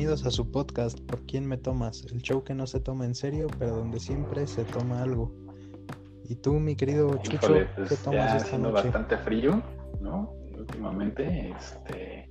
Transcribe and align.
bienvenidos 0.00 0.26
a 0.26 0.30
su 0.30 0.50
podcast 0.50 0.98
¿Por 1.00 1.20
quién 1.26 1.46
me 1.46 1.58
tomas? 1.58 2.06
El 2.10 2.22
show 2.22 2.42
que 2.42 2.54
no 2.54 2.66
se 2.66 2.80
toma 2.80 3.04
en 3.04 3.14
serio, 3.14 3.48
pero 3.58 3.76
donde 3.76 4.00
siempre 4.00 4.46
se 4.46 4.64
toma 4.64 5.02
algo. 5.02 5.30
Y 6.24 6.36
tú, 6.36 6.54
mi 6.54 6.74
querido 6.74 7.18
Chucho, 7.18 7.48
pues 7.76 7.90
¿qué 7.90 7.96
tomas 7.96 8.42
esta 8.42 8.56
noche? 8.56 8.84
bastante 8.84 9.18
frío, 9.18 9.62
¿no? 10.00 10.32
Últimamente, 10.56 11.50
este, 11.50 12.30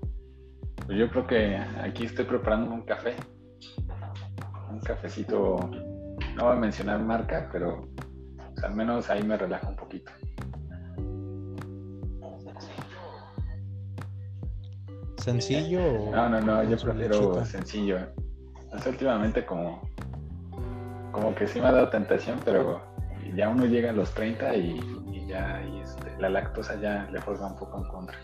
pues 0.84 0.98
yo 0.98 1.12
creo 1.12 1.28
que 1.28 1.58
aquí 1.58 2.06
estoy 2.06 2.26
preparando 2.26 2.74
un 2.74 2.82
café, 2.82 3.14
un 4.72 4.80
cafecito, 4.80 5.60
no 6.36 6.46
voy 6.46 6.54
a 6.54 6.60
mencionar 6.60 7.00
marca, 7.04 7.50
pero 7.52 7.88
pues, 8.36 8.64
al 8.64 8.74
menos 8.74 9.12
ahí 9.12 9.22
me 9.22 9.38
relajo 9.38 9.70
un 9.70 9.76
poquito. 9.76 10.12
¿Sencillo? 15.32 16.12
no, 16.12 16.30
no, 16.30 16.42
no, 16.42 16.64
yo 16.64 16.78
prefiero 16.78 17.46
sencillo. 17.46 17.98
últimamente 18.86 19.46
como, 19.46 19.82
como 21.12 21.36
que 21.36 21.48
sí 21.48 21.60
me 21.60 21.68
ha 21.68 21.72
dado 21.72 21.90
tentación, 21.90 22.40
pero 22.44 22.82
ya 23.36 23.50
uno 23.50 23.66
llega 23.66 23.92
a 23.92 23.94
los 23.94 24.12
30 24.14 24.56
y, 24.56 24.80
ya 25.28 25.62
este, 25.84 26.18
la 26.18 26.30
lactosa 26.30 26.80
ya 26.82 27.08
le 27.12 27.22
juega 27.22 27.46
un 27.46 27.56
poco 27.56 27.78
en 27.78 27.84
contra. 27.84 28.18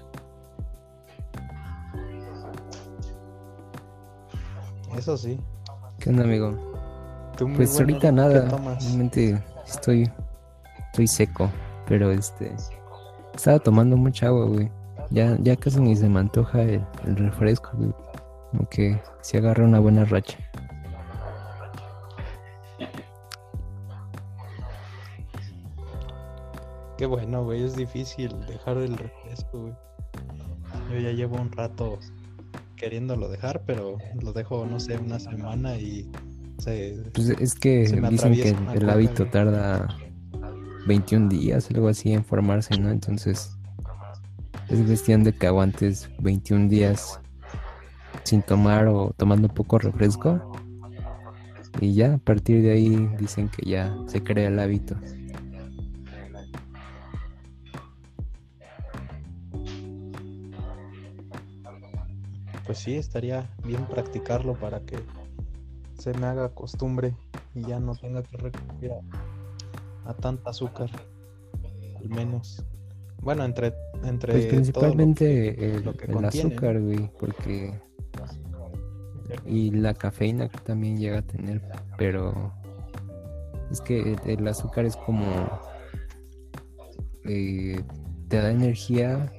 Eso 4.97 5.15
sí. 5.15 5.39
¿Qué 5.99 6.09
onda, 6.09 6.23
amigo? 6.23 6.73
Pues 7.55 7.79
ahorita 7.79 8.11
nada, 8.11 8.47
realmente 8.79 9.43
estoy, 9.67 10.09
estoy 10.87 11.07
seco, 11.07 11.51
pero 11.87 12.11
este, 12.11 12.55
estaba 13.35 13.59
tomando 13.59 13.97
mucha 13.97 14.27
agua, 14.27 14.45
güey. 14.45 14.71
Ya, 15.15 15.37
ya 15.41 15.55
casi 15.55 15.79
ni 15.79 15.95
se 15.95 16.09
me 16.09 16.19
antoja 16.19 16.61
el, 16.61 17.15
refresco, 17.15 17.69
güey. 17.77 17.93
Como 18.51 18.67
que 18.67 19.01
se 19.21 19.37
agarra 19.37 19.63
una 19.63 19.79
buena 19.79 20.03
racha. 20.03 20.37
Qué 26.97 27.05
bueno, 27.05 27.45
güey, 27.45 27.63
es 27.63 27.77
difícil 27.77 28.35
dejar 28.45 28.75
el 28.75 28.97
refresco, 28.97 29.61
güey. 29.61 29.73
Yo 30.91 30.99
ya 30.99 31.11
llevo 31.13 31.37
un 31.37 31.49
rato 31.49 31.97
queriéndolo 32.75 33.29
dejar, 33.29 33.63
pero 33.65 33.97
lo 34.21 34.33
dejo, 34.33 34.65
no 34.65 34.81
sé, 34.81 34.97
una 34.97 35.19
semana 35.19 35.77
y 35.77 36.11
se. 36.57 37.01
Pues 37.13 37.29
es 37.29 37.55
que 37.55 37.83
dicen 38.09 38.33
que 38.33 38.53
el 38.73 38.89
hábito 38.89 39.25
tarda 39.27 39.87
21 40.87 41.29
días, 41.29 41.69
algo 41.71 41.87
así, 41.87 42.11
en 42.11 42.25
formarse, 42.25 42.77
¿no? 42.77 42.91
Entonces, 42.91 43.54
es 44.69 44.81
cuestión 44.81 45.23
de 45.23 45.33
que 45.33 45.47
aguantes 45.47 46.09
21 46.19 46.69
días 46.69 47.19
sin 48.23 48.41
tomar 48.41 48.87
o 48.87 49.13
tomando 49.15 49.47
poco 49.47 49.77
refresco. 49.77 50.51
Y 51.81 51.93
ya, 51.93 52.15
a 52.15 52.17
partir 52.17 52.63
de 52.63 52.71
ahí 52.71 53.09
dicen 53.19 53.49
que 53.49 53.69
ya 53.69 53.95
se 54.07 54.23
crea 54.23 54.47
el 54.47 54.59
hábito. 54.59 54.95
Pues 62.65 62.79
sí, 62.79 62.95
estaría 62.95 63.47
bien 63.63 63.85
practicarlo 63.85 64.55
para 64.55 64.79
que 64.79 64.97
se 65.99 66.13
me 66.13 66.25
haga 66.25 66.49
costumbre 66.49 67.13
y 67.53 67.61
ya 67.61 67.79
no 67.79 67.95
tenga 67.95 68.23
que 68.23 68.37
recurrir 68.37 68.91
a, 68.93 70.09
a 70.09 70.13
tanta 70.15 70.49
azúcar, 70.49 70.89
al 71.99 72.09
menos. 72.09 72.65
Bueno, 73.21 73.43
entre, 73.43 73.73
entre 74.03 74.33
pues 74.33 74.45
principalmente 74.45 75.75
el, 75.77 76.25
azúcar, 76.25 76.79
güey, 76.79 77.09
porque 77.19 77.73
y 79.45 79.71
la 79.71 79.93
cafeína 79.93 80.49
que 80.49 80.59
también 80.59 80.97
llega 80.97 81.19
a 81.19 81.21
tener, 81.21 81.61
pero 81.97 82.53
es 83.71 83.81
que 83.81 84.15
el 84.25 84.47
azúcar 84.47 84.85
es 84.85 84.95
como 84.95 85.25
eh, 87.25 87.81
te 88.27 88.37
da 88.37 88.51
energía 88.51 89.31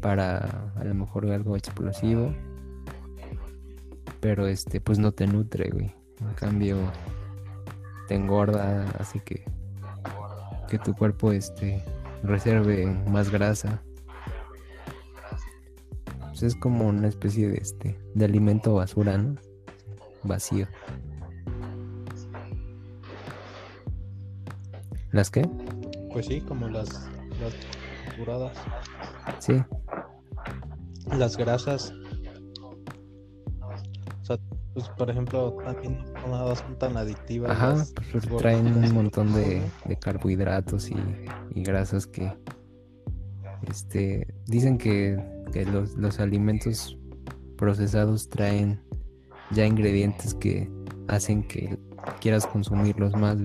para 0.00 0.70
a 0.76 0.84
lo 0.84 0.94
mejor 0.94 1.30
algo 1.30 1.56
explosivo, 1.56 2.32
pero 4.20 4.46
este 4.46 4.80
pues 4.80 4.98
no 4.98 5.12
te 5.12 5.26
nutre, 5.26 5.70
güey. 5.70 5.92
En 6.20 6.34
cambio 6.34 6.76
te 8.06 8.14
engorda, 8.14 8.84
así 8.98 9.20
que 9.20 9.44
que 10.68 10.78
tu 10.78 10.94
cuerpo 10.94 11.32
este 11.32 11.82
reserve 12.22 12.86
más 13.08 13.30
grasa. 13.30 13.82
Pues 16.20 16.42
es 16.42 16.56
como 16.56 16.86
una 16.86 17.08
especie 17.08 17.48
de 17.48 17.58
este 17.58 17.98
de 18.14 18.24
alimento 18.24 18.74
basura, 18.74 19.18
¿no? 19.18 19.34
Vacío. 20.22 20.66
¿Las 25.10 25.30
qué? 25.30 25.48
Pues 26.12 26.26
sí, 26.26 26.40
como 26.40 26.68
las, 26.68 26.88
las 27.40 27.54
curadas. 28.16 28.56
Sí. 29.38 29.54
Las 31.16 31.36
grasas. 31.36 31.92
O 33.60 34.24
sea, 34.24 34.38
pues 34.74 34.88
por 34.90 35.10
ejemplo, 35.10 35.56
también 35.64 36.04
no 36.28 36.54
son 36.54 36.78
tan 36.78 36.96
adictivas. 36.96 37.50
Ajá, 37.50 37.84
pues 38.12 38.26
traen 38.38 38.66
un 38.66 38.94
montón 38.94 39.32
de, 39.34 39.62
de 39.86 39.96
carbohidratos 39.96 40.90
y 40.90 40.96
y 41.54 41.62
grasas 41.62 42.06
que 42.06 42.32
este, 43.68 44.26
dicen 44.46 44.78
que, 44.78 45.18
los, 45.96 46.20
alimentos 46.20 46.96
procesados 47.56 48.28
traen 48.28 48.80
ya 49.50 49.66
ingredientes 49.66 50.34
que 50.34 50.70
hacen 51.08 51.42
que 51.42 51.78
quieras 52.20 52.46
consumirlos 52.46 53.14
más, 53.16 53.36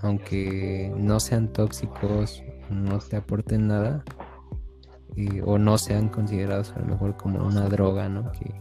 aunque 0.00 0.92
no 0.96 1.18
sean 1.18 1.52
tóxicos, 1.52 2.42
no 2.70 2.98
te 2.98 3.16
aporten 3.16 3.68
nada, 3.68 4.04
o 5.44 5.58
no 5.58 5.78
sean 5.78 6.08
considerados 6.08 6.70
a 6.72 6.80
lo 6.80 6.86
mejor 6.86 7.16
como 7.16 7.44
una 7.44 7.68
droga, 7.68 8.08
¿no? 8.08 8.30
Que, 8.32 8.54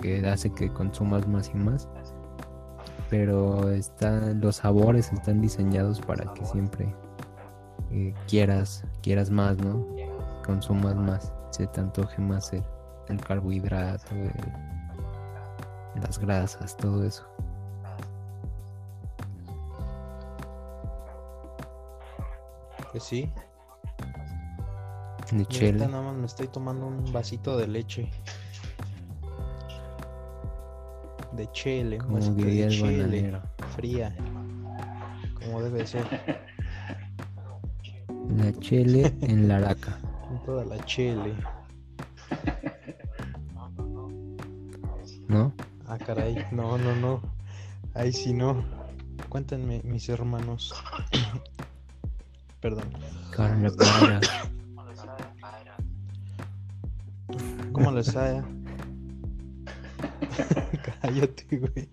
que 0.00 0.28
hace 0.28 0.52
que 0.52 0.72
consumas 0.72 1.26
más 1.26 1.50
y 1.52 1.58
más. 1.58 1.88
Pero 3.10 3.70
están, 3.70 4.40
los 4.40 4.56
sabores 4.56 5.12
están 5.12 5.40
diseñados 5.40 6.00
para 6.00 6.32
que 6.32 6.44
siempre 6.44 6.94
eh, 7.90 8.14
quieras, 8.28 8.84
quieras 9.02 9.30
más, 9.30 9.58
¿no? 9.58 9.84
Consumas 10.46 10.94
más, 10.94 11.32
se 11.50 11.66
te 11.66 11.80
antoje 11.80 12.22
más 12.22 12.52
el, 12.52 12.62
carbohidrato, 13.26 14.14
las 16.00 16.18
grasas, 16.20 16.76
todo 16.76 17.04
eso. 17.04 17.26
Pues 22.92 23.02
sí. 23.02 23.32
Nada 25.32 26.02
más 26.02 26.14
me 26.16 26.26
estoy 26.26 26.48
tomando 26.48 26.86
un 26.86 27.12
vasito 27.12 27.56
de 27.56 27.68
leche. 27.68 28.10
De 31.40 31.50
chile, 31.52 31.96
como 31.96 32.18
diría 32.18 32.66
el 32.66 32.70
chile, 32.70 33.40
fría. 33.74 34.14
Como 35.42 35.62
debe 35.62 35.86
ser. 35.86 36.04
La 38.36 38.52
chele 38.60 39.10
en 39.22 39.48
la 39.48 39.56
araca. 39.56 39.98
Toda 40.44 40.66
la 40.66 40.76
chele. 40.84 41.32
¿No? 45.28 45.50
Ah, 45.86 45.96
caray. 45.96 46.44
No, 46.52 46.76
no, 46.76 46.94
no. 46.96 47.22
Ahí 47.94 48.12
sí 48.12 48.34
no. 48.34 48.62
Cuéntenme, 49.30 49.80
mis 49.82 50.10
hermanos. 50.10 50.74
Perdón. 52.60 52.84
¿Cómo 57.72 57.92
les 57.92 58.14
haya? 58.14 58.44
Cállate, 61.00 61.58
güey. 61.58 61.88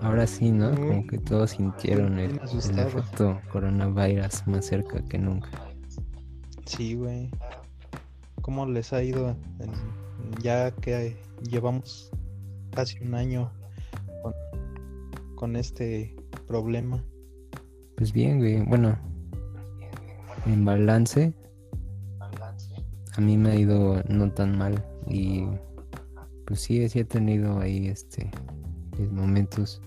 Ahora 0.00 0.26
sí, 0.26 0.50
¿no? 0.50 0.74
Como 0.74 1.06
que 1.06 1.18
todos 1.18 1.50
sintieron 1.50 2.18
el, 2.18 2.40
el 2.40 2.78
efecto 2.78 3.40
coronavirus 3.50 4.46
más 4.46 4.66
cerca 4.66 5.02
que 5.04 5.18
nunca. 5.18 5.48
Sí, 6.66 6.94
güey. 6.94 7.30
¿Cómo 8.40 8.66
les 8.66 8.92
ha 8.92 9.02
ido 9.02 9.36
ya 10.42 10.70
que 10.70 11.16
llevamos 11.50 12.10
casi 12.72 12.98
un 13.00 13.14
año 13.14 13.50
con, 15.34 15.56
este 15.56 16.14
problema? 16.46 17.02
Pues 17.96 18.12
bien, 18.12 18.38
güey. 18.38 18.62
Bueno, 18.64 18.98
en 20.46 20.64
balance, 20.64 21.34
a 23.16 23.20
mí 23.20 23.36
me 23.36 23.50
ha 23.50 23.56
ido 23.56 24.02
no 24.08 24.30
tan 24.32 24.56
mal 24.56 24.82
y 25.06 25.46
pues 26.44 26.60
sí, 26.60 26.88
sí 26.88 27.00
he 27.00 27.04
tenido 27.04 27.60
ahí 27.60 27.88
este 27.88 28.30
momentos 29.10 29.80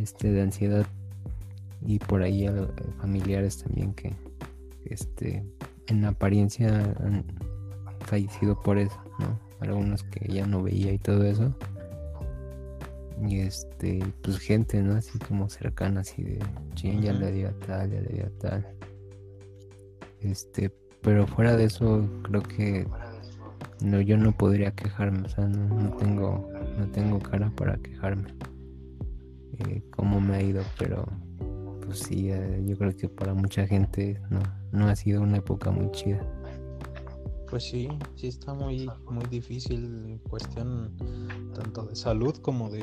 este, 0.00 0.30
de 0.30 0.42
ansiedad 0.42 0.86
y 1.84 1.98
por 1.98 2.22
ahí 2.22 2.46
familiares 3.00 3.58
también 3.58 3.92
que 3.94 4.14
este 4.84 5.44
en 5.88 6.04
apariencia 6.04 6.68
han 7.00 7.24
fallecido 8.00 8.60
por 8.60 8.78
eso, 8.78 9.00
¿no? 9.18 9.52
algunos 9.62 10.02
que 10.04 10.32
ya 10.32 10.46
no 10.46 10.62
veía 10.62 10.92
y 10.92 10.98
todo 10.98 11.24
eso. 11.24 11.54
Y 13.26 13.40
este, 13.40 14.00
pues 14.22 14.38
gente, 14.38 14.82
¿no? 14.82 14.96
Así 14.96 15.18
como 15.20 15.48
cercana, 15.48 16.00
así 16.00 16.22
de, 16.22 16.38
ching, 16.74 17.02
ya 17.02 17.12
le 17.12 17.30
dio 17.30 17.48
a 17.48 17.52
tal, 17.52 17.90
ya 17.90 18.00
le 18.00 18.08
dio 18.08 18.26
a 18.26 18.30
tal. 18.40 18.74
Este, 20.20 20.72
pero 21.02 21.26
fuera 21.26 21.56
de 21.56 21.64
eso, 21.64 22.04
creo 22.22 22.42
que 22.42 22.86
no, 23.84 24.00
yo 24.00 24.16
no 24.16 24.32
podría 24.32 24.72
quejarme, 24.72 25.22
o 25.22 25.28
sea, 25.28 25.46
no, 25.46 25.90
tengo, 25.96 26.48
no 26.78 26.86
tengo 26.88 27.18
cara 27.18 27.50
para 27.56 27.76
quejarme. 27.78 28.34
Eh, 29.58 29.82
cómo 29.90 30.20
me 30.20 30.36
ha 30.36 30.42
ido, 30.42 30.62
pero 30.78 31.06
pues 31.84 32.00
sí, 32.00 32.30
eh, 32.30 32.62
yo 32.66 32.76
creo 32.76 32.96
que 32.96 33.08
para 33.08 33.34
mucha 33.34 33.66
gente 33.66 34.20
no, 34.30 34.40
no 34.72 34.88
ha 34.88 34.96
sido 34.96 35.22
una 35.22 35.38
época 35.38 35.70
muy 35.70 35.90
chida. 35.92 36.24
Pues 37.50 37.64
sí, 37.64 37.88
sí 38.14 38.28
está 38.28 38.54
muy, 38.54 38.90
muy 39.10 39.26
difícil 39.26 39.84
en 40.06 40.18
cuestión 40.18 40.90
tanto 41.54 41.84
de 41.84 41.94
salud 41.94 42.34
como 42.36 42.70
de 42.70 42.82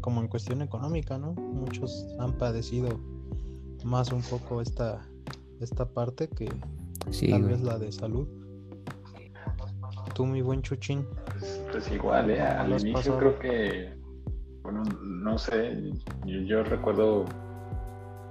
como 0.00 0.20
en 0.20 0.28
cuestión 0.28 0.62
económica, 0.62 1.18
¿no? 1.18 1.32
Muchos 1.32 2.06
han 2.18 2.38
padecido 2.38 3.00
más 3.84 4.12
un 4.12 4.22
poco 4.22 4.60
esta, 4.60 5.06
esta 5.60 5.88
parte 5.88 6.28
que 6.28 6.48
tal 7.28 7.42
vez 7.44 7.60
la 7.60 7.78
de 7.78 7.90
salud. 7.92 8.28
Tú, 10.18 10.26
mi 10.26 10.42
buen 10.42 10.62
Chuchín. 10.62 11.06
Pues, 11.26 11.64
pues 11.70 11.92
igual, 11.92 12.28
¿eh? 12.28 12.42
Al 12.42 12.72
inicio 12.80 13.16
creo 13.20 13.38
que, 13.38 13.94
bueno, 14.62 14.82
no 15.00 15.38
sé, 15.38 15.92
yo, 16.26 16.64
recuerdo 16.64 17.24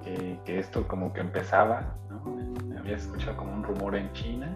que, 0.03 0.37
que, 0.43 0.59
esto 0.59 0.85
como 0.85 1.13
que 1.13 1.21
empezaba, 1.21 1.97
¿no? 2.09 2.77
Había 2.77 2.97
escuchado 2.97 3.37
como 3.37 3.53
un 3.53 3.63
rumor 3.63 3.95
en 3.95 4.11
China 4.11 4.53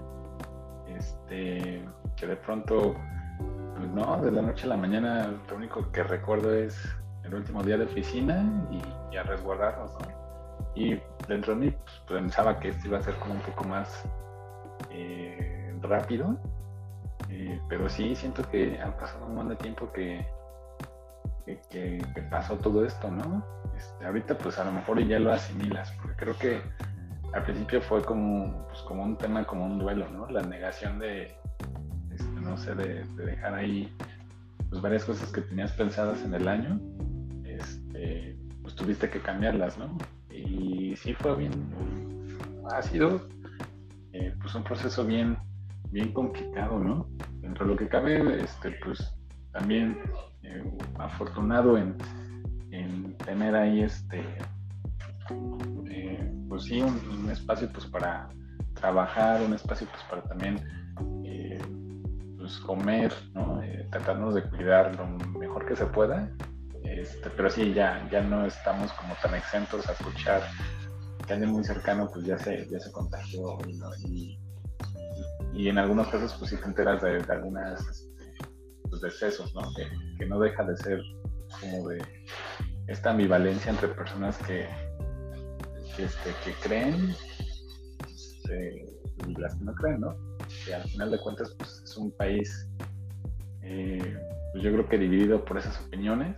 este, 0.89 1.85
que 2.17 2.27
de 2.27 2.35
pronto, 2.35 2.95
pues 3.77 3.89
no, 3.91 4.17
de 4.21 4.29
la 4.29 4.41
noche 4.41 4.65
a 4.65 4.67
la 4.67 4.77
mañana 4.77 5.33
lo 5.49 5.55
único 5.55 5.89
que 5.93 6.03
recuerdo 6.03 6.53
es 6.53 6.77
el 7.23 7.33
último 7.33 7.63
día 7.63 7.77
de 7.77 7.85
oficina 7.85 8.43
y, 9.09 9.15
a 9.15 9.23
resguardarnos, 9.23 9.91
Y 10.75 10.99
dentro 11.29 11.55
de 11.55 11.61
mí 11.61 11.71
pues, 11.71 12.21
pensaba 12.21 12.59
que 12.59 12.67
esto 12.67 12.89
iba 12.89 12.97
a 12.97 13.01
ser 13.01 13.15
como 13.15 13.35
un 13.35 13.41
poco 13.41 13.63
más 13.63 14.03
eh, 14.89 15.73
rápido, 15.81 16.37
eh, 17.31 17.61
pero 17.69 17.87
sí 17.89 18.13
siento 18.13 18.43
que 18.49 18.79
ha 18.81 18.95
pasado 18.97 19.25
un 19.25 19.35
montón 19.35 19.55
de 19.55 19.63
tiempo 19.63 19.91
que, 19.93 20.27
que, 21.69 22.01
pasó 22.29 22.57
todo 22.57 22.85
esto, 22.85 23.09
¿no? 23.09 23.45
Este, 23.77 24.05
ahorita 24.05 24.37
pues 24.37 24.59
a 24.59 24.65
lo 24.65 24.73
mejor 24.73 25.01
ya 25.05 25.17
lo 25.17 25.31
asimilas, 25.31 25.91
porque 25.93 26.15
creo 26.17 26.37
que 26.37 26.61
al 27.33 27.43
principio 27.43 27.81
fue 27.81 28.01
como, 28.03 28.67
pues, 28.67 28.81
como 28.81 29.03
un 29.03 29.17
tema, 29.17 29.45
como 29.45 29.65
un 29.65 29.79
duelo, 29.79 30.09
¿no? 30.09 30.27
La 30.27 30.41
negación 30.41 30.99
de, 30.99 31.33
este, 32.11 32.41
no 32.41 32.57
sé, 32.57 32.75
de, 32.75 33.05
dejar 33.15 33.55
ahí 33.55 33.95
pues, 34.69 34.81
varias 34.81 35.05
cosas 35.05 35.31
que 35.31 35.41
tenías 35.41 35.71
pensadas 35.71 36.21
en 36.23 36.33
el 36.33 36.47
año, 36.49 36.81
este, 37.45 38.37
pues 38.61 38.75
tuviste 38.75 39.09
que 39.09 39.21
cambiarlas, 39.21 39.77
¿no? 39.77 39.97
Y 40.29 40.95
sí 40.97 41.13
fue 41.13 41.35
bien, 41.37 41.51
ha 42.69 42.81
sido 42.81 43.27
eh, 44.11 44.35
pues 44.41 44.53
un 44.53 44.63
proceso 44.65 45.05
bien, 45.05 45.37
bien 45.91 46.13
complicado, 46.13 46.79
¿no? 46.79 47.07
Dentro 47.41 47.65
de 47.65 47.71
lo 47.71 47.77
que 47.77 47.87
cabe, 47.87 48.41
este, 48.41 48.71
pues 48.83 49.13
también 49.51 49.97
eh, 50.43 50.63
afortunado 50.97 51.77
en, 51.77 51.95
en 52.71 53.17
tener 53.17 53.55
ahí 53.55 53.81
este 53.81 54.23
pues 56.51 56.63
sí, 56.65 56.81
un, 56.81 57.29
espacio 57.31 57.69
pues 57.71 57.85
para 57.85 58.27
trabajar, 58.73 59.41
un 59.41 59.53
espacio 59.53 59.87
pues 59.89 60.03
para 60.09 60.21
también 60.23 60.61
eh, 61.23 61.57
pues 62.37 62.57
comer, 62.57 63.13
¿no? 63.33 63.63
Eh, 63.63 63.87
tratarnos 63.89 64.35
de 64.35 64.43
cuidar 64.43 64.93
lo 64.97 65.07
mejor 65.39 65.65
que 65.65 65.77
se 65.77 65.85
pueda, 65.85 66.29
este, 66.83 67.29
pero 67.29 67.49
sí, 67.49 67.73
ya, 67.73 68.05
ya 68.11 68.21
no 68.21 68.45
estamos 68.45 68.91
como 68.93 69.15
tan 69.21 69.33
exentos 69.35 69.87
a 69.87 69.93
escuchar 69.93 70.41
que 71.25 71.31
alguien 71.31 71.51
muy 71.51 71.63
cercano 71.63 72.09
pues 72.13 72.25
ya 72.25 72.37
se, 72.37 72.67
ya 72.69 72.81
se 72.81 72.91
contagió 72.91 73.57
y, 74.05 74.37
en 75.53 75.77
algunos 75.77 76.07
casos 76.07 76.33
pues 76.39 76.51
sí 76.51 76.57
te 76.57 76.65
enteras 76.65 77.01
de, 77.01 77.19
de 77.19 77.33
algunas 77.33 77.81
este, 77.87 78.33
pues, 78.89 79.01
decesos, 79.01 79.53
¿no? 79.53 79.61
Que, 79.75 80.25
no 80.25 80.39
deja 80.39 80.63
de 80.63 80.77
ser 80.77 81.01
como 81.59 81.89
de 81.89 81.99
esta 82.87 83.09
ambivalencia 83.09 83.71
entre 83.71 83.87
personas 83.87 84.37
que 84.37 84.67
que, 85.95 86.03
este, 86.05 86.29
que 86.43 86.53
creen 86.61 87.15
este, 88.05 88.85
y 89.27 89.35
las 89.35 89.55
que 89.55 89.65
no 89.65 89.73
creen, 89.73 90.01
¿no? 90.01 90.15
Que 90.65 90.75
al 90.75 90.83
final 90.83 91.11
de 91.11 91.19
cuentas 91.19 91.53
pues, 91.57 91.81
es 91.83 91.97
un 91.97 92.11
país, 92.11 92.69
eh, 93.61 94.17
pues 94.51 94.63
yo 94.63 94.71
creo 94.71 94.89
que 94.89 94.97
dividido 94.97 95.43
por 95.43 95.57
esas 95.57 95.79
opiniones, 95.85 96.35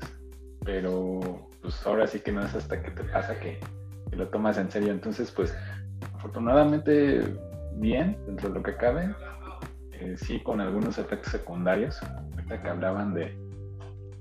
pero 0.64 1.50
pues 1.62 1.86
ahora 1.86 2.08
sí 2.08 2.20
que 2.20 2.32
no 2.32 2.44
es 2.44 2.54
hasta 2.54 2.82
que 2.82 2.92
te 2.92 3.04
pasa 3.06 3.40
que, 3.40 3.60
lo 4.12 4.30
tomas 4.30 4.60
en 4.60 4.70
serio. 4.70 4.92
Entonces, 4.92 5.32
pues 5.32 5.56
afortunadamente 6.14 7.36
bien 7.78 8.18
dentro 8.26 8.50
de 8.50 8.56
lo 8.56 8.64
que 8.64 8.76
cabe, 8.76 9.14
eh, 9.92 10.16
sí 10.18 10.42
con 10.42 10.60
algunos 10.62 10.98
efectos 10.98 11.32
secundarios, 11.32 12.02
ahorita 12.04 12.62
que 12.62 12.70
hablaban 12.70 13.14
de, 13.14 13.38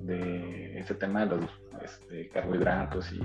de 0.01 0.79
ese 0.79 0.95
tema 0.95 1.27
de 1.27 1.37
los 1.37 1.51
este, 1.83 2.29
carbohidratos 2.29 3.13
y, 3.13 3.21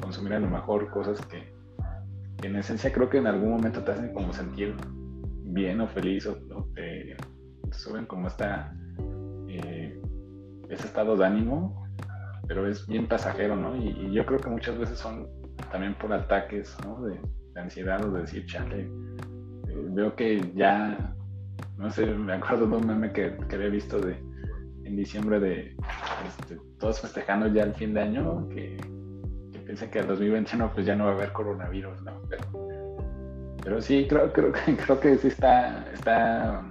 consumir 0.00 0.34
a 0.34 0.40
lo 0.40 0.48
mejor 0.48 0.90
cosas 0.90 1.20
que, 1.26 1.52
en 2.42 2.56
esencia 2.56 2.90
creo 2.90 3.10
que 3.10 3.18
en 3.18 3.26
algún 3.26 3.50
momento 3.50 3.82
te 3.84 3.92
hacen 3.92 4.14
como 4.14 4.32
sentir 4.32 4.74
bien 5.44 5.80
o 5.80 5.86
feliz 5.86 6.26
o, 6.26 6.36
te, 6.74 7.16
suben 7.70 8.06
como 8.06 8.28
esta, 8.28 8.74
eh, 9.48 10.00
ese 10.68 10.86
estado 10.86 11.16
de 11.16 11.26
ánimo, 11.26 11.86
pero 12.48 12.66
es 12.66 12.86
bien 12.86 13.06
pasajero, 13.06 13.56
¿no? 13.56 13.76
Y, 13.76 14.10
yo 14.12 14.24
creo 14.26 14.40
que 14.40 14.48
muchas 14.48 14.78
veces 14.78 14.98
son 14.98 15.28
también 15.70 15.94
por 15.94 16.12
ataques, 16.12 16.76
¿no? 16.84 17.02
De, 17.02 17.20
ansiedad 17.56 18.02
o 18.02 18.10
de 18.12 18.22
decir, 18.22 18.46
chale, 18.46 18.90
veo 19.90 20.14
que 20.14 20.52
ya, 20.54 21.14
no 21.76 21.90
sé, 21.90 22.06
me 22.06 22.34
acuerdo 22.34 22.66
de 22.66 22.76
un 22.76 22.86
meme 22.86 23.12
que, 23.12 23.36
que 23.48 23.56
había 23.56 23.68
visto 23.68 24.00
de 24.00 24.16
en 24.90 24.96
diciembre 24.96 25.38
de 25.38 25.76
este, 26.26 26.58
todos 26.78 27.00
festejando 27.00 27.46
ya 27.46 27.62
el 27.62 27.74
fin 27.74 27.94
de 27.94 28.00
año, 28.00 28.48
que, 28.48 28.76
que 29.52 29.58
piensan 29.60 29.90
que 29.90 30.00
en 30.00 30.08
2021 30.08 30.72
pues 30.74 30.84
ya 30.84 30.96
no 30.96 31.04
va 31.04 31.12
a 31.12 31.14
haber 31.14 31.32
coronavirus, 31.32 32.02
¿no? 32.02 32.20
Pero, 33.62 33.80
sí, 33.80 34.06
creo, 34.08 34.32
creo, 34.32 34.52
creo 34.84 35.00
que 35.00 35.16
sí 35.18 35.28
está, 35.28 35.86
está 35.92 36.64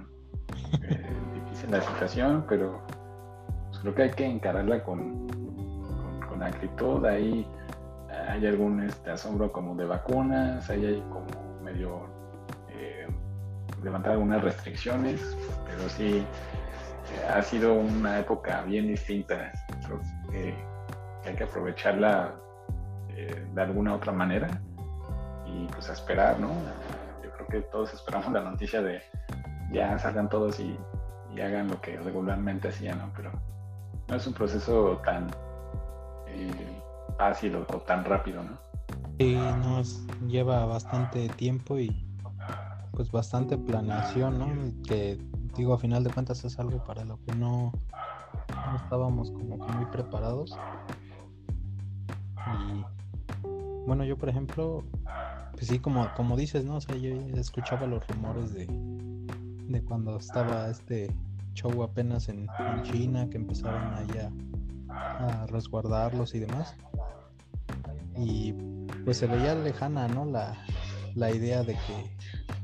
eh, 0.82 1.06
difícil 1.34 1.70
la 1.70 1.80
situación, 1.80 2.44
pero 2.48 2.82
pues, 3.68 3.78
creo 3.80 3.94
que 3.94 4.02
hay 4.02 4.10
que 4.10 4.26
encararla 4.26 4.84
con, 4.84 5.26
con, 6.28 6.42
actitud. 6.42 7.04
Ahí 7.06 7.46
hay 8.28 8.46
algún 8.46 8.82
este, 8.82 9.10
asombro 9.10 9.50
como 9.52 9.74
de 9.76 9.86
vacunas, 9.86 10.68
ahí 10.68 10.84
hay 10.84 11.00
como 11.10 11.60
medio 11.62 12.19
levantar 13.82 14.12
algunas 14.12 14.42
restricciones, 14.42 15.36
pero 15.66 15.88
sí 15.88 16.24
ha 17.32 17.42
sido 17.42 17.74
una 17.74 18.20
época 18.20 18.62
bien 18.62 18.88
distinta. 18.88 19.52
Creo 19.84 20.00
que, 20.30 20.54
hay 21.28 21.34
que 21.34 21.44
aprovecharla 21.44 22.34
eh, 23.10 23.46
de 23.52 23.62
alguna 23.62 23.94
otra 23.94 24.10
manera 24.10 24.48
y 25.46 25.66
pues 25.66 25.90
a 25.90 25.92
esperar, 25.92 26.40
¿no? 26.40 26.48
Yo 27.22 27.30
creo 27.32 27.46
que 27.46 27.60
todos 27.68 27.92
esperamos 27.92 28.32
la 28.32 28.40
noticia 28.40 28.80
de 28.80 29.02
ya 29.70 29.98
salgan 29.98 30.28
todos 30.28 30.58
y, 30.60 30.78
hagan 31.40 31.68
lo 31.68 31.80
que 31.80 31.96
regularmente 31.98 32.68
hacían, 32.68 32.98
¿no? 32.98 33.10
Pero 33.16 33.30
no 34.08 34.16
es 34.16 34.26
un 34.26 34.34
proceso 34.34 35.00
tan 35.04 35.30
eh, 36.26 36.82
fácil 37.16 37.56
o, 37.56 37.64
tan 37.64 38.04
rápido, 38.04 38.42
¿no? 38.42 38.58
Sí, 39.18 39.34
no, 39.34 39.82
lleva 40.26 40.66
bastante 40.66 41.28
tiempo 41.30 41.78
y 41.78 42.09
pues 43.00 43.12
bastante 43.12 43.56
planeación, 43.56 44.38
¿no? 44.38 44.46
Que 44.86 45.16
digo, 45.56 45.72
a 45.72 45.78
final 45.78 46.04
de 46.04 46.10
cuentas 46.10 46.44
es 46.44 46.58
algo 46.58 46.84
para 46.84 47.02
lo 47.02 47.18
que 47.24 47.34
no, 47.34 47.72
estábamos 48.76 49.30
como 49.30 49.58
que 49.58 49.72
muy 49.72 49.86
preparados. 49.86 50.54
Y 52.36 52.84
bueno, 53.86 54.04
yo 54.04 54.18
por 54.18 54.28
ejemplo, 54.28 54.84
pues 55.52 55.68
sí, 55.68 55.78
como, 55.78 56.12
como 56.14 56.36
dices, 56.36 56.66
¿no? 56.66 56.76
O 56.76 56.80
sea, 56.82 56.94
yo 56.94 57.14
escuchaba 57.38 57.86
los 57.86 58.06
rumores 58.06 58.52
de, 58.52 58.66
de 58.66 59.82
cuando 59.82 60.18
estaba 60.18 60.68
este 60.68 61.10
show 61.54 61.82
apenas 61.82 62.28
en, 62.28 62.50
China, 62.82 63.30
que 63.30 63.38
empezaron 63.38 63.94
allá 63.94 64.30
a 64.90 65.46
resguardarlos 65.46 66.34
y 66.34 66.40
demás. 66.40 66.76
Y 68.18 68.52
pues 69.06 69.16
se 69.16 69.26
veía 69.26 69.54
lejana, 69.54 70.06
¿no? 70.06 70.26
La, 70.26 70.54
la 71.14 71.30
idea 71.30 71.62
de 71.62 71.72
que 71.72 72.59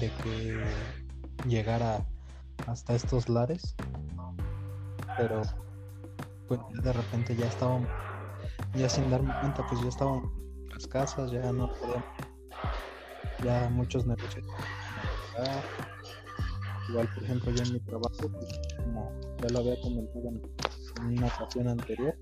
de 0.00 0.10
que 0.22 0.64
llegara 1.46 2.04
hasta 2.66 2.94
estos 2.94 3.28
lares. 3.28 3.74
Pero 5.16 5.42
pues 6.48 6.60
de 6.82 6.92
repente 6.92 7.36
ya 7.36 7.46
estaban, 7.46 7.86
ya 8.74 8.88
sin 8.88 9.10
darme 9.10 9.32
cuenta, 9.40 9.64
pues 9.68 9.80
ya 9.82 9.88
estaban 9.88 10.22
las 10.72 10.86
casas, 10.86 11.30
ya 11.30 11.52
no 11.52 11.70
podían, 11.74 12.04
ya 13.44 13.68
muchos 13.70 14.06
negocios. 14.06 14.46
igual 16.88 17.08
por 17.14 17.22
ejemplo 17.22 17.52
yo 17.52 17.62
en 17.62 17.72
mi 17.74 17.80
trabajo, 17.80 18.16
pues, 18.18 18.60
como 18.78 19.12
ya 19.40 19.48
lo 19.50 19.58
había 19.60 19.80
comentado 19.80 20.28
en, 20.28 20.42
una 21.06 21.26
ocasión 21.28 21.68
anterior, 21.68 22.18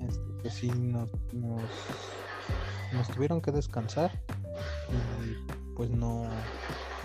este, 0.00 0.32
pues 0.42 0.54
sí 0.54 0.68
nos, 0.70 1.10
nos, 1.32 3.08
tuvieron 3.14 3.40
que 3.40 3.50
descansar 3.50 4.12
y 4.90 5.59
pues 5.80 5.90
no, 5.92 6.24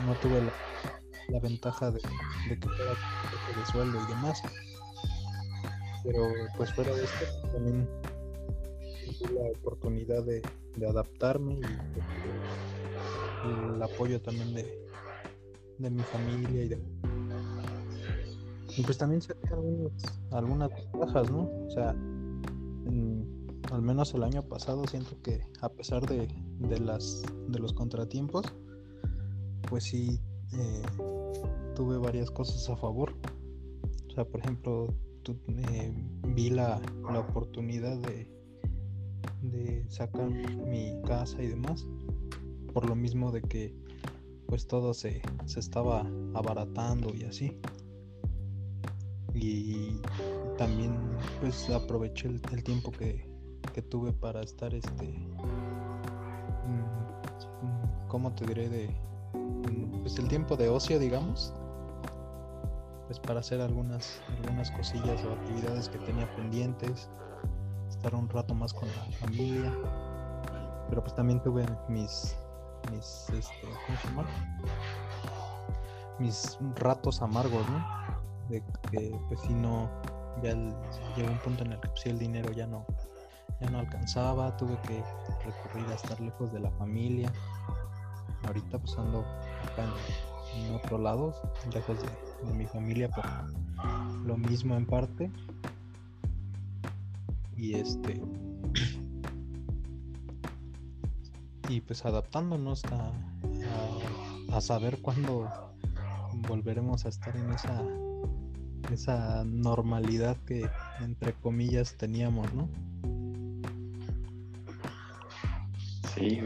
no 0.05 0.13
tuve 0.21 0.41
la, 1.29 1.39
ventaja 1.39 1.91
de, 1.91 2.01
de 2.49 2.59
que 2.59 2.67
fuera 2.67 2.91
de 2.91 3.65
sueldo 3.71 3.97
y 4.03 4.07
demás. 4.09 4.41
Pero 6.03 6.19
pues 6.57 6.73
fuera 6.73 6.93
de 6.93 7.05
esto 7.05 7.25
también 7.53 7.87
tuve 9.17 9.33
la 9.35 9.49
oportunidad 9.57 10.25
de, 10.25 10.41
adaptarme 10.85 11.53
y, 11.53 11.61
el 13.75 13.81
apoyo 13.81 14.21
también 14.21 14.53
de, 14.53 14.85
de 15.77 15.89
mi 15.89 16.03
familia 16.03 16.63
y 16.65 16.67
de 16.67 16.77
pues 18.85 18.97
también 18.97 19.21
se 19.21 19.33
algunas, 19.53 19.93
algunas 20.31 20.69
ventajas, 20.69 21.31
¿no? 21.31 21.49
O 21.65 21.69
sea, 21.69 21.95
al 23.71 23.81
menos 23.81 24.13
el 24.13 24.23
año 24.23 24.43
pasado 24.43 24.85
siento 24.85 25.15
que 25.21 25.47
a 25.61 25.69
pesar 25.69 26.05
de, 26.05 26.27
de 26.59 26.79
las 26.81 27.23
de 27.47 27.59
los 27.59 27.71
contratiempos, 27.71 28.45
pues 29.69 29.85
sí 29.85 30.19
eh, 30.53 30.81
tuve 31.75 31.97
varias 31.97 32.31
cosas 32.31 32.69
a 32.69 32.75
favor. 32.75 33.13
O 34.07 34.11
sea, 34.13 34.25
por 34.25 34.39
ejemplo, 34.39 34.87
eh, 35.47 35.93
vi 36.27 36.49
la, 36.49 36.81
la 37.11 37.19
oportunidad 37.19 37.97
de, 37.97 38.29
de 39.41 39.85
sacar 39.89 40.29
mi 40.29 41.01
casa 41.05 41.41
y 41.41 41.47
demás. 41.47 41.85
Por 42.73 42.87
lo 42.87 42.95
mismo 42.95 43.31
de 43.31 43.41
que 43.41 43.75
pues 44.47 44.67
todo 44.67 44.93
se, 44.93 45.21
se 45.45 45.59
estaba 45.59 46.05
abaratando 46.33 47.13
y 47.13 47.23
así. 47.23 47.57
Y 49.33 49.99
también 50.57 50.95
pues 51.41 51.69
aproveché 51.69 52.29
el, 52.29 52.63
tiempo 52.63 52.91
que, 52.91 53.27
que, 53.73 53.81
tuve 53.81 54.13
para 54.13 54.41
estar 54.41 54.73
este 54.73 55.07
mm, 56.65 58.07
¿cómo 58.07 58.33
te 58.33 58.45
diré 58.45 58.69
de 58.69 58.95
pues 60.01 60.17
el 60.19 60.27
tiempo 60.27 60.55
de 60.55 60.69
ocio 60.69 60.99
digamos 60.99 61.53
pues 63.07 63.19
para 63.19 63.39
hacer 63.39 63.61
algunas 63.61 64.21
algunas 64.37 64.71
cosillas 64.71 65.23
o 65.25 65.31
actividades 65.33 65.89
que 65.89 65.97
tenía 65.99 66.33
pendientes 66.35 67.09
estar 67.89 68.15
un 68.15 68.29
rato 68.29 68.53
más 68.53 68.73
con 68.73 68.87
la 68.87 69.17
familia. 69.19 69.73
Pero 70.89 71.01
pues 71.01 71.15
también 71.15 71.41
tuve 71.41 71.65
mis 71.89 72.35
mis 72.91 73.29
este, 73.29 73.67
¿cómo 73.85 73.97
se 73.99 74.07
llama? 74.07 74.25
mis 76.19 76.57
ratos 76.75 77.21
amargos 77.21 77.67
no 77.69 77.85
de 78.49 78.63
que 78.89 79.19
pues 79.27 79.39
si 79.41 79.53
no 79.53 79.89
ya 80.43 80.53
llegó 81.15 81.31
un 81.31 81.39
punto 81.39 81.63
en 81.63 81.73
el 81.73 81.79
que 81.79 81.89
pues, 81.89 82.05
el 82.05 82.19
dinero 82.19 82.51
ya 82.51 82.67
no 82.67 82.85
ya 83.59 83.69
no 83.69 83.79
alcanzaba 83.79 84.55
tuve 84.57 84.79
que 84.81 85.03
recurrir 85.43 85.87
a 85.89 85.95
estar 85.95 86.19
lejos 86.19 86.51
de 86.51 86.59
la 86.59 86.71
familia. 86.71 87.31
Ahorita 88.45 88.77
pues 88.77 88.97
ando 88.97 89.25
en, 89.77 90.73
otro 90.73 90.97
lado 90.97 91.33
lejos 91.73 91.97
de, 92.01 92.47
de 92.47 92.53
mi 92.53 92.65
familia 92.65 93.09
por 93.09 93.25
lo 94.25 94.37
mismo 94.37 94.75
en 94.75 94.85
parte 94.85 95.29
y 97.57 97.75
este 97.75 98.21
y 101.69 101.81
pues 101.81 102.05
adaptándonos 102.05 102.83
a, 102.85 103.11
a, 104.55 104.61
saber 104.61 105.01
cuándo 105.01 105.49
volveremos 106.47 107.05
a 107.05 107.09
estar 107.09 107.35
en 107.35 107.51
esa 107.51 107.83
esa 108.91 109.43
normalidad 109.45 110.37
que 110.45 110.69
entre 111.01 111.33
comillas 111.33 111.95
teníamos, 111.97 112.53
¿no? 112.53 112.69
Sí, 116.13 116.39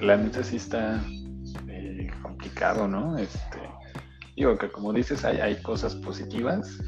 la 0.00 0.16
neta 0.16 0.44
sí 0.44 0.56
está 0.56 1.02
¿no? 2.88 3.18
Este, 3.18 3.58
digo 4.36 4.56
que 4.56 4.70
como 4.70 4.92
dices, 4.92 5.24
hay, 5.24 5.38
hay 5.38 5.62
cosas 5.62 5.94
positivas, 5.94 6.78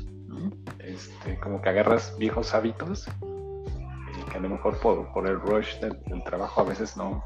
este, 0.78 1.38
como 1.40 1.60
que 1.60 1.68
agarras 1.68 2.16
viejos 2.18 2.54
hábitos, 2.54 3.08
eh, 3.08 4.24
que 4.30 4.38
a 4.38 4.40
lo 4.40 4.48
mejor 4.48 4.78
por, 4.80 5.12
por 5.12 5.28
el 5.28 5.40
rush 5.40 5.78
del, 5.80 6.22
trabajo 6.24 6.62
a 6.62 6.64
veces 6.64 6.96
no, 6.96 7.22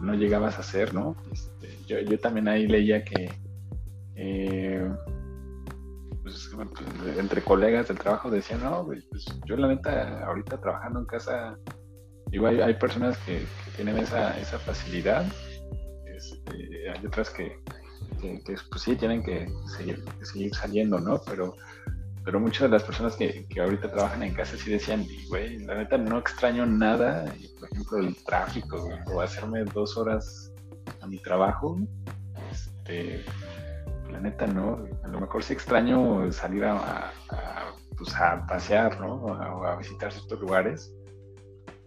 no 0.00 0.14
llegabas 0.14 0.56
a 0.56 0.60
hacer, 0.60 0.92
¿no? 0.94 1.16
Este, 1.32 1.78
yo, 1.86 1.98
yo, 2.00 2.18
también 2.18 2.48
ahí 2.48 2.66
leía 2.66 3.04
que 3.04 3.30
eh, 4.16 4.88
pues, 6.22 6.50
pues, 6.54 7.18
entre 7.18 7.40
colegas 7.42 7.88
del 7.88 7.98
trabajo 7.98 8.30
decían, 8.30 8.62
no, 8.62 8.84
pues 8.84 9.24
yo 9.46 9.56
la 9.56 9.68
neta 9.68 10.24
ahorita 10.26 10.60
trabajando 10.60 11.00
en 11.00 11.06
casa, 11.06 11.56
digo, 12.26 12.46
hay, 12.46 12.74
personas 12.74 13.16
que, 13.18 13.46
tienen 13.76 13.96
esa, 13.98 14.38
esa 14.38 14.58
facilidad, 14.58 15.24
este, 16.18 16.90
hay 16.90 17.06
otras 17.06 17.30
que, 17.30 17.60
pues 18.70 18.82
sí 18.82 18.96
tienen 18.96 19.22
que 19.22 19.48
seguir, 19.76 20.04
seguir, 20.22 20.54
saliendo, 20.54 20.98
¿no? 20.98 21.20
Pero, 21.26 21.56
pero 22.24 22.40
muchas 22.40 22.62
de 22.62 22.68
las 22.68 22.82
personas 22.82 23.16
que, 23.16 23.46
que 23.46 23.60
ahorita 23.60 23.90
trabajan 23.90 24.22
en 24.22 24.34
casa 24.34 24.56
sí 24.56 24.70
decían, 24.70 25.06
güey, 25.28 25.58
la 25.60 25.76
neta 25.76 25.96
no 25.96 26.18
extraño 26.18 26.66
nada, 26.66 27.24
por 27.58 27.68
ejemplo, 27.70 27.98
el 27.98 28.16
tráfico, 28.24 28.88
o 29.06 29.20
hacerme 29.20 29.64
dos 29.64 29.96
horas 29.96 30.52
a 31.00 31.06
mi 31.06 31.18
trabajo, 31.18 31.78
este, 32.50 33.24
la 34.10 34.20
neta 34.20 34.46
no, 34.46 34.86
a 35.04 35.08
lo 35.08 35.20
mejor 35.20 35.42
sí 35.42 35.52
extraño 35.52 36.30
salir 36.32 36.64
a, 36.64 37.12
pues 37.96 38.14
a 38.16 38.46
pasear, 38.46 39.00
¿no? 39.00 39.14
O 39.14 39.64
a, 39.64 39.76
visitar 39.76 40.12
ciertos 40.12 40.40
lugares, 40.40 40.92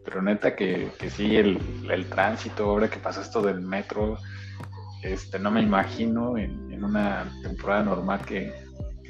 pero 0.04 0.22
neta 0.22 0.56
que, 0.56 0.92
que 1.00 1.10
sí, 1.10 1.36
el, 1.36 1.60
el, 1.90 2.06
tránsito, 2.08 2.66
ahora 2.66 2.90
que 2.90 3.00
pasa 3.00 3.22
esto 3.22 3.42
del 3.42 3.62
metro, 3.62 4.18
este, 5.04 5.40
no 5.40 5.52
me 5.52 5.62
imagino 5.62 6.38
en, 6.38 6.84
una 6.84 7.32
temporada 7.44 7.84
normal 7.84 8.26
que, 8.26 8.52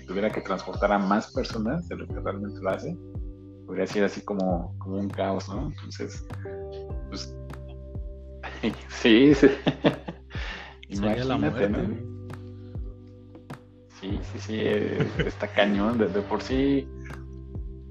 tuviera 0.06 0.30
que 0.30 0.42
transportar 0.42 0.92
a 0.92 1.00
más 1.00 1.32
personas 1.32 1.88
de 1.88 1.96
lo 1.96 2.06
que 2.06 2.20
realmente 2.20 2.60
lo 2.62 2.70
hace. 2.70 2.98
Podría 3.66 3.88
ser 3.88 4.04
así 4.04 4.20
como, 4.26 4.78
como 4.78 4.98
un 4.98 5.10
caos, 5.10 5.48
¿no? 5.48 5.70
Entonces, 5.70 6.26
pues, 7.08 7.34
sí, 8.90 9.34
sí. 9.34 9.48
Imagínate, 10.90 11.70
¿no? 11.70 11.80
Sí, 14.02 14.20
sí, 14.34 14.40
sí, 14.40 14.56
eh, 14.60 15.08
está 15.26 15.48
cañón. 15.48 15.98
De, 15.98 16.08
por 16.08 16.42
sí, 16.42 16.86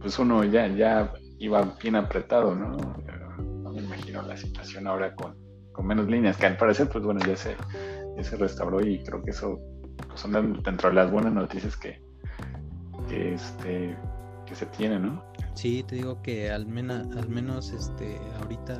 pues 0.01 0.19
uno 0.19 0.45
ya, 0.45 0.67
ya 0.67 1.11
iba 1.41 1.75
bien 1.83 1.97
apretado, 1.97 2.55
¿no? 2.55 2.77
No 2.77 3.73
me 3.73 3.83
imagino 3.83 4.23
la 4.23 4.37
situación 4.37 4.87
ahora 4.87 5.15
con, 5.15 5.37
con 5.73 5.87
menos 5.87 6.07
líneas, 6.07 6.37
que 6.37 6.47
al 6.47 6.57
parecer, 6.57 6.89
pues 6.89 7.03
bueno, 7.03 7.21
ya 7.27 7.35
se, 7.37 7.57
restauró 8.37 8.85
y 8.87 9.03
creo 9.03 9.23
que 9.23 9.31
eso 9.31 9.59
pues, 10.07 10.21
son 10.21 10.63
dentro 10.63 10.91
de 10.91 10.95
las 10.95 11.11
buenas 11.11 11.33
noticias 11.33 11.77
que, 11.77 12.01
este, 13.11 13.97
que 14.47 14.55
se 14.55 14.67
tienen, 14.67 15.07
¿no? 15.07 15.25
Sí, 15.55 15.83
te 15.89 15.97
digo 15.97 16.21
que 16.23 16.51
al, 16.51 16.67
menos 16.67 17.17
al 17.17 17.29
menos 17.29 17.71
este, 17.73 18.19
ahorita 18.41 18.79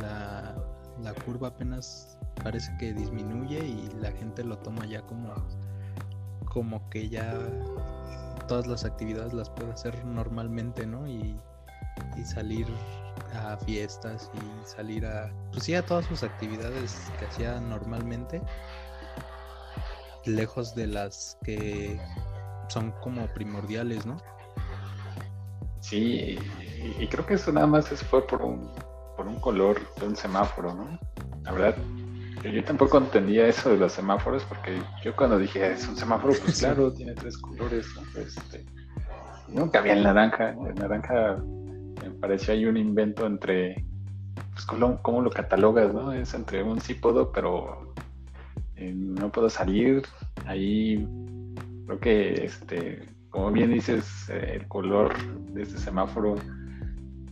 la, 0.00 0.56
la 1.00 1.14
curva 1.24 1.48
apenas 1.48 2.18
parece 2.42 2.72
que 2.78 2.92
disminuye 2.92 3.64
y 3.64 3.88
la 4.00 4.10
gente 4.10 4.42
lo 4.42 4.58
toma 4.58 4.84
ya 4.86 5.02
como, 5.02 5.32
como 6.46 6.90
que 6.90 7.08
ya 7.08 7.32
todas 8.48 8.66
las 8.66 8.84
actividades 8.84 9.32
las 9.32 9.48
puede 9.50 9.70
hacer 9.70 10.04
normalmente, 10.04 10.84
¿no? 10.86 11.06
Y, 11.06 11.38
y 12.16 12.24
salir 12.24 12.66
a 13.34 13.56
fiestas 13.58 14.30
y 14.34 14.66
salir 14.66 15.06
a, 15.06 15.32
pues 15.52 15.64
sí, 15.64 15.74
a 15.74 15.84
todas 15.84 16.06
sus 16.06 16.22
actividades 16.22 17.10
que 17.18 17.26
hacía 17.26 17.60
normalmente, 17.60 18.42
lejos 20.24 20.74
de 20.74 20.86
las 20.86 21.38
que 21.44 22.00
son 22.68 22.92
como 23.02 23.26
primordiales, 23.28 24.06
¿no? 24.06 24.16
Sí, 25.80 26.38
y, 26.98 27.06
creo 27.06 27.24
que 27.24 27.34
eso 27.34 27.52
nada 27.52 27.66
más 27.66 27.88
fue 27.88 28.26
por 28.26 28.42
un, 28.42 28.70
por 29.16 29.26
un 29.26 29.40
color 29.40 29.80
de 29.96 30.06
un 30.06 30.16
semáforo, 30.16 30.74
¿no? 30.74 30.98
La 31.44 31.52
verdad, 31.52 31.76
yo 32.42 32.62
tampoco 32.64 32.98
entendía 32.98 33.46
eso 33.46 33.70
de 33.70 33.78
los 33.78 33.92
semáforos, 33.92 34.44
porque 34.44 34.80
yo 35.02 35.14
cuando 35.16 35.38
dije 35.38 35.72
es 35.72 35.88
un 35.88 35.96
semáforo, 35.96 36.34
pues 36.44 36.58
claro, 36.60 36.92
tiene 36.92 37.14
tres 37.14 37.38
colores, 37.38 37.86
¿no? 37.94 38.20
Este, 38.20 38.66
nunca 39.48 39.78
había 39.78 39.94
el 39.94 40.02
naranja, 40.02 40.50
el 40.50 40.74
naranja 40.74 41.38
pareció 42.20 42.54
ahí 42.54 42.66
un 42.66 42.76
invento 42.76 43.26
entre, 43.26 43.84
pues 44.52 44.66
cómo, 44.66 45.22
lo 45.22 45.30
catalogas, 45.30 45.92
¿no? 45.92 46.12
Es 46.12 46.34
entre 46.34 46.62
un 46.62 46.80
sí 46.80 46.98
pero 47.34 47.94
eh, 48.76 48.92
no 48.94 49.30
puedo 49.30 49.50
salir. 49.50 50.02
Ahí 50.46 51.06
creo 51.86 52.00
que, 52.00 52.44
este, 52.44 53.08
como 53.30 53.50
bien 53.52 53.72
dices, 53.72 54.28
eh, 54.30 54.58
el 54.60 54.68
color 54.68 55.16
de 55.52 55.62
este 55.62 55.78
semáforo 55.78 56.36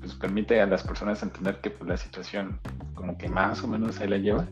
pues 0.00 0.14
permite 0.14 0.60
a 0.60 0.66
las 0.66 0.84
personas 0.84 1.22
entender 1.22 1.60
que 1.60 1.70
pues, 1.70 1.88
la 1.88 1.96
situación 1.96 2.60
como 2.94 3.18
que 3.18 3.28
más 3.28 3.62
o 3.62 3.68
menos 3.68 3.96
se 3.96 4.08
la 4.08 4.18
lleva. 4.18 4.46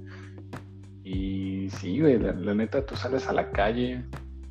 Y 1.04 1.68
sí, 1.70 2.00
güey, 2.00 2.18
la, 2.18 2.54
neta, 2.54 2.84
tú 2.84 2.96
sales 2.96 3.28
a 3.28 3.32
la 3.32 3.50
calle. 3.50 4.04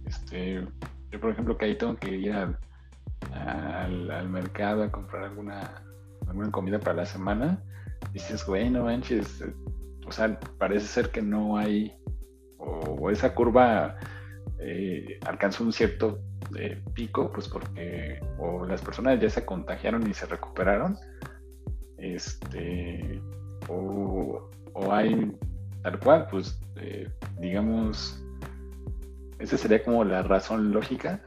Este, 0.06 0.66
yo, 1.12 1.20
por 1.20 1.32
ejemplo, 1.32 1.58
que 1.58 1.66
ahí 1.66 1.75
tengo 1.75 1.96
que 1.98 2.16
ir 2.16 2.34
al, 3.34 4.30
mercado 4.30 4.84
a 4.84 4.92
comprar 4.92 5.24
alguna, 5.24 5.84
alguna 6.28 6.52
comida 6.52 6.80
para 6.80 6.98
la 6.98 7.06
semana. 7.06 7.63
Dices, 8.13 8.46
güey, 8.46 8.70
no 8.70 8.84
manches. 8.86 9.44
O 10.06 10.12
sea, 10.12 10.40
parece 10.58 10.88
ser 10.88 11.10
que 11.10 11.22
no 11.22 11.58
hay. 11.58 11.96
O, 12.58 13.10
esa 13.10 13.34
curva 13.36 13.98
eh, 14.60 15.20
alcanzó 15.25 15.63
un 15.63 15.74
cierto 15.74 16.22
eh, 16.58 16.82
pico, 16.94 17.32
pues 17.32 17.48
porque 17.50 18.20
o 18.38 18.66
las 18.66 18.82
personas 18.82 19.20
ya 19.20 19.30
se 19.30 19.46
contagiaron 19.46 20.10
y 20.10 20.13
se 20.13 20.25
recuperaron, 20.25 20.98
este, 21.98 23.22
o, 23.68 24.50
hay 24.92 25.32
tal 25.82 26.00
cual, 26.00 26.28
pues 26.30 26.60
eh, 26.75 27.10
digamos, 27.40 28.24
esa 29.40 29.58
sería 29.58 29.84
como 29.84 30.04
la 30.04 30.22
razón 30.24 30.72
lógica, 30.72 31.22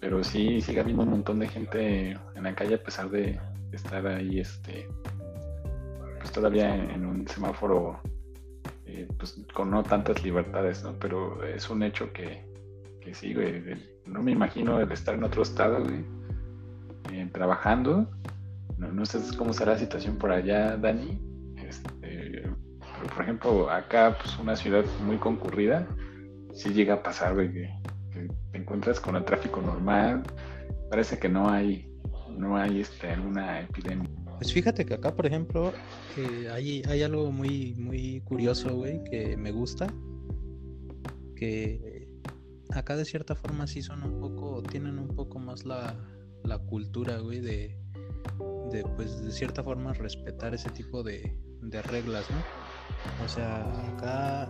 pero 0.00 0.22
sí 0.22 0.60
sigue 0.60 0.80
habiendo 0.80 1.02
un 1.02 1.10
montón 1.10 1.38
de 1.38 1.48
gente 1.48 2.10
en 2.34 2.42
la 2.42 2.54
calle 2.54 2.76
a 2.76 2.82
pesar 2.82 3.10
de 3.10 3.38
estar 3.72 4.06
ahí, 4.06 4.40
este, 4.40 4.88
pues 6.18 6.32
todavía 6.32 6.74
en, 6.74 7.04
un 7.04 7.26
semáforo, 7.28 8.00
eh, 8.86 9.06
pues 9.18 9.40
con 9.54 9.70
no 9.70 9.82
tantas 9.82 10.22
libertades, 10.22 10.82
¿no? 10.82 10.98
Pero 10.98 11.44
es 11.44 11.70
un 11.70 11.82
hecho 11.82 12.12
que, 12.12 12.44
que 13.00 13.14
sí, 13.14 13.34
güey, 13.34 13.62
no 14.06 14.22
me 14.22 14.32
imagino 14.32 14.80
el 14.80 14.90
estar 14.90 15.14
en 15.14 15.24
otro 15.24 15.42
estado, 15.42 15.82
güey, 15.82 16.04
eh, 17.12 17.28
trabajando. 17.32 18.10
No, 18.78 19.06
sé 19.06 19.20
cómo 19.38 19.52
será 19.52 19.72
la 19.72 19.78
situación 19.78 20.16
por 20.16 20.30
allá, 20.30 20.76
Dani. 20.76 21.18
Este, 21.56 22.42
pero, 22.98 23.14
por 23.14 23.22
ejemplo, 23.22 23.70
acá, 23.70 24.18
pues 24.20 24.38
una 24.38 24.56
ciudad 24.56 24.84
muy 25.04 25.16
concurrida, 25.16 25.86
sí 26.52 26.70
llega 26.70 26.94
a 26.94 27.02
pasar, 27.02 27.34
güey, 27.34 27.52
que, 27.52 27.70
te 28.52 28.58
encuentras 28.58 29.00
con 29.00 29.16
el 29.16 29.24
tráfico 29.24 29.60
normal. 29.60 30.22
Parece 30.90 31.18
que 31.18 31.28
no 31.28 31.48
hay, 31.48 31.90
no 32.30 32.56
hay 32.56 32.80
este, 32.80 33.10
alguna 33.10 33.60
epidemia. 33.60 34.08
Pues 34.38 34.52
fíjate 34.52 34.84
que 34.84 34.94
acá, 34.94 35.14
por 35.14 35.26
ejemplo, 35.26 35.72
eh, 36.16 36.48
hay, 36.52 36.82
hay 36.88 37.02
algo 37.02 37.32
muy, 37.32 37.74
muy 37.74 38.20
curioso, 38.22 38.74
güey, 38.76 39.02
que 39.04 39.36
me 39.36 39.50
gusta. 39.50 39.86
Que 41.34 42.08
acá 42.74 42.96
de 42.96 43.04
cierta 43.04 43.34
forma 43.34 43.66
sí 43.66 43.82
son 43.82 44.02
un 44.02 44.20
poco, 44.20 44.62
tienen 44.62 44.98
un 44.98 45.08
poco 45.08 45.38
más 45.38 45.64
la, 45.64 45.96
la 46.44 46.58
cultura, 46.58 47.18
güey, 47.18 47.40
de, 47.40 47.78
de, 48.70 48.84
pues, 48.96 49.24
de 49.24 49.32
cierta 49.32 49.62
forma 49.62 49.92
respetar 49.94 50.54
ese 50.54 50.70
tipo 50.70 51.02
de, 51.02 51.38
de 51.62 51.82
reglas, 51.82 52.26
¿no? 52.30 53.24
O 53.24 53.28
sea, 53.28 53.62
acá, 53.88 54.44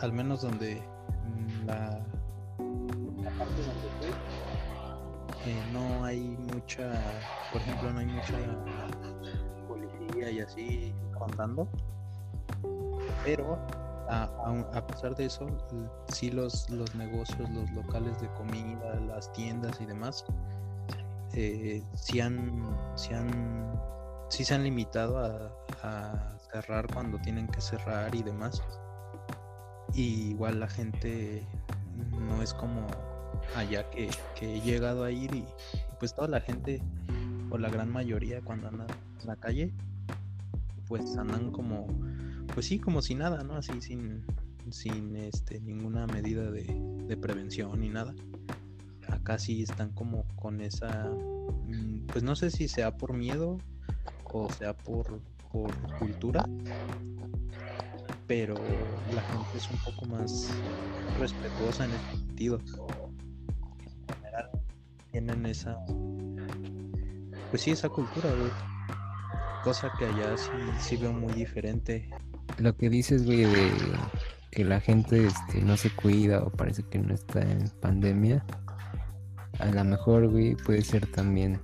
al 0.00 0.12
menos 0.12 0.42
donde 0.42 0.82
la, 1.66 2.06
no 5.72 6.04
hay 6.04 6.20
mucha, 6.20 6.92
por 7.52 7.60
ejemplo, 7.60 7.92
no 7.92 8.00
hay 8.00 8.06
mucha 8.06 8.38
policía 9.68 10.30
y 10.30 10.40
así 10.40 10.94
contando, 11.16 11.68
pero 13.24 13.58
a, 14.08 14.86
pesar 14.86 15.14
de 15.14 15.26
eso, 15.26 15.46
sí 16.08 16.30
los, 16.30 16.68
los 16.70 16.94
negocios, 16.94 17.48
los 17.50 17.70
locales 17.70 18.20
de 18.20 18.28
comida, 18.34 18.98
las 19.06 19.32
tiendas 19.32 19.80
y 19.80 19.86
demás, 19.86 20.24
eh, 21.32 21.82
sí, 21.94 22.20
han, 22.20 22.76
sí, 22.96 23.14
han, 23.14 23.80
sí 24.28 24.44
se 24.44 24.54
han 24.54 24.64
limitado 24.64 25.18
a, 25.18 25.56
cerrar 26.52 26.92
cuando 26.92 27.16
tienen 27.18 27.46
que 27.46 27.60
cerrar 27.60 28.12
y 28.12 28.22
demás. 28.24 28.60
Y 29.94 30.30
igual 30.30 30.58
la 30.58 30.68
gente 30.68 31.46
no 32.10 32.42
es 32.42 32.52
como 32.52 32.86
allá 33.56 33.88
que, 33.90 34.10
que 34.34 34.56
he 34.56 34.60
llegado 34.60 35.04
a 35.04 35.10
ir 35.10 35.34
y 35.34 35.44
pues 35.98 36.14
toda 36.14 36.28
la 36.28 36.40
gente 36.40 36.82
o 37.50 37.58
la 37.58 37.68
gran 37.68 37.90
mayoría 37.90 38.40
cuando 38.40 38.68
andan 38.68 38.88
en 39.20 39.26
la 39.26 39.36
calle 39.36 39.72
pues 40.86 41.16
andan 41.16 41.50
como 41.52 41.86
pues 42.52 42.66
sí, 42.66 42.78
como 42.78 43.02
si 43.02 43.14
nada, 43.14 43.42
¿no? 43.44 43.54
Así 43.54 43.80
sin, 43.80 44.24
sin 44.70 45.16
este, 45.16 45.60
ninguna 45.60 46.06
medida 46.06 46.50
de, 46.50 47.16
prevención 47.20 47.80
ni 47.80 47.88
nada. 47.88 48.14
Acá 49.08 49.38
sí 49.38 49.62
están 49.62 49.90
como 49.90 50.24
con 50.36 50.60
esa, 50.60 51.10
mm, 51.66 52.06
pues 52.06 52.22
no 52.22 52.36
sé 52.36 52.50
si 52.50 52.68
sea 52.68 52.96
por 52.96 53.12
miedo 53.12 53.58
o 54.32 54.48
sea 54.52 54.76
por, 54.76 55.20
por 55.50 55.72
cultura, 55.98 56.48
pero 58.28 58.54
la 59.12 59.22
gente 59.22 59.58
es 59.58 59.68
un 59.70 59.78
poco 59.78 60.06
más 60.06 60.50
respetuosa 61.18 61.84
en 61.84 61.90
ese 61.90 62.16
sentido. 62.16 62.60
Tienen 65.12 65.46
esa, 65.46 65.76
pues 67.50 67.62
sí, 67.62 67.72
esa 67.72 67.88
cultura, 67.88 68.30
Cosa 69.64 69.92
que 69.98 70.06
allá 70.06 70.38
sí, 70.38 70.50
sí 70.78 70.96
veo 70.96 71.12
muy 71.12 71.34
diferente 71.34 72.08
lo 72.58 72.76
que 72.76 72.90
dices, 72.90 73.24
güey, 73.24 73.44
de 73.44 73.70
que 74.50 74.64
la 74.64 74.80
gente 74.80 75.26
este, 75.26 75.62
no 75.62 75.76
se 75.76 75.90
cuida 75.90 76.42
o 76.42 76.50
parece 76.50 76.82
que 76.82 76.98
no 76.98 77.14
está 77.14 77.40
en 77.40 77.68
pandemia, 77.80 78.44
a 79.58 79.66
lo 79.66 79.84
mejor, 79.84 80.28
güey, 80.28 80.56
puede 80.56 80.82
ser 80.82 81.06
también. 81.06 81.60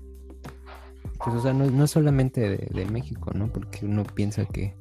Pues, 1.25 1.37
o 1.37 1.41
sea, 1.41 1.53
no, 1.53 1.71
no 1.71 1.87
solamente 1.87 2.69
de, 2.71 2.87
México, 2.87 3.33
¿no? 3.35 3.51
Porque 3.51 3.87
uno 3.87 4.05
piensa 4.05 4.45
que, 4.45 4.75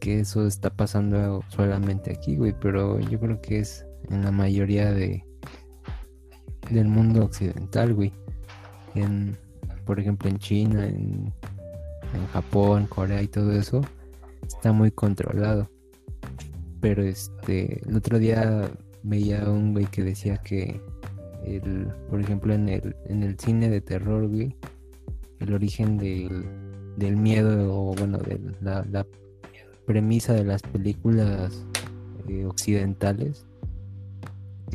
que 0.00 0.20
eso 0.20 0.46
está 0.46 0.70
pasando 0.70 1.42
solamente 1.48 2.12
aquí, 2.12 2.36
güey, 2.36 2.54
pero 2.58 2.98
yo 3.00 3.18
creo 3.20 3.40
que 3.40 3.58
es 3.58 3.84
en 4.10 4.24
la 4.24 4.30
mayoría 4.30 4.92
de 4.92 5.24
del 6.70 6.88
mundo 6.88 7.24
occidental, 7.24 7.94
güey. 7.94 8.12
En, 8.94 9.36
por 9.84 10.00
ejemplo, 10.00 10.28
en 10.28 10.38
China, 10.38 10.86
en, 10.86 11.32
en 12.14 12.26
Japón, 12.32 12.86
Corea 12.86 13.22
y 13.22 13.28
todo 13.28 13.52
eso 13.52 13.82
está 14.46 14.72
muy 14.72 14.90
controlado. 14.90 15.68
Pero 16.80 17.02
este, 17.02 17.80
el 17.88 17.96
otro 17.96 18.18
día 18.18 18.70
veía 19.02 19.48
un 19.48 19.72
güey 19.72 19.86
que 19.86 20.02
decía 20.02 20.36
que, 20.38 20.80
el, 21.44 21.88
por 22.10 22.20
ejemplo, 22.20 22.54
en 22.54 22.68
el, 22.68 22.96
en 23.06 23.22
el 23.22 23.38
cine 23.38 23.68
de 23.70 23.80
terror, 23.80 24.28
güey, 24.28 24.56
el 25.40 25.52
origen 25.52 25.96
del, 25.98 26.44
del 26.96 27.16
miedo, 27.16 27.74
o 27.74 27.94
bueno, 27.94 28.18
de 28.18 28.40
la, 28.60 29.06
premisa 29.86 30.32
de 30.32 30.44
las 30.44 30.62
películas 30.62 31.66
eh, 32.28 32.46
occidentales 32.46 33.44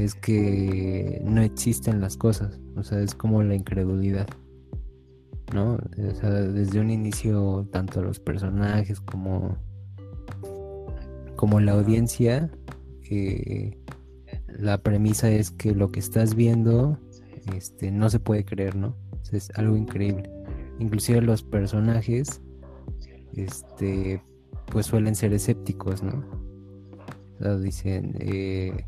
es 0.03 0.15
que 0.15 1.21
no 1.23 1.41
existen 1.41 2.01
las 2.01 2.17
cosas, 2.17 2.59
o 2.75 2.83
sea, 2.83 3.01
es 3.01 3.15
como 3.15 3.43
la 3.43 3.55
incredulidad. 3.55 4.27
¿no? 5.53 5.75
O 5.75 6.15
sea, 6.15 6.29
desde 6.29 6.79
un 6.79 6.91
inicio, 6.91 7.67
tanto 7.71 8.01
los 8.01 8.19
personajes 8.19 8.99
como, 8.99 9.57
como 11.35 11.59
la 11.59 11.73
audiencia, 11.73 12.51
eh, 13.09 13.77
la 14.47 14.77
premisa 14.77 15.29
es 15.29 15.51
que 15.51 15.73
lo 15.73 15.91
que 15.91 15.99
estás 15.99 16.35
viendo 16.35 16.99
este, 17.55 17.91
no 17.91 18.09
se 18.09 18.19
puede 18.19 18.45
creer, 18.45 18.75
¿no? 18.75 18.95
es 19.31 19.51
algo 19.55 19.77
increíble. 19.77 20.29
Inclusive 20.79 21.21
los 21.21 21.43
personajes, 21.43 22.41
este, 23.33 24.23
pues 24.71 24.87
suelen 24.87 25.15
ser 25.15 25.33
escépticos, 25.33 26.01
¿no? 26.03 26.23
dicen, 27.59 28.15
eh, 28.19 28.85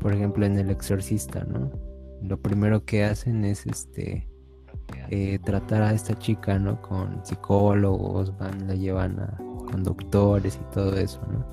por 0.00 0.12
ejemplo, 0.12 0.44
en 0.46 0.58
El 0.58 0.70
Exorcista, 0.70 1.44
¿no? 1.44 1.70
Lo 2.22 2.40
primero 2.40 2.84
que 2.84 3.04
hacen 3.04 3.44
es, 3.44 3.66
este, 3.66 4.28
eh, 5.10 5.38
tratar 5.44 5.82
a 5.82 5.92
esta 5.92 6.18
chica, 6.18 6.58
¿no? 6.58 6.80
Con 6.82 7.24
psicólogos, 7.24 8.36
van, 8.38 8.66
la 8.66 8.74
llevan 8.74 9.20
a 9.20 9.36
conductores 9.70 10.58
y 10.60 10.74
todo 10.74 10.96
eso, 10.96 11.20
¿no? 11.30 11.46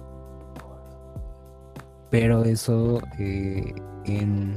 Pero 2.10 2.44
eso 2.46 3.02
eh, 3.20 3.74
en 4.06 4.56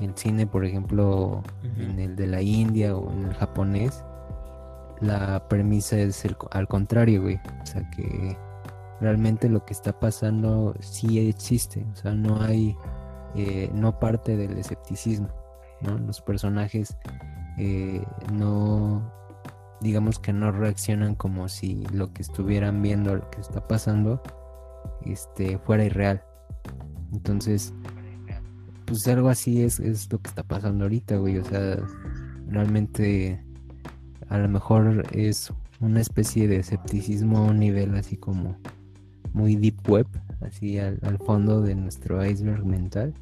el 0.00 0.16
cine, 0.16 0.46
por 0.46 0.64
ejemplo, 0.64 1.42
en 1.78 1.98
el 1.98 2.16
de 2.16 2.26
la 2.26 2.42
India 2.42 2.96
o 2.96 3.12
en 3.12 3.26
el 3.26 3.34
japonés, 3.34 4.04
la 5.00 5.46
premisa 5.48 5.98
es 5.98 6.24
al 6.50 6.68
contrario, 6.68 7.22
güey. 7.22 7.38
O 7.62 7.66
sea 7.66 7.88
que 7.90 8.36
realmente 9.00 9.48
lo 9.48 9.64
que 9.64 9.72
está 9.72 9.98
pasando 9.98 10.74
sí 10.80 11.28
existe. 11.28 11.86
O 11.92 11.96
sea, 11.96 12.12
no 12.12 12.40
hay, 12.40 12.76
eh, 13.36 13.70
no 13.74 13.98
parte 13.98 14.36
del 14.36 14.58
escepticismo, 14.58 15.28
¿no? 15.82 15.98
Los 15.98 16.20
personajes 16.20 16.96
eh, 17.58 18.02
no, 18.32 19.12
digamos 19.80 20.18
que 20.18 20.32
no 20.32 20.52
reaccionan 20.52 21.14
como 21.14 21.48
si 21.48 21.86
lo 21.92 22.12
que 22.12 22.22
estuvieran 22.22 22.82
viendo, 22.82 23.16
lo 23.16 23.30
que 23.30 23.40
está 23.40 23.66
pasando, 23.66 24.22
este, 25.04 25.58
fuera 25.58 25.84
irreal. 25.84 26.22
Entonces, 27.12 27.72
pues 28.86 29.06
algo 29.08 29.28
así 29.28 29.62
es, 29.62 29.80
es 29.80 30.10
lo 30.10 30.18
que 30.20 30.28
está 30.28 30.42
pasando 30.42 30.84
ahorita, 30.84 31.16
güey. 31.16 31.38
O 31.38 31.44
sea, 31.44 31.76
realmente 32.48 33.44
a 34.28 34.38
lo 34.38 34.48
mejor 34.48 35.04
es 35.12 35.52
una 35.80 36.00
especie 36.00 36.48
de 36.48 36.56
escepticismo 36.56 37.38
a 37.38 37.42
un 37.42 37.58
nivel 37.58 37.94
así 37.96 38.16
como 38.16 38.56
muy 39.32 39.56
deep 39.56 39.76
web, 39.88 40.06
así 40.40 40.78
al, 40.78 41.18
fondo 41.24 41.60
de 41.60 41.74
nuestro 41.74 42.24
iceberg 42.24 42.64
mental, 42.64 43.12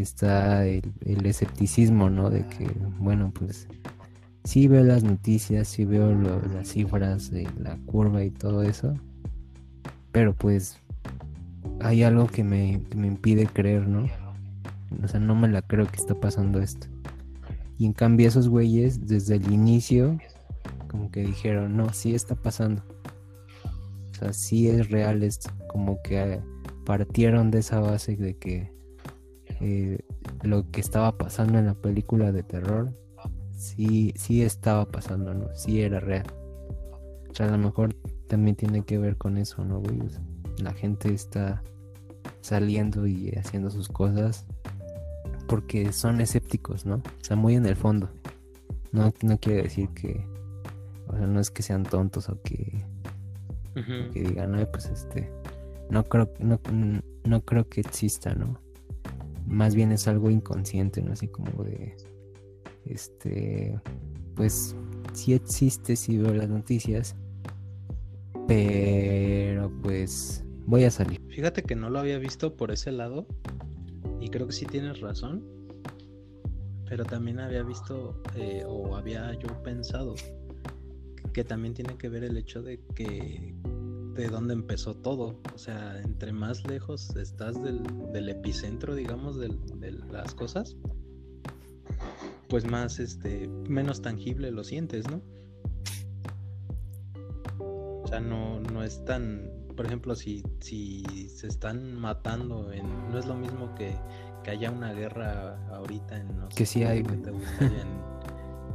está 0.00 0.66
el, 0.66 0.82
escepticismo, 1.24 2.10
¿no? 2.10 2.30
De 2.30 2.46
que, 2.46 2.70
bueno, 2.98 3.32
pues 3.34 3.68
sí 4.44 4.68
veo 4.68 4.84
las 4.84 5.02
noticias, 5.04 5.68
sí 5.68 5.84
veo 5.84 6.12
las 6.12 6.68
cifras 6.68 7.30
de 7.30 7.48
la 7.58 7.76
curva 7.86 8.24
y 8.24 8.30
todo 8.30 8.62
eso, 8.62 8.94
pero 10.12 10.34
pues 10.34 10.78
hay 11.80 12.02
algo 12.02 12.26
que 12.26 12.44
me, 12.44 12.82
que 12.90 12.96
me 12.96 13.06
impide 13.06 13.46
creer, 13.46 13.86
¿no? 13.88 14.06
O 15.02 15.08
sea, 15.08 15.20
no 15.20 15.34
me 15.34 15.48
la 15.48 15.62
creo 15.62 15.86
que 15.86 15.96
está 15.96 16.14
pasando 16.14 16.60
esto. 16.60 16.86
Y 17.78 17.86
en 17.86 17.92
cambio 17.92 18.28
esos 18.28 18.48
güeyes 18.48 19.06
desde 19.06 19.36
el 19.36 19.52
inicio 19.52 20.18
como 20.96 21.10
que 21.10 21.20
dijeron, 21.20 21.76
no, 21.76 21.92
sí 21.92 22.14
está 22.14 22.34
pasando. 22.34 22.82
O 24.12 24.14
sea, 24.14 24.32
sí 24.32 24.68
es 24.68 24.90
real 24.90 25.22
esto. 25.22 25.50
Como 25.68 26.00
que 26.02 26.40
partieron 26.84 27.50
de 27.50 27.58
esa 27.58 27.80
base 27.80 28.16
de 28.16 28.36
que 28.36 28.72
eh, 29.60 29.98
lo 30.42 30.70
que 30.70 30.80
estaba 30.80 31.16
pasando 31.16 31.58
en 31.58 31.66
la 31.66 31.74
película 31.74 32.32
de 32.32 32.42
terror, 32.42 32.92
sí, 33.56 34.12
sí 34.16 34.42
estaba 34.42 34.86
pasando, 34.86 35.34
¿no? 35.34 35.54
Sí 35.54 35.80
era 35.80 36.00
real. 36.00 36.26
O 37.30 37.34
sea, 37.34 37.46
a 37.46 37.50
lo 37.50 37.58
mejor 37.58 37.94
también 38.28 38.56
tiene 38.56 38.84
que 38.84 38.98
ver 38.98 39.16
con 39.16 39.36
eso, 39.36 39.64
¿no, 39.64 39.80
güey? 39.80 39.98
la 40.62 40.72
gente 40.72 41.12
está 41.12 41.62
saliendo 42.40 43.06
y 43.06 43.30
haciendo 43.30 43.70
sus 43.70 43.88
cosas 43.88 44.46
porque 45.46 45.92
son 45.92 46.20
escépticos, 46.20 46.86
¿no? 46.86 46.96
O 46.96 47.24
sea, 47.24 47.36
muy 47.36 47.54
en 47.54 47.66
el 47.66 47.76
fondo. 47.76 48.08
No, 48.92 49.12
no 49.22 49.38
quiere 49.38 49.64
decir 49.64 49.90
que, 49.90 50.26
o 51.08 51.16
sea, 51.16 51.26
no 51.26 51.40
es 51.40 51.50
que 51.50 51.62
sean 51.62 51.82
tontos 51.82 52.28
o 52.28 52.40
que, 52.42 52.84
que 53.74 54.22
digan, 54.22 54.52
no, 54.52 54.66
pues 54.70 54.86
este, 54.86 55.30
no 55.90 56.04
creo, 56.04 56.32
no, 56.40 56.58
no 57.24 57.40
creo 57.42 57.68
que 57.68 57.80
exista, 57.80 58.34
¿no? 58.34 58.58
Más 59.46 59.74
bien 59.74 59.92
es 59.92 60.08
algo 60.08 60.30
inconsciente, 60.30 61.02
¿no? 61.02 61.12
Así 61.12 61.28
como 61.28 61.64
de, 61.64 61.96
este, 62.84 63.80
pues 64.34 64.74
sí 65.12 65.34
existe, 65.34 65.96
sí 65.96 66.18
veo 66.18 66.34
las 66.34 66.48
noticias, 66.48 67.16
pero 68.46 69.72
pues 69.82 70.44
voy 70.66 70.84
a 70.84 70.90
salir. 70.90 71.20
Fíjate 71.28 71.62
que 71.62 71.76
no 71.76 71.90
lo 71.90 71.98
había 71.98 72.18
visto 72.18 72.56
por 72.56 72.70
ese 72.70 72.92
lado 72.92 73.26
y 74.20 74.28
creo 74.28 74.46
que 74.46 74.52
sí 74.52 74.66
tienes 74.66 75.00
razón, 75.00 75.44
pero 76.88 77.04
también 77.04 77.40
había 77.40 77.62
visto 77.62 78.22
eh, 78.36 78.64
o 78.66 78.96
había 78.96 79.32
yo 79.34 79.62
pensado 79.62 80.14
que 81.32 81.44
también 81.44 81.74
tiene 81.74 81.96
que 81.98 82.08
ver 82.08 82.24
el 82.24 82.36
hecho 82.36 82.62
de 82.62 82.80
que 82.94 83.54
de 84.16 84.28
dónde 84.28 84.54
empezó 84.54 84.94
todo. 84.94 85.40
O 85.54 85.58
sea, 85.58 86.00
entre 86.02 86.32
más 86.32 86.66
lejos 86.66 87.14
estás 87.16 87.62
del, 87.62 88.28
epicentro, 88.28 88.94
digamos, 88.94 89.38
de 89.38 89.92
las 90.10 90.34
cosas, 90.34 90.76
pues 92.48 92.64
más, 92.64 92.98
este, 92.98 93.48
menos 93.68 94.02
tangible 94.02 94.50
lo 94.50 94.64
sientes, 94.64 95.04
¿no? 95.10 95.20
O 97.58 98.08
sea, 98.08 98.20
no, 98.20 98.60
no 98.60 98.84
es 98.84 99.04
tan, 99.04 99.50
por 99.76 99.86
ejemplo, 99.86 100.14
si, 100.14 100.42
si 100.60 101.02
se 101.28 101.48
están 101.48 101.94
matando, 101.96 102.72
en, 102.72 102.86
no 103.10 103.18
es 103.18 103.26
lo 103.26 103.34
mismo 103.34 103.74
que, 103.74 103.96
que 104.44 104.52
haya 104.52 104.70
una 104.70 104.92
guerra 104.92 105.58
ahorita 105.74 106.18
en... 106.18 106.28
que 106.54 106.66
sí 106.66 106.84
hay, 106.84 107.00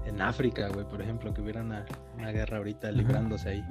en, 0.05 0.21
África, 0.21 0.67
güey, 0.67 0.87
por 0.87 1.01
ejemplo, 1.01 1.33
que 1.33 1.41
hubiera 1.41 1.61
una, 1.61 1.85
guerra 2.31 2.57
ahorita 2.57 2.91
librándose 2.91 3.49
ahí. 3.49 3.65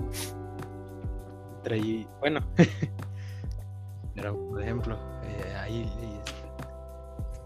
Entre, 1.62 2.06
bueno, 2.20 2.40
pero 4.14 4.36
por 4.48 4.62
ejemplo, 4.62 4.98
eh, 5.24 5.56
ahí 5.60 5.90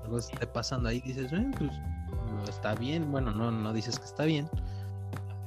algo 0.05 0.19
esté 0.19 0.47
pasando 0.47 0.89
ahí, 0.89 1.01
dices, 1.01 1.33
eh, 1.33 1.51
pues 1.59 2.49
está 2.49 2.75
bien, 2.75 3.11
bueno, 3.11 3.33
no, 3.33 3.51
no 3.51 3.73
dices 3.73 3.99
que 3.99 4.05
está 4.05 4.25
bien, 4.25 4.49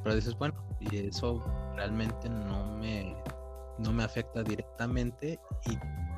pero 0.04 0.16
dices, 0.16 0.38
bueno, 0.38 0.56
y 0.80 0.98
eso 0.98 1.44
realmente 1.76 2.30
no 2.30 2.78
me 2.78 3.16
no 3.78 3.94
me 3.94 4.04
afecta 4.04 4.44
directamente 4.44 5.40
y 5.66 5.78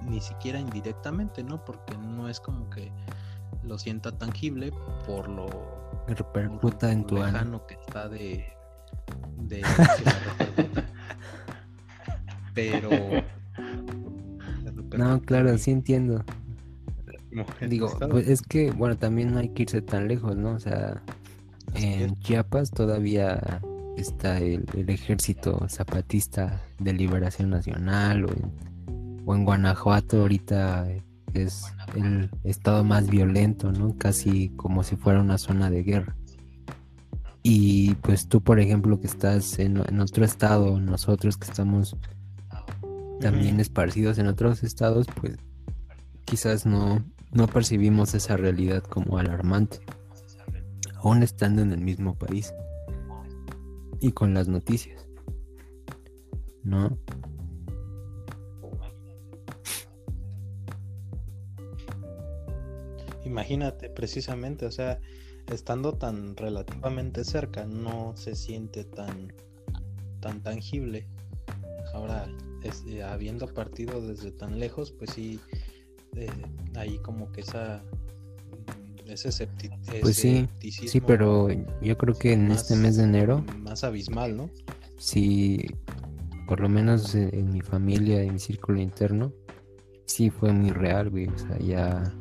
ni 0.09 0.21
siquiera 0.21 0.59
indirectamente, 0.59 1.43
¿no? 1.43 1.63
Porque 1.65 1.97
no 1.97 2.29
es 2.29 2.39
como 2.39 2.69
que 2.69 2.91
lo 3.63 3.77
sienta 3.77 4.11
tangible 4.11 4.71
por 5.05 5.27
lo 5.27 5.47
repercuta 6.07 6.91
en 6.91 7.05
tu 7.05 7.17
lejano 7.17 7.65
que 7.67 7.73
está 7.75 8.07
de, 8.07 8.53
de 9.37 9.61
pero 12.53 12.89
no 14.97 15.21
claro 15.21 15.57
sí 15.57 15.71
entiendo 15.71 16.23
digo 17.67 17.91
pues 18.09 18.27
es 18.27 18.41
que 18.41 18.71
bueno 18.71 18.97
también 18.97 19.33
no 19.33 19.39
hay 19.39 19.49
que 19.49 19.63
irse 19.63 19.81
tan 19.81 20.07
lejos 20.07 20.35
no 20.35 20.51
o 20.51 20.59
sea 20.59 21.01
en 21.75 22.15
Chiapas 22.19 22.71
todavía 22.71 23.61
está 23.97 24.37
el, 24.39 24.65
ejército 24.87 25.65
zapatista 25.69 26.61
de 26.79 26.93
liberación 26.93 27.49
nacional 27.49 28.25
o 28.25 28.29
en, 28.31 29.45
Guanajuato 29.45 30.21
ahorita 30.21 30.87
es 31.35 31.71
el 31.95 32.31
estado 32.43 32.83
más 32.83 33.07
violento, 33.07 33.71
¿no? 33.71 33.95
Casi 33.95 34.49
como 34.55 34.81
si 34.81 34.95
fuera 34.95 35.21
una 35.21 35.37
zona 35.37 35.69
de 35.69 35.83
guerra. 35.83 36.15
Y 37.43 37.93
pues 37.95 38.27
tú, 38.27 38.41
por 38.41 38.59
ejemplo, 38.59 38.99
que 38.99 39.05
estás 39.05 39.59
en, 39.59 39.77
otro 39.99 40.25
estado, 40.25 40.79
nosotros 40.79 41.37
que 41.37 41.45
estamos 41.45 41.95
también 43.19 43.59
esparcidos 43.59 44.17
en 44.17 44.27
otros 44.27 44.63
estados, 44.63 45.07
pues 45.19 45.37
quizás 46.25 46.65
no, 46.65 47.03
no 47.31 47.47
percibimos 47.47 48.13
esa 48.13 48.37
realidad 48.37 48.83
como 48.83 49.17
alarmante, 49.17 49.79
aún 50.95 51.23
estando 51.23 51.61
en 51.61 51.71
el 51.71 51.81
mismo 51.81 52.15
país 52.17 52.53
y 53.99 54.11
con 54.11 54.33
las 54.33 54.47
noticias. 54.47 55.05
¿No? 56.63 56.97
Imagínate, 63.25 63.89
precisamente, 63.89 64.65
o 64.65 64.71
sea, 64.71 64.99
estando 65.47 65.93
tan 65.93 66.35
relativamente 66.35 67.23
cerca, 67.23 67.65
no 67.65 68.15
se 68.15 68.35
siente 68.35 68.83
tan, 68.85 69.33
tan 70.19 70.41
tangible. 70.41 71.07
Ahora, 71.93 72.27
eh, 72.63 73.03
habiendo 73.03 73.47
partido 73.47 74.01
desde 74.01 74.31
tan 74.31 74.59
lejos, 74.59 74.91
pues 74.91 75.11
sí, 75.11 75.39
eh, 76.15 76.29
ahí 76.75 76.97
como 76.99 77.31
que 77.31 77.41
esa 77.41 77.83
ese 79.13 79.47
Pues 80.01 80.15
sí, 80.15 80.47
sí, 80.69 81.01
pero 81.01 81.47
yo 81.81 81.97
creo 81.97 82.13
que 82.13 82.33
en 82.33 82.51
este 82.51 82.75
mes 82.75 82.97
de 82.97 83.03
enero... 83.03 83.43
Más 83.57 83.83
abismal, 83.83 84.37
¿no? 84.37 84.49
Sí, 84.97 85.65
por 86.47 86.59
lo 86.59 86.69
menos 86.69 87.15
en, 87.15 87.51
mi 87.51 87.61
familia, 87.61 88.21
en 88.21 88.33
mi 88.33 88.39
círculo 88.39 88.79
interno, 88.79 89.33
sí 90.05 90.29
fue 90.29 90.51
muy 90.53 90.71
real, 90.71 91.09
güey. 91.09 91.27
O 91.27 91.37
sea, 91.37 91.57
ya... 91.59 92.13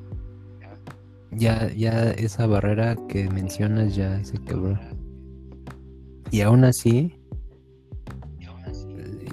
Ya, 1.30 1.70
ya 1.74 2.10
esa 2.12 2.46
barrera 2.46 2.96
que 3.06 3.28
mencionas 3.28 3.94
ya 3.94 4.24
se 4.24 4.38
quebró. 4.38 4.78
Y 6.30 6.40
aún 6.40 6.64
así, 6.64 7.17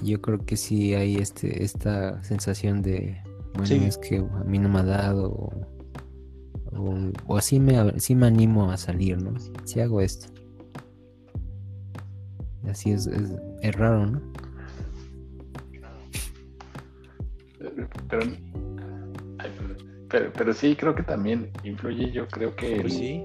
yo 0.06 0.20
creo 0.20 0.44
que 0.44 0.56
sí 0.56 0.94
hay 0.94 1.16
este, 1.16 1.64
esta 1.64 2.22
sensación 2.22 2.82
de, 2.82 3.20
bueno, 3.54 3.86
es 3.86 3.98
que 3.98 4.18
a 4.18 4.44
mí 4.44 4.58
no 4.58 4.68
me 4.68 4.80
ha 4.80 4.84
dado, 4.84 5.50
o, 6.72 7.36
así, 7.36 7.58
me, 7.60 7.74
me 7.82 8.26
animo 8.26 8.70
a 8.70 8.76
salir, 8.76 9.20
¿no? 9.20 9.38
Si 9.64 9.80
hago 9.80 10.00
esto. 10.00 10.32
Así 12.68 12.90
es, 12.90 13.06
es, 13.06 13.74
raro, 13.76 14.06
¿no? 14.06 14.22
Pero, 20.08 20.32
pero, 20.32 20.52
sí, 20.52 20.76
creo 20.76 20.94
que 20.94 21.02
también 21.02 21.50
influye, 21.64 22.10
yo 22.10 22.26
creo 22.28 22.54
que... 22.54 22.80
Pues 22.80 22.94
sí. 22.94 23.24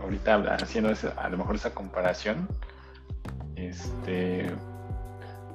Ahorita 0.00 0.36
haciendo 0.54 0.92
a 1.16 1.28
lo 1.28 1.38
mejor 1.38 1.56
esa 1.56 1.74
comparación, 1.74 2.46
este, 3.56 4.46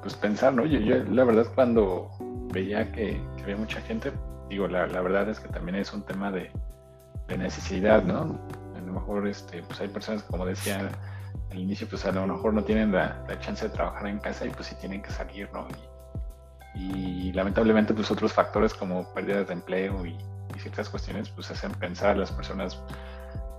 pues 0.01 0.15
pensar, 0.15 0.53
¿no? 0.53 0.65
Yo, 0.65 0.79
yo 0.79 1.03
la 1.03 1.23
verdad 1.23 1.47
cuando 1.53 2.09
veía 2.51 2.91
que, 2.91 3.21
había 3.41 3.55
mucha 3.55 3.81
gente, 3.81 4.11
digo, 4.49 4.67
la, 4.67 4.87
la, 4.87 5.01
verdad 5.01 5.29
es 5.29 5.39
que 5.39 5.47
también 5.49 5.75
es 5.75 5.93
un 5.93 6.03
tema 6.03 6.31
de, 6.31 6.51
necesidad, 7.37 8.03
¿no? 8.03 8.37
A 8.75 8.81
lo 8.81 8.91
mejor 8.91 9.25
este, 9.25 9.63
pues 9.63 9.79
hay 9.79 9.87
personas, 9.87 10.21
como 10.23 10.45
decía 10.45 10.91
al 11.49 11.57
inicio, 11.57 11.87
pues 11.87 12.05
a 12.05 12.11
lo 12.11 12.27
mejor 12.27 12.53
no 12.53 12.61
tienen 12.61 12.91
la, 12.91 13.25
chance 13.39 13.69
de 13.69 13.73
trabajar 13.73 14.07
en 14.07 14.19
casa 14.19 14.45
y 14.45 14.49
pues 14.49 14.67
sí 14.67 14.75
tienen 14.75 15.01
que 15.01 15.11
salir, 15.11 15.49
¿no? 15.53 15.65
Y, 16.75 17.31
lamentablemente 17.31 17.93
pues 17.93 18.11
otros 18.11 18.33
factores 18.33 18.73
como 18.73 19.13
pérdidas 19.13 19.47
de 19.47 19.53
empleo 19.53 20.05
y, 20.05 20.17
ciertas 20.59 20.89
cuestiones 20.89 21.29
pues 21.29 21.49
hacen 21.49 21.71
pensar 21.71 22.11
a 22.11 22.15
las 22.15 22.31
personas 22.31 22.79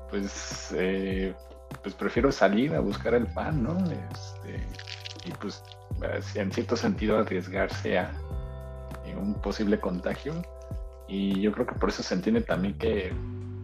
pues, 0.08 0.72
eh, 0.76 1.34
pues 1.82 1.94
prefiero 1.94 2.30
salir 2.30 2.74
a 2.74 2.80
buscar 2.80 3.14
el 3.14 3.26
pan, 3.26 3.62
¿no? 3.62 3.76
Este, 3.90 4.64
y 5.24 5.30
pues 5.32 5.62
en 6.34 6.50
cierto 6.52 6.76
sentido 6.76 7.18
arriesgarse 7.18 7.98
a 7.98 8.12
un 9.16 9.34
posible 9.34 9.78
contagio. 9.80 10.42
Y 11.08 11.40
yo 11.40 11.52
creo 11.52 11.66
que 11.66 11.74
por 11.74 11.90
eso 11.90 12.02
se 12.02 12.14
entiende 12.14 12.40
también 12.40 12.76
que 12.78 13.12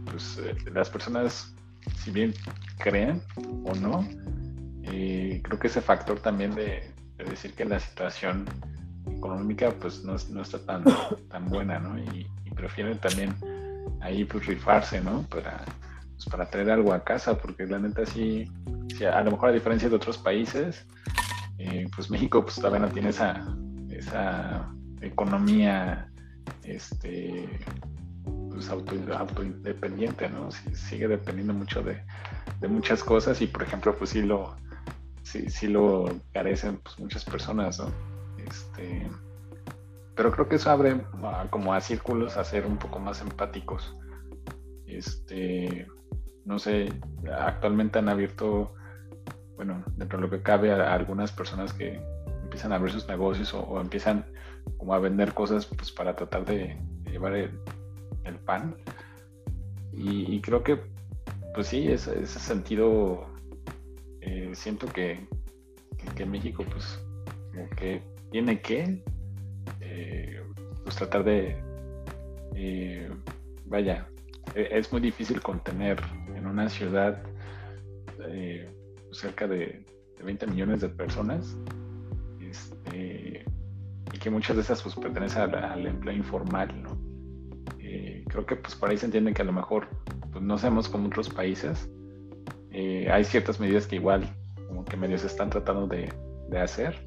pues, 0.05 0.39
eh, 0.39 0.55
las 0.73 0.91
personas, 0.91 1.55
si 1.97 2.11
bien 2.11 2.35
creen 2.79 3.23
o 3.65 3.75
no, 3.75 4.07
eh, 4.85 5.41
creo 5.43 5.59
que 5.59 5.69
ese 5.69 5.81
factor 5.81 6.21
también 6.21 6.55
de, 6.55 6.93
decir 7.19 7.53
que 7.55 7.65
la 7.65 7.81
situación 7.81 8.45
económica 9.11 9.73
pues 9.81 10.05
no, 10.05 10.15
está 10.15 10.59
tan, 10.65 10.85
tan 11.29 11.47
buena, 11.47 11.79
¿no? 11.79 11.99
Y, 11.99 12.27
prefieren 12.55 12.99
también 12.99 13.37
ahí 14.01 14.25
pues 14.25 14.47
rifarse, 14.47 15.01
¿no? 15.01 15.23
Para, 15.31 15.65
pues, 16.17 16.27
para 16.29 16.51
traer 16.51 16.73
algo 16.73 16.93
a 16.93 17.05
casa, 17.05 17.39
porque 17.39 17.65
la 17.67 17.79
neta 17.79 18.05
sí, 18.05 18.51
a 19.01 19.23
lo 19.23 19.31
mejor 19.31 19.51
a 19.51 19.53
diferencia 19.53 19.89
de 19.89 19.95
otros 19.95 20.19
países, 20.19 20.85
eh, 21.59 21.87
pues 21.95 22.11
México 22.11 22.43
pues 22.43 22.57
todavía 22.57 22.81
no 22.81 22.89
tiene 22.89 23.11
esa, 23.11 23.47
esa 23.91 24.73
economía 25.01 26.11
este 26.65 27.49
pues 28.51 28.69
auto, 28.71 28.95
auto 29.17 29.43
independiente, 29.43 30.29
¿no? 30.29 30.51
sigue 30.73 31.09
dependiendo 31.09 31.53
mucho 31.55 31.83
de, 31.83 32.03
muchas 32.69 33.05
cosas 33.05 33.41
y 33.41 33.47
por 33.47 33.63
ejemplo 33.63 33.97
pues 33.97 34.11
sí 34.11 34.23
lo 34.23 34.57
sí, 35.23 35.49
sí 35.51 35.69
lo 35.69 36.07
carecen 36.33 36.79
pues, 36.79 36.99
muchas 36.99 37.25
personas, 37.25 37.79
¿no? 37.79 37.93
Este, 38.49 39.09
pero 40.19 40.33
creo 40.33 40.49
que 40.49 40.57
eso 40.57 40.71
abre 40.71 41.01
como 41.51 41.75
a 41.75 41.81
círculos 41.81 42.37
a 42.37 42.45
ser 42.45 42.67
un 42.67 42.77
poco 42.77 42.99
más 42.99 43.21
empáticos. 43.21 43.97
Este, 44.87 45.87
no 46.45 46.59
sé, 46.59 46.93
actualmente 47.39 47.99
han 47.99 48.09
abierto, 48.09 48.75
bueno, 49.59 49.85
dentro 49.97 50.19
de 50.19 50.25
lo 50.25 50.31
que 50.31 50.41
cabe 50.41 50.73
algunas 50.73 51.33
personas 51.33 51.73
que 51.73 52.01
empiezan 52.45 52.73
a 52.73 52.77
abrir 52.77 52.93
sus 52.93 53.09
negocios 53.09 53.53
o, 53.53 53.81
empiezan 53.81 54.25
como 54.77 54.95
a 54.95 55.01
vender 55.01 55.35
cosas 55.35 55.67
pues 55.67 55.91
para 55.91 56.15
tratar 56.15 56.45
de, 56.45 56.79
llevar 57.11 57.35
el, 57.35 57.51
pan. 58.47 58.77
Y, 59.93 60.41
creo 60.43 60.63
que, 60.63 60.81
pues 61.55 61.67
sí, 61.67 61.89
ese, 61.89 62.23
ese 62.23 62.39
sentido, 62.39 63.27
eh, 64.21 64.51
siento 64.55 64.87
que, 64.87 65.27
que, 66.15 66.25
México, 66.25 66.65
pues, 66.71 67.01
como 67.51 67.69
que 67.71 68.01
tiene 68.31 68.61
que, 68.61 69.03
eh, 69.81 70.41
pues 70.85 70.95
tratar 70.95 71.25
de, 71.25 71.61
eh, 72.55 73.11
vaya, 73.65 74.09
e, 74.55 74.69
es 74.71 74.93
muy 74.93 75.01
difícil 75.01 75.43
contener 75.43 76.01
en 76.37 76.47
una 76.47 76.69
ciudad 76.69 77.21
cerca 79.13 79.47
de, 79.47 79.85
20 80.23 80.49
millones 80.49 80.81
de 80.81 80.89
personas 80.89 81.57
este, 82.41 83.45
y 84.13 84.19
que 84.19 84.31
muchas 84.31 84.57
de 84.57 84.63
esas 84.63 84.83
pues 84.83 84.97
pertenecen 84.97 85.55
al, 85.55 85.87
empleo 85.87 86.17
informal, 86.17 86.83
¿no? 86.83 86.99
Eh, 87.79 88.25
creo 88.29 88.45
que 88.45 88.57
pues 88.57 88.75
por 88.75 88.91
ahí 88.91 88.97
se 88.97 89.07
entiende 89.07 89.33
que 89.33 89.43
a 89.43 89.45
lo 89.45 89.53
mejor 89.53 89.87
pues, 90.33 90.43
no 90.43 90.59
seamos 90.59 90.89
como 90.89 91.07
otros 91.07 91.29
países. 91.29 91.89
Eh, 92.73 93.09
hay 93.11 93.25
ciertas 93.25 93.61
medidas 93.61 93.87
que 93.87 93.97
igual 93.97 94.29
como 94.67 94.85
que 94.85 94.97
medios 94.97 95.25
están 95.25 95.51
tratando 95.51 95.87
de, 95.87 96.13
hacer, 96.59 97.07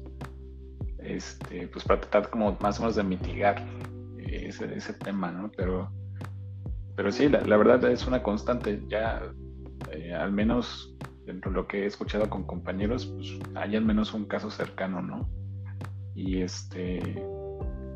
este, 0.98 1.68
pues 1.68 1.84
para 1.84 2.00
tratar 2.00 2.30
como 2.30 2.56
más 2.60 2.78
o 2.78 2.82
menos 2.82 2.96
de 2.96 3.02
mitigar 3.02 3.64
ese, 4.18 4.74
ese 4.74 4.94
tema, 4.94 5.30
¿no? 5.30 5.50
Pero, 5.56 5.90
pero 6.96 7.12
sí, 7.12 7.28
la, 7.28 7.56
verdad 7.56 7.84
es 7.90 8.06
una 8.06 8.22
constante, 8.22 8.82
ya 8.88 9.22
eh, 9.90 10.14
al 10.14 10.32
menos 10.32 10.94
dentro 11.26 11.50
de 11.50 11.56
lo 11.56 11.66
que 11.66 11.84
he 11.84 11.86
escuchado 11.86 12.28
con 12.28 12.44
compañeros, 12.44 13.06
pues 13.06 13.38
hay 13.54 13.76
al 13.76 13.84
menos 13.84 14.14
un 14.14 14.24
caso 14.26 14.50
cercano, 14.50 15.00
¿no? 15.02 15.28
Y 16.14 16.42
este 16.42 17.22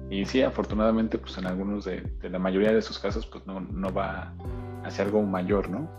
y 0.09 0.25
sí, 0.25 0.43
afortunadamente, 0.43 1.19
pues 1.19 1.37
en 1.39 1.47
algunos 1.47 1.85
de, 1.85 2.03
la 2.23 2.39
mayoría 2.39 2.71
de 2.71 2.79
esos 2.79 2.99
casos, 2.99 3.27
pues 3.27 3.45
no, 3.47 3.61
no 3.61 3.93
va 3.93 4.33
hacia 4.85 5.05
algo 5.05 5.23
mayor, 5.23 5.69
¿no? 5.69 5.91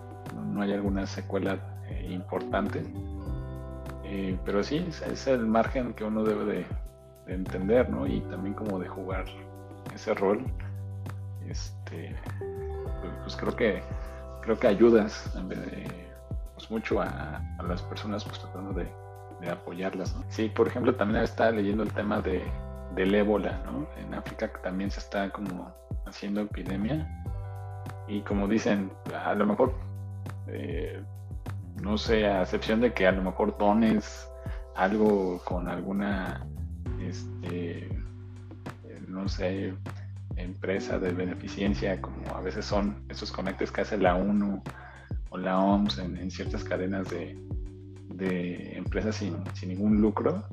No, 0.46 0.62
hay 0.62 0.74
alguna 0.74 1.06
secuela 1.06 1.60
eh, 1.90 2.08
importante. 2.12 2.84
Eh, 4.06 4.38
pero 4.46 4.63
sí, 4.63 4.86
es, 4.88 5.28
el 5.28 5.46
margen 5.46 5.94
que 5.94 6.06
uno 6.06 6.24
debe 6.24 6.46
de, 6.46 6.66
entender, 7.28 7.90
¿no? 7.90 8.08
Y 8.08 8.22
también 8.22 8.56
como 8.56 8.80
de 8.80 8.88
jugar 8.88 9.26
ese 9.94 10.13
rol. 10.13 10.46
Este, 11.50 12.16
pues, 13.24 13.36
creo 13.36 13.56
que 13.56 13.82
creo 14.42 14.58
que 14.58 14.68
ayudas 14.68 15.36
pues 16.58 16.72
mucho 16.72 17.00
a, 17.00 17.39
las 17.67 17.84
personas 17.84 18.24
pues 18.24 18.39
tratando 18.39 18.74
de, 18.74 18.91
de 19.41 19.50
apoyarlas. 19.52 20.15
Sí, 20.30 20.50
por 20.50 20.67
ejemplo, 20.67 20.96
también 20.96 21.24
estaba 21.24 21.52
leyendo 21.52 21.84
el 21.84 21.93
tema 21.93 22.20
de, 22.20 22.43
del 22.96 23.13
ébola, 23.13 23.62
¿no? 23.63 23.88
En 24.02 24.15
África 24.15 24.52
también 24.63 24.89
se 24.89 25.00
está 25.00 25.30
como 25.30 25.72
haciendo 26.08 26.41
epidemia. 26.41 27.08
Y 28.08 28.22
como 28.22 28.48
dicen, 28.48 28.91
a 29.24 29.36
lo 29.36 29.46
mejor, 29.46 29.76
eh, 30.48 31.00
no 31.80 31.96
sé, 32.00 32.26
a 32.26 32.41
excepción 32.41 32.82
de 32.82 32.91
que 32.91 33.06
a 33.06 33.12
lo 33.12 33.22
mejor 33.22 33.56
dones 33.60 34.28
algo 34.76 35.39
con 35.46 35.67
alguna, 35.67 36.43
este, 37.00 37.88
no 39.08 39.30
sé, 39.30 39.76
empresa 40.38 40.98
de 40.98 41.12
beneficencia, 41.12 42.02
como 42.02 42.36
a 42.36 42.41
veces 42.41 42.65
son 42.65 43.06
esos 43.10 43.32
conectes 43.32 43.72
que 43.72 43.82
hace 43.82 43.98
la 43.98 44.15
ONU 44.15 44.63
o 45.30 45.38
la 45.38 45.60
OMS 45.60 46.00
en 46.00 46.32
ciertas 46.32 46.63
cadenas 46.63 47.10
de, 47.10 47.38
empresas 48.76 49.16
sin, 49.16 49.38
ningún 49.68 50.02
lucro. 50.02 50.44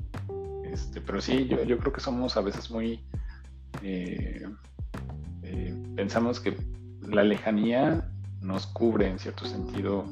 Este, 0.65 1.01
pero 1.01 1.21
sí, 1.21 1.47
yo, 1.47 1.63
yo, 1.63 1.77
creo 1.77 1.93
que 1.93 2.01
somos 2.01 2.37
a 2.37 2.41
veces 2.41 2.69
muy... 2.69 2.99
Eh, 3.81 4.45
eh, 5.43 5.83
pensamos 5.95 6.39
que 6.39 6.55
la 7.01 7.23
lejanía 7.23 8.09
nos 8.41 8.67
cubre 8.67 9.09
en 9.09 9.19
cierto 9.19 9.45
sentido 9.45 10.05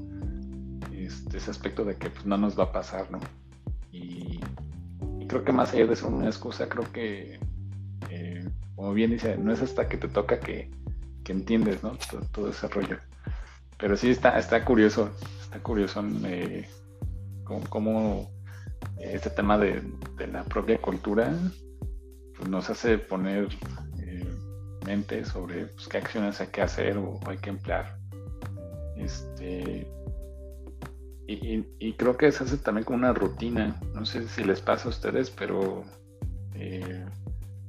este, 0.91 1.37
ese 1.37 1.51
aspecto 1.51 1.85
de 1.85 1.95
que 1.95 2.09
pues, 2.09 2.25
no 2.25 2.37
nos 2.37 2.57
va 2.57 2.65
a 2.65 2.71
pasar, 2.71 3.11
¿no? 3.11 3.19
Y, 3.91 4.39
creo 5.27 5.43
que 5.43 5.51
más 5.51 5.73
allá 5.73 5.87
de 5.87 5.95
ser 5.95 6.09
una 6.09 6.27
excusa, 6.27 6.69
creo 6.69 6.91
que, 6.91 7.39
eh, 8.09 8.47
como 8.75 8.93
bien 8.93 9.11
dice, 9.11 9.37
no 9.37 9.51
es 9.51 9.61
hasta 9.61 9.87
que 9.87 9.97
te 9.97 10.07
toca 10.07 10.39
que, 10.39 10.69
entiendes, 11.27 11.81
¿no? 11.81 11.97
Todo, 12.31 12.49
ese 12.49 12.67
rollo. 12.67 12.97
Pero 13.83 13.97
sí 13.97 14.11
está, 14.11 14.39
está 14.39 14.63
curioso, 14.63 15.11
está 15.41 15.59
curioso. 15.59 16.01
Eh, 16.23 16.65
cómo, 17.43 18.31
este 18.97 19.29
tema 19.29 19.57
de, 19.57 19.83
la 20.31 20.45
propia 20.45 20.79
cultura 20.81 21.29
pues, 22.37 22.47
nos 22.47 22.69
hace 22.69 22.97
poner 22.97 23.49
eh, 23.99 24.25
mente 24.85 25.25
sobre 25.25 25.65
pues, 25.65 25.89
qué 25.89 25.97
acciones 25.97 26.39
hay 26.39 26.47
que 26.47 26.61
hacer 26.61 26.97
o, 26.97 27.19
hay 27.25 27.37
que 27.39 27.49
emplear. 27.49 27.97
Este, 28.95 29.85
y, 31.27 31.93
creo 31.97 32.15
que 32.15 32.31
se 32.31 32.45
hace 32.45 32.55
también 32.59 32.85
como 32.85 32.99
una 32.99 33.11
rutina. 33.11 33.81
No 33.93 34.05
sé 34.05 34.29
si 34.29 34.45
les 34.45 34.61
pasa 34.61 34.85
a 34.85 34.91
ustedes, 34.91 35.29
pero 35.29 35.83
eh, 36.53 37.03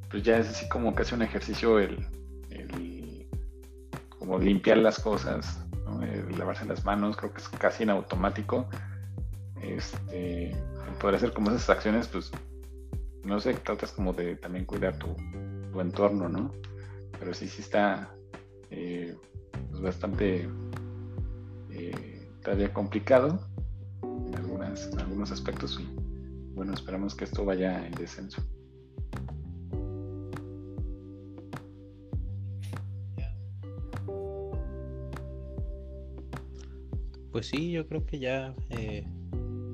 pues 0.08 0.22
ya 0.22 0.38
es 0.38 0.48
así 0.48 0.68
como 0.68 0.94
casi 0.94 1.16
un 1.16 1.22
ejercicio 1.22 1.80
el, 1.80 2.06
como 4.16 4.38
limpiar 4.38 4.78
las 4.78 5.00
cosas, 5.00 5.64
lavarse 6.36 6.64
las 6.64 6.84
manos, 6.84 7.16
creo 7.16 7.32
que 7.32 7.40
es 7.40 7.48
casi 7.48 7.82
en 7.82 7.90
automático 7.90 8.68
este, 9.62 10.56
poder 11.00 11.16
hacer 11.16 11.32
como 11.32 11.50
esas 11.50 11.70
acciones, 11.70 12.08
pues, 12.08 12.30
no 13.24 13.40
sé, 13.40 13.54
tratas 13.54 13.92
como 13.92 14.12
de 14.12 14.36
también 14.36 14.64
cuidar 14.64 14.98
tu, 14.98 15.14
entorno, 15.80 16.28
¿no? 16.28 16.52
Pero 17.18 17.34
sí, 17.34 17.48
sí 17.48 17.60
está 17.60 18.14
eh, 18.70 19.16
pues 19.70 19.82
bastante 19.82 20.48
eh, 21.70 22.30
todavía 22.44 22.72
complicado 22.72 23.40
en, 24.02 24.36
algunas, 24.36 24.86
en 24.92 25.00
algunos 25.00 25.32
aspectos 25.32 25.80
y 25.80 25.92
bueno, 26.54 26.74
esperamos 26.74 27.16
que 27.16 27.24
esto 27.24 27.44
vaya 27.44 27.84
en 27.84 27.92
descenso. 27.92 28.40
Pues 37.34 37.48
sí, 37.48 37.72
yo 37.72 37.88
creo 37.88 38.06
que 38.06 38.20
ya 38.20 38.54
eh, 38.70 39.04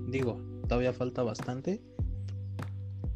digo, 0.08 0.40
todavía 0.66 0.94
falta 0.94 1.22
bastante, 1.22 1.82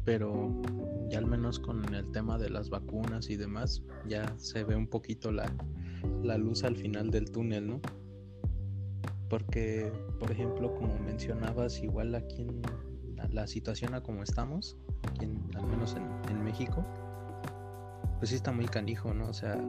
pero 0.03 0.61
ya 1.09 1.17
al 1.17 1.25
menos 1.25 1.57
con 1.57 1.91
el 1.91 2.11
tema 2.11 2.37
de 2.37 2.51
las 2.51 2.69
vacunas 2.69 3.31
y 3.31 3.37
demás, 3.37 3.81
ya 4.07 4.31
se 4.37 4.63
ve 4.63 4.75
un 4.75 4.85
poquito 4.85 5.31
la, 5.31 5.51
luz 6.37 6.63
al 6.63 6.75
final 6.75 7.09
del 7.09 7.31
túnel, 7.31 7.65
¿no? 7.65 7.81
Porque, 9.31 9.91
por 10.19 10.29
ejemplo, 10.29 10.75
como 10.75 10.95
mencionabas, 10.99 11.81
igual 11.81 12.13
aquí 12.13 12.43
en 12.43 12.61
la 13.31 13.47
situación 13.47 13.95
a 13.95 14.03
como 14.03 14.21
estamos, 14.21 14.77
aquí 15.09 15.25
al 15.55 15.65
menos 15.65 15.95
en, 16.29 16.43
México, 16.43 16.85
pues 18.19 18.29
sí 18.29 18.35
está 18.35 18.51
muy 18.51 18.65
canijo, 18.65 19.11
¿no? 19.11 19.27
O 19.27 19.33
sea, 19.33 19.59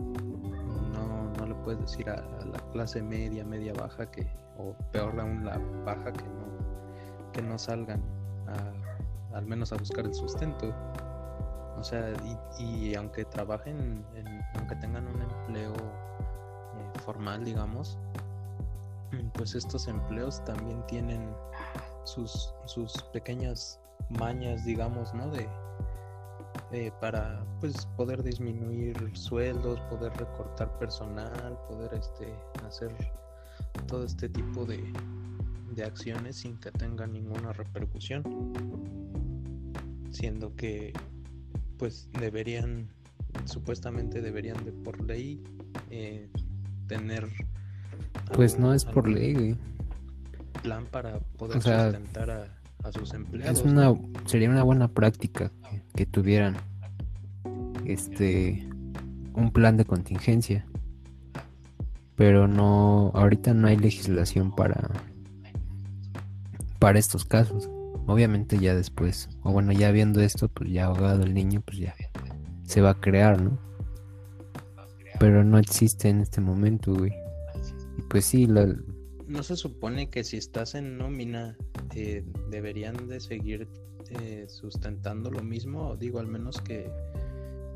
puedes 1.67 1.81
decir 1.81 2.09
a, 2.09 2.23
la 2.45 2.59
clase 2.71 3.03
media, 3.03 3.45
media 3.45 3.73
baja 3.73 4.09
que, 4.09 4.25
o 4.57 4.73
peor 4.93 5.19
aún 5.19 5.45
la 5.45 5.59
baja 5.85 6.13
que 6.13 6.23
no, 6.23 7.33
que 7.33 7.43
no 7.43 7.59
salgan 7.59 8.01
a, 8.47 9.37
al 9.37 9.47
menos 9.47 9.73
a 9.73 9.77
buscar 9.77 10.07
el 10.07 10.15
sustento. 10.15 10.73
O 11.77 11.83
sea, 11.83 12.13
y, 12.61 12.95
aunque 12.95 13.25
trabajen, 13.25 14.07
aunque 14.55 14.77
tengan 14.77 15.09
un 15.09 15.21
empleo 15.21 15.75
eh, 15.75 17.01
formal, 17.05 17.45
digamos, 17.45 17.99
pues 19.35 19.57
estos 19.57 19.89
empleos 19.89 20.45
también 20.45 20.87
tienen 20.87 21.35
sus, 22.05 22.55
sus 22.67 22.93
pequeñas 23.13 23.81
mañas, 24.09 24.65
digamos, 24.65 25.13
¿no? 25.15 25.29
De, 25.31 25.49
para 27.01 27.45
pues 27.61 27.87
poder 27.97 28.23
disminuir 28.23 28.97
sueldos, 29.15 29.81
poder 29.91 30.13
recortar 30.17 30.79
personal, 30.79 31.59
poder 31.69 31.95
este 31.95 32.35
hacer 32.67 32.95
todo 33.87 34.05
este 34.05 34.29
tipo 34.29 34.65
de, 34.65 34.93
de 35.75 35.85
acciones 35.85 36.37
sin 36.37 36.59
que 36.59 36.71
tenga 36.71 37.07
ninguna 37.07 37.53
repercusión. 37.53 38.23
Siendo 40.11 40.55
que 40.55 40.93
pues 41.79 42.09
deberían, 42.19 42.89
supuestamente 43.45 44.21
deberían 44.21 44.63
de 44.65 44.73
por 44.73 45.03
ley 45.05 45.43
eh, 45.91 46.29
tener... 46.87 47.29
Pues 48.35 48.59
no 48.59 48.73
es 48.75 48.85
por 48.85 49.09
ley, 49.09 49.35
güey. 49.35 49.57
Plan 50.63 50.87
para 50.87 51.21
poder 51.39 51.63
sustentar 51.63 52.31
a, 52.31 52.49
sus 52.93 53.13
empleados. 53.15 53.59
Es 53.59 53.65
una, 53.65 53.95
sería 54.27 54.51
una 54.51 54.63
buena 54.63 54.89
práctica 54.89 55.53
que, 55.95 56.07
tuvieran 56.07 56.57
este 57.85 58.69
un 59.35 59.51
plan 59.53 59.77
de 59.77 59.85
contingencia. 59.85 60.67
Pero 62.15 62.49
no, 62.49 63.11
ahorita 63.15 63.53
no 63.53 63.69
hay 63.69 63.77
legislación 63.77 64.55
para 64.55 64.91
para 66.79 66.99
estos 66.99 67.25
casos. 67.25 67.69
Obviamente 68.07 68.59
ya 68.59 68.75
después, 68.75 69.29
o 69.43 69.53
bueno, 69.53 69.73
ya 69.73 69.91
viendo 69.91 70.21
esto, 70.21 70.49
pues 70.49 70.71
ya 70.71 70.87
ahogado 70.87 71.25
el 71.25 71.35
niño, 71.35 71.61
pues 71.67 71.79
ya 71.79 71.95
se 72.63 72.81
va 72.81 72.91
a 72.91 73.01
crear, 73.01 73.41
¿no? 73.43 73.59
Pero 75.19 75.45
no 75.45 75.59
existe 75.59 76.09
en 76.09 76.21
este 76.21 76.41
momento, 76.41 76.95
güey. 76.95 77.13
Y 77.99 78.03
pues 78.03 78.27
sí, 78.27 78.47
la... 78.47 78.77
No 79.27 79.43
se 79.43 79.57
supone 79.57 80.09
que 80.11 80.23
si 80.23 80.37
estás 80.37 80.75
en 80.75 80.99
nómina 80.99 81.57
eh, 81.95 82.25
deberían 82.51 83.09
de 83.09 83.21
seguir 83.21 83.69
eh, 84.11 84.47
sustentando 84.49 85.31
lo 85.31 85.43
mismo, 85.43 85.97
digo, 85.97 86.19
al 86.19 86.27
menos 86.27 86.61
que, 86.61 86.91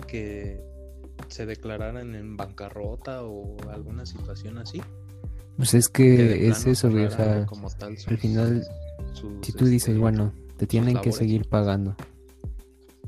que 0.07 0.61
se 1.29 1.47
declararan 1.47 2.15
en 2.15 2.37
bancarrota 2.37 3.25
o 3.25 3.57
alguna 3.71 4.07
situación 4.07 4.59
así. 4.59 4.81
Pues 5.57 5.75
es 5.75 5.89
que, 5.89 6.49
es 6.49 6.67
eso, 6.67 6.91
güey, 6.91 7.05
o 7.05 7.11
sea, 7.11 7.47
al 7.85 8.19
final 8.19 8.65
si 9.43 9.53
tú 9.53 9.67
dices, 9.67 9.91
este, 9.91 10.01
bueno, 10.01 10.33
te 10.57 10.67
tienen 10.67 10.99
que 11.01 11.13
seguir 11.13 11.49
pagando. 11.49 11.97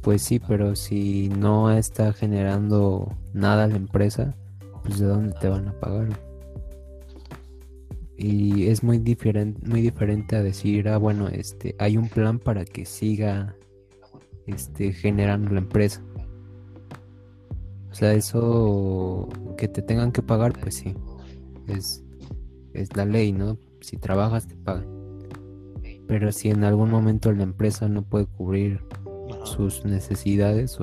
Pues 0.01 0.23
sí, 0.23 0.41
pero 0.41 0.75
si 0.75 1.29
no 1.29 1.71
está 1.71 2.13
generando 2.13 3.17
nada 3.33 3.67
la 3.69 3.77
empresa, 3.77 4.35
pues 4.83 4.99
de 4.99 5.07
dónde 5.07 5.35
te 5.41 5.49
van 5.49 5.69
a 5.69 5.73
pagar. 5.79 6.09
Y 8.23 8.69
es 8.69 8.85
muy 8.85 8.99
diferente, 8.99 9.61
muy 9.69 9.81
diferente 9.81 10.37
a 10.37 10.45
decir, 10.45 10.89
ah, 10.89 10.97
bueno, 10.97 11.27
este, 11.27 11.75
hay 11.81 11.97
un 11.97 12.09
plan 12.09 12.39
para 12.39 12.65
que 12.65 12.85
siga 12.85 13.57
este, 14.47 14.93
generando 14.93 15.51
la 15.51 15.59
empresa. 15.59 16.05
O 17.91 17.95
sea, 17.95 18.15
eso 18.15 19.29
que 19.59 19.67
te 19.67 19.83
tengan 19.83 20.13
que 20.13 20.23
pagar, 20.23 20.53
pues 20.53 20.77
sí, 20.77 20.95
es, 21.67 22.05
es 22.75 22.97
la 22.97 23.07
ley, 23.07 23.33
¿no? 23.33 23.59
Si 23.81 23.97
trabajas, 23.97 24.47
te 24.47 24.55
pagan. 24.55 24.87
Pero 26.07 26.31
si 26.31 26.51
en 26.51 26.63
algún 26.63 26.91
momento 26.93 27.33
la 27.33 27.43
empresa 27.43 27.89
no 27.89 28.03
puede 28.03 28.27
cubrir 28.27 28.87
sus 29.45 29.85
necesidades 29.85 30.79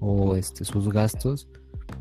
o, 0.00 0.36
este, 0.36 0.64
sus 0.64 0.90
gastos, 0.90 1.50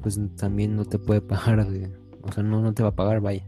pues 0.01 0.17
también 0.37 0.77
no 0.77 0.85
te 0.85 0.97
puede 0.97 1.19
pagar 1.33 1.69
de, 1.69 1.91
o 2.21 2.31
sea, 2.31 2.41
no, 2.41 2.61
no 2.61 2.73
te 2.73 2.83
va 2.83 2.89
a 2.89 2.95
pagar, 2.95 3.19
vaya. 3.19 3.43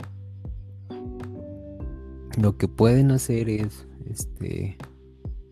Lo 2.38 2.58
que 2.58 2.68
pueden 2.68 3.12
hacer 3.12 3.50
es 3.50 3.88
este 4.10 4.78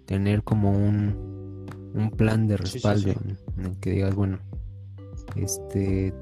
tener 0.06 0.44
como 0.44 0.72
un, 0.72 1.66
un 1.94 2.12
plan 2.12 2.48
de 2.48 2.58
respaldo 2.58 3.12
En, 3.58 3.66
el 3.66 3.80
que 3.80 3.92
digas, 3.92 4.16
bueno, 4.16 4.40
este 5.36 6.14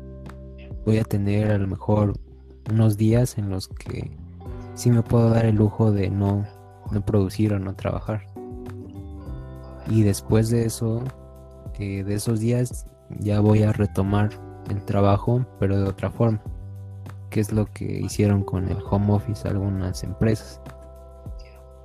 voy 0.86 0.98
a 0.98 1.04
tener 1.04 1.52
a 1.52 1.58
lo 1.58 1.68
mejor 1.68 2.14
unos 2.70 2.98
días 2.98 3.38
en 3.38 3.50
los 3.50 3.68
que 3.68 4.12
sí 4.74 4.90
me 4.90 5.04
puedo 5.04 5.30
dar 5.30 5.46
el 5.46 5.56
lujo 5.56 5.92
de 5.92 6.10
no 6.10 6.46
no 6.92 7.02
producir 7.02 7.54
o 7.54 7.60
no 7.60 7.76
trabajar. 7.76 8.26
Y 9.90 10.04
después 10.04 10.50
de 10.50 10.66
eso, 10.66 11.04
eh, 11.80 12.04
de 12.04 12.16
esos 12.16 12.40
días, 12.40 12.86
ya 13.20 13.40
voy 13.40 13.64
a 13.64 13.72
retomar 13.72 14.30
el 14.70 14.84
trabajo, 14.84 15.46
pero 15.60 15.78
de 15.78 15.90
otra 15.90 16.12
forma, 16.12 16.42
que 17.30 17.40
es 17.40 17.52
lo 17.52 17.66
que 17.66 17.86
hicieron 17.86 18.44
con 18.44 18.70
el 18.70 18.78
home 18.90 19.14
office 19.14 19.48
algunas 19.48 20.04
empresas. 20.04 20.62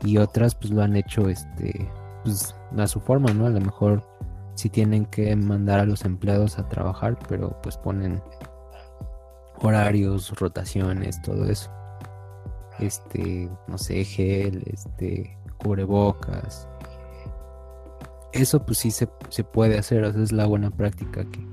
Y 0.04 0.18
otras 0.18 0.54
pues 0.54 0.72
lo 0.72 0.82
han 0.82 0.96
hecho 0.96 1.28
este 1.28 1.88
pues 2.24 2.54
a 2.76 2.86
su 2.86 3.00
forma, 3.00 3.32
¿no? 3.32 3.46
A 3.46 3.50
lo 3.50 3.60
mejor 3.60 4.06
si 4.54 4.68
tienen 4.68 5.06
que 5.06 5.34
mandar 5.36 5.80
a 5.80 5.86
los 5.86 6.04
empleados 6.04 6.58
a 6.58 6.68
trabajar, 6.68 7.18
pero 7.28 7.60
pues 7.62 7.76
ponen 7.76 8.22
horarios, 9.60 10.30
rotaciones, 10.38 11.20
todo 11.22 11.44
eso 11.46 11.70
este, 12.78 13.48
no 13.68 13.78
sé, 13.78 14.04
gel, 14.04 14.62
este, 14.66 15.36
cubrebocas. 15.58 16.68
Eso 18.32 18.64
pues 18.64 18.78
sí 18.78 18.90
se, 18.90 19.06
puede 19.44 19.78
hacer, 19.78 20.04
esa 20.04 20.22
es 20.22 20.32
la 20.32 20.46
buena 20.46 20.70
práctica 20.70 21.24
que, 21.24 21.46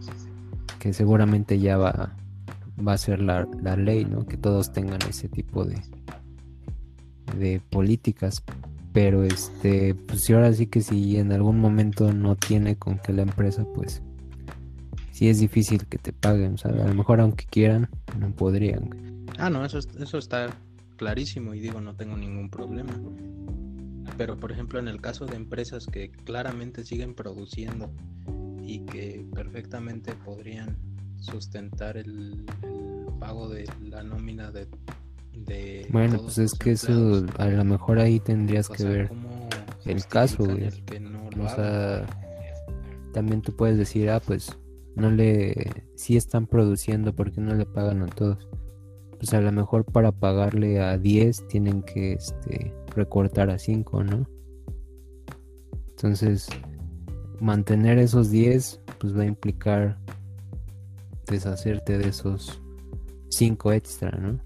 que 0.79 0.93
seguramente 0.93 1.59
ya 1.59 1.77
va, 1.77 2.15
va 2.85 2.93
a 2.93 2.97
ser 2.97 3.21
la, 3.21 3.45
ley, 3.77 4.05
¿no? 4.05 4.25
Que 4.25 4.37
todos 4.37 4.71
tengan 4.71 4.99
ese 5.09 5.29
tipo 5.29 5.65
de, 5.65 5.81
de 7.37 7.61
políticas. 7.69 8.43
Pero 8.91 9.23
este, 9.23 9.93
pues 9.93 10.21
si 10.21 10.33
ahora 10.33 10.51
sí 10.51 10.65
que 10.65 10.81
si 10.81 11.17
en 11.17 11.31
algún 11.31 11.59
momento 11.59 12.11
no 12.11 12.35
tiene 12.35 12.75
con 12.75 12.97
que 12.99 13.13
la 13.13 13.21
empresa, 13.21 13.65
pues 13.75 14.01
sí 15.11 15.29
es 15.29 15.39
difícil 15.39 15.85
que 15.85 15.97
te 15.97 16.11
paguen. 16.11 16.55
O 16.55 16.57
sea, 16.57 16.71
a 16.71 16.87
lo 16.87 16.93
mejor 16.93 17.21
aunque 17.21 17.45
quieran, 17.45 17.87
no 18.17 18.31
podrían. 18.31 18.89
Ah, 19.37 19.49
no, 19.49 19.63
eso, 19.63 19.77
eso 19.77 20.17
está 20.17 20.49
clarísimo 20.99 21.53
y 21.53 21.59
digo 21.59 21.79
no 21.81 21.95
tengo 21.95 22.17
ningún 22.17 22.49
problema. 22.49 22.93
Pero 24.17 24.37
por 24.37 24.51
ejemplo 24.51 24.79
en 24.79 24.87
el 24.87 24.99
caso 24.99 25.25
de 25.25 25.35
empresas 25.35 25.87
que 25.87 26.11
claramente 26.11 26.83
siguen 26.83 27.15
produciendo 27.15 27.91
y 28.61 28.81
que 28.81 29.25
perfectamente 29.33 30.13
podrían 30.13 30.77
sustentar 31.19 31.97
el, 31.97 32.45
pago 33.19 33.49
de 33.49 33.65
la 33.81 34.03
nómina 34.03 34.51
de... 34.51 34.67
de 35.33 35.87
bueno, 35.91 36.21
pues 36.21 36.37
es 36.37 36.53
que 36.53 36.71
eso 36.71 37.25
a 37.37 37.47
lo 37.47 37.63
mejor 37.65 37.99
ahí 37.99 38.19
tendrías 38.19 38.69
que 38.69 38.83
ver 38.83 39.11
el 39.85 40.05
caso. 40.05 40.43
o 40.43 41.49
sea, 41.49 42.05
también 43.13 43.41
tú 43.41 43.55
puedes 43.55 43.77
decir, 43.77 44.09
ah, 44.09 44.21
pues 44.25 44.57
no 44.95 45.11
le... 45.11 45.83
Si 45.95 46.15
están 46.15 46.47
produciendo, 46.47 47.13
porque 47.13 47.41
no 47.41 47.53
le 47.55 47.65
pagan 47.65 48.03
a 48.03 48.07
todos? 48.07 48.47
pues 49.19 49.33
a 49.33 49.41
lo 49.41 49.51
mejor 49.51 49.83
para 49.83 50.13
pagarle 50.13 50.79
a 50.79 50.97
10 50.97 51.47
tienen 51.49 51.83
que 51.83 52.13
este, 52.13 52.73
recortar 52.95 53.49
a 53.49 53.59
5, 53.59 54.03
¿no? 54.05 54.25
Entonces, 55.89 56.47
mantener 57.41 57.99
esos 57.99 58.31
10 58.31 58.81
pues 58.97 59.15
va 59.15 59.23
a 59.23 59.25
implicar 59.25 59.97
deshacerte 61.29 61.97
de 61.97 62.09
esos 62.09 62.61
5 63.29 63.73
extra, 63.73 64.11
¿no? 64.11 64.39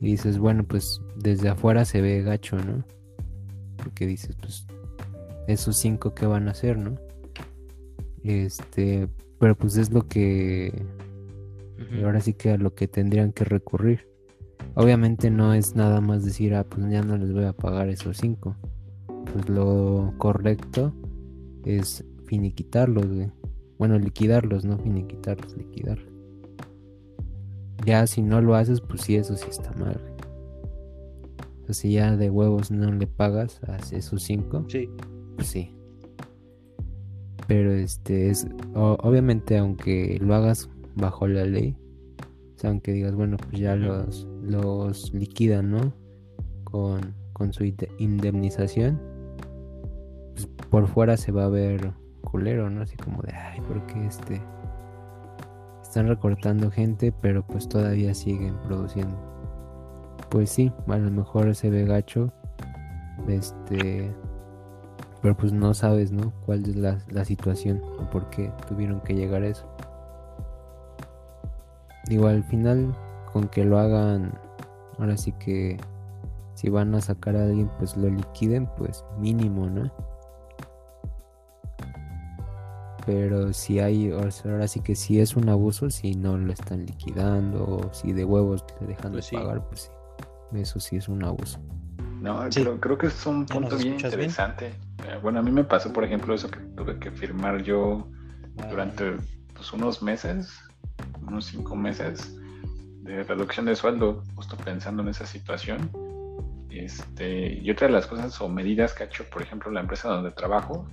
Y 0.00 0.12
dices, 0.12 0.38
bueno, 0.38 0.64
pues 0.64 1.00
desde 1.16 1.48
afuera 1.48 1.84
se 1.84 2.00
ve 2.00 2.22
gacho, 2.22 2.56
¿no? 2.56 2.84
Porque 3.76 4.06
dices, 4.06 4.36
pues 4.40 4.66
esos 5.46 5.76
5 5.78 6.14
que 6.14 6.26
van 6.26 6.48
a 6.48 6.52
hacer, 6.52 6.78
¿no? 6.78 6.94
Este, 8.22 9.08
pero 9.38 9.56
pues 9.56 9.76
es 9.76 9.90
lo 9.90 10.06
que 10.06 10.84
ahora 12.04 12.20
sí 12.20 12.34
que 12.34 12.50
a 12.50 12.56
lo 12.56 12.74
que 12.74 12.88
tendrían 12.88 13.32
que 13.32 13.44
recurrir. 13.44 14.06
Obviamente 14.74 15.30
no 15.30 15.54
es 15.54 15.74
nada 15.74 16.00
más 16.00 16.24
decir, 16.24 16.54
ah, 16.54 16.64
pues 16.64 16.88
ya 16.90 17.02
no 17.02 17.16
les 17.16 17.32
voy 17.32 17.44
a 17.44 17.52
pagar 17.52 17.88
esos 17.88 18.18
cinco. 18.18 18.56
Pues 19.32 19.48
lo 19.48 20.14
correcto 20.18 20.94
es 21.64 22.04
finiquitarlos, 22.26 23.06
güey. 23.06 23.30
Bueno, 23.80 23.98
liquidarlos, 23.98 24.66
no 24.66 24.76
finiquitarlos, 24.76 25.56
liquidarlos. 25.56 26.12
Ya 27.86 28.06
si 28.06 28.20
no 28.20 28.42
lo 28.42 28.54
haces, 28.54 28.82
pues 28.82 29.00
sí, 29.00 29.16
eso 29.16 29.38
sí 29.38 29.46
está 29.48 29.72
mal. 29.72 29.98
O 31.62 31.64
sea, 31.64 31.74
si 31.74 31.92
ya 31.92 32.14
de 32.14 32.28
huevos 32.28 32.70
no 32.70 32.92
le 32.92 33.06
pagas 33.06 33.58
a 33.64 33.78
esos 33.96 34.22
cinco, 34.22 34.66
sí. 34.68 34.90
pues 35.34 35.48
sí. 35.48 35.74
Pero 37.48 37.72
este 37.72 38.28
es, 38.28 38.46
obviamente, 38.74 39.56
aunque 39.56 40.18
lo 40.20 40.34
hagas 40.34 40.68
bajo 40.94 41.26
la 41.26 41.46
ley. 41.46 41.74
O 42.56 42.58
sea, 42.58 42.68
aunque 42.68 42.92
digas, 42.92 43.14
bueno, 43.14 43.38
pues 43.38 43.62
ya 43.62 43.76
los, 43.76 44.28
los 44.42 45.14
liquidan, 45.14 45.70
¿no? 45.70 45.94
Con, 46.64 47.14
con 47.32 47.54
su 47.54 47.64
indemnización. 47.98 49.00
por 50.68 50.86
fuera 50.86 51.16
se 51.16 51.32
va 51.32 51.46
a 51.46 51.48
ver 51.48 51.94
culero, 52.20 52.70
¿no? 52.70 52.82
Así 52.82 52.96
como 52.96 53.22
de, 53.22 53.32
ay, 53.32 53.60
porque 53.66 54.06
este 54.06 54.40
están 55.82 56.06
recortando 56.06 56.70
gente, 56.70 57.12
pero 57.20 57.42
pues 57.42 57.68
todavía 57.68 58.14
siguen 58.14 58.56
produciendo. 58.66 59.16
Pues 60.30 60.50
sí, 60.50 60.72
a 60.86 60.96
lo 60.98 61.10
mejor 61.10 61.54
se 61.56 61.68
ve 61.68 61.84
gacho, 61.84 62.32
este, 63.26 64.14
pero 65.20 65.36
pues 65.36 65.52
no 65.52 65.74
sabes, 65.74 66.12
¿no? 66.12 66.32
¿Cuál 66.46 66.64
es 66.64 66.76
la, 66.76 66.98
la 67.10 67.24
situación 67.24 67.82
o 67.98 68.08
por 68.08 68.30
qué 68.30 68.52
tuvieron 68.68 69.00
que 69.00 69.14
llegar 69.14 69.42
a 69.42 69.48
eso? 69.48 69.66
Digo, 72.06 72.28
al 72.28 72.44
final, 72.44 72.94
con 73.32 73.48
que 73.48 73.64
lo 73.64 73.78
hagan, 73.78 74.32
ahora 74.98 75.16
sí 75.16 75.32
que 75.32 75.76
si 76.54 76.68
van 76.68 76.94
a 76.94 77.00
sacar 77.00 77.36
a 77.36 77.42
alguien, 77.44 77.70
pues 77.78 77.96
lo 77.96 78.08
liquiden, 78.08 78.68
pues 78.76 79.04
mínimo, 79.18 79.68
¿no? 79.68 79.90
Pero 83.06 83.52
si 83.52 83.80
hay, 83.80 84.12
ahora 84.12 84.68
sí 84.68 84.80
que 84.80 84.94
si 84.94 85.20
es 85.20 85.36
un 85.36 85.48
abuso, 85.48 85.90
si 85.90 86.14
no 86.14 86.36
lo 86.36 86.52
están 86.52 86.84
liquidando, 86.84 87.64
o 87.64 87.94
si 87.94 88.12
de 88.12 88.24
huevos 88.24 88.64
le 88.80 88.88
dejan 88.88 89.12
pues 89.12 89.30
de 89.30 89.38
pagar, 89.38 89.66
pues 89.68 89.90
sí, 90.52 90.58
eso 90.60 90.80
sí 90.80 90.96
es 90.96 91.08
un 91.08 91.24
abuso. 91.24 91.58
No, 92.20 92.46
creo, 92.80 92.98
que 92.98 93.06
es 93.06 93.26
un 93.26 93.46
punto 93.46 93.76
bien 93.78 93.94
interesante. 93.94 94.66
Eh, 94.66 95.18
bueno, 95.22 95.38
a 95.38 95.42
mí 95.42 95.50
me 95.50 95.64
pasó, 95.64 95.90
por 95.92 96.04
ejemplo, 96.04 96.34
eso 96.34 96.50
que 96.50 96.58
tuve 96.76 96.98
que 96.98 97.10
firmar 97.10 97.62
yo 97.62 98.06
durante 98.68 99.16
pues, 99.54 99.72
unos 99.72 100.02
meses, 100.02 100.52
unos 101.26 101.46
cinco 101.46 101.74
meses 101.74 102.36
de 103.02 103.22
reducción 103.24 103.64
de 103.64 103.74
sueldo, 103.74 104.22
justo 104.34 104.56
pensando 104.56 105.02
en 105.02 105.08
esa 105.08 105.24
situación. 105.24 105.90
Este, 106.68 107.54
y 107.54 107.70
otra 107.70 107.86
de 107.86 107.94
las 107.94 108.06
cosas 108.06 108.38
o 108.40 108.48
medidas 108.48 108.92
que 108.92 109.04
ha 109.04 109.06
hecho, 109.06 109.24
por 109.30 109.40
ejemplo, 109.42 109.70
la 109.70 109.80
empresa 109.80 110.08
donde 110.08 110.30
trabajo, 110.30 110.86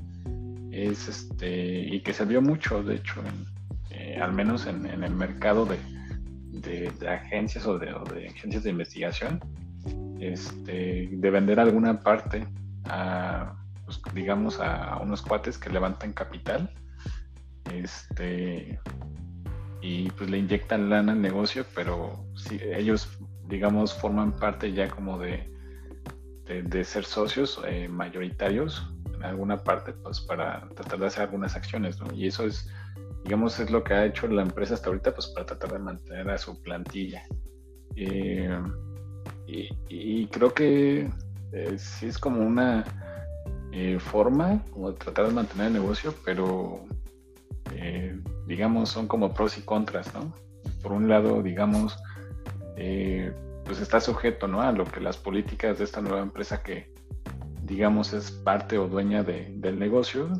es 0.85 1.07
este, 1.07 1.79
y 1.79 2.01
que 2.01 2.13
se 2.13 2.25
vio 2.25 2.41
mucho, 2.41 2.83
de 2.83 2.95
hecho, 2.95 3.21
eh, 3.89 4.19
al 4.21 4.33
menos 4.33 4.67
en, 4.67 4.85
el 4.85 5.15
mercado 5.15 5.65
de, 5.65 5.77
de, 6.51 7.09
agencias 7.09 7.65
o 7.65 7.79
de, 7.79 7.89
agencias 8.29 8.63
de 8.63 8.69
investigación, 8.69 9.39
este, 10.19 11.09
de 11.11 11.29
vender 11.31 11.59
alguna 11.59 11.99
parte 11.99 12.47
a, 12.85 13.55
pues, 13.85 14.01
digamos, 14.13 14.59
a 14.59 14.97
unos 15.01 15.21
cuates 15.21 15.57
que 15.57 15.69
levantan 15.69 16.13
capital, 16.13 16.69
este, 17.73 18.79
y 19.81 20.09
pues 20.11 20.29
le 20.29 20.37
inyectan 20.39 20.89
lana 20.89 21.13
al 21.13 21.21
negocio, 21.21 21.65
pero 21.73 22.25
si 22.35 22.59
ellos, 22.61 23.19
digamos, 23.47 23.93
forman 23.93 24.35
parte 24.35 24.73
ya 24.73 24.89
como 24.89 25.17
de, 25.17 25.49
de, 26.45 26.83
ser 26.83 27.03
socios 27.03 27.61
eh, 27.67 27.87
mayoritarios 27.87 28.93
en 29.17 29.23
alguna 29.23 29.57
parte, 29.57 29.93
pues 29.93 30.21
para 30.21 30.67
tratar 30.75 30.99
de 30.99 31.07
hacer 31.07 31.23
algunas 31.23 31.55
acciones, 31.55 31.99
¿no? 31.99 32.13
Y 32.13 32.27
eso 32.27 32.45
es, 32.45 32.69
digamos, 33.23 33.59
es 33.59 33.71
lo 33.71 33.83
que 33.83 33.93
ha 33.93 34.05
hecho 34.05 34.27
la 34.27 34.43
empresa 34.43 34.75
hasta 34.75 34.89
ahorita, 34.89 35.13
pues 35.13 35.27
para 35.27 35.45
tratar 35.45 35.73
de 35.73 35.79
mantener 35.79 36.29
a 36.29 36.37
su 36.37 36.61
plantilla. 36.61 37.23
Eh, 37.95 38.61
y, 39.89 40.27
creo 40.27 40.53
que 40.53 41.09
eh, 41.51 41.77
sí 41.77 42.07
es 42.07 42.17
como 42.17 42.45
una 42.45 42.83
eh, 43.71 43.97
forma 43.99 44.63
como 44.69 44.91
de 44.91 44.97
tratar 44.97 45.27
de 45.27 45.33
mantener 45.33 45.67
el 45.67 45.73
negocio, 45.73 46.13
pero 46.23 46.85
digamos 48.47 48.89
son 48.89 49.07
como 49.07 49.33
pros 49.33 49.57
y 49.57 49.61
contras, 49.61 50.13
¿no? 50.13 50.33
Por 50.81 50.93
un 50.93 51.09
lado, 51.09 51.43
digamos, 51.43 51.97
pues 52.75 53.81
está 53.81 53.99
sujeto, 53.99 54.47
¿no? 54.47 54.61
A 54.61 54.71
lo 54.71 54.85
que 54.85 54.99
las 54.99 55.17
políticas 55.17 55.77
de 55.77 55.83
esta 55.83 56.01
nueva 56.01 56.21
empresa 56.21 56.63
que, 56.63 56.91
digamos, 57.67 58.13
es 58.13 58.31
parte 58.31 58.77
o 58.77 58.87
dueña 58.87 59.23
del 59.23 59.77
negocio, 59.77 60.31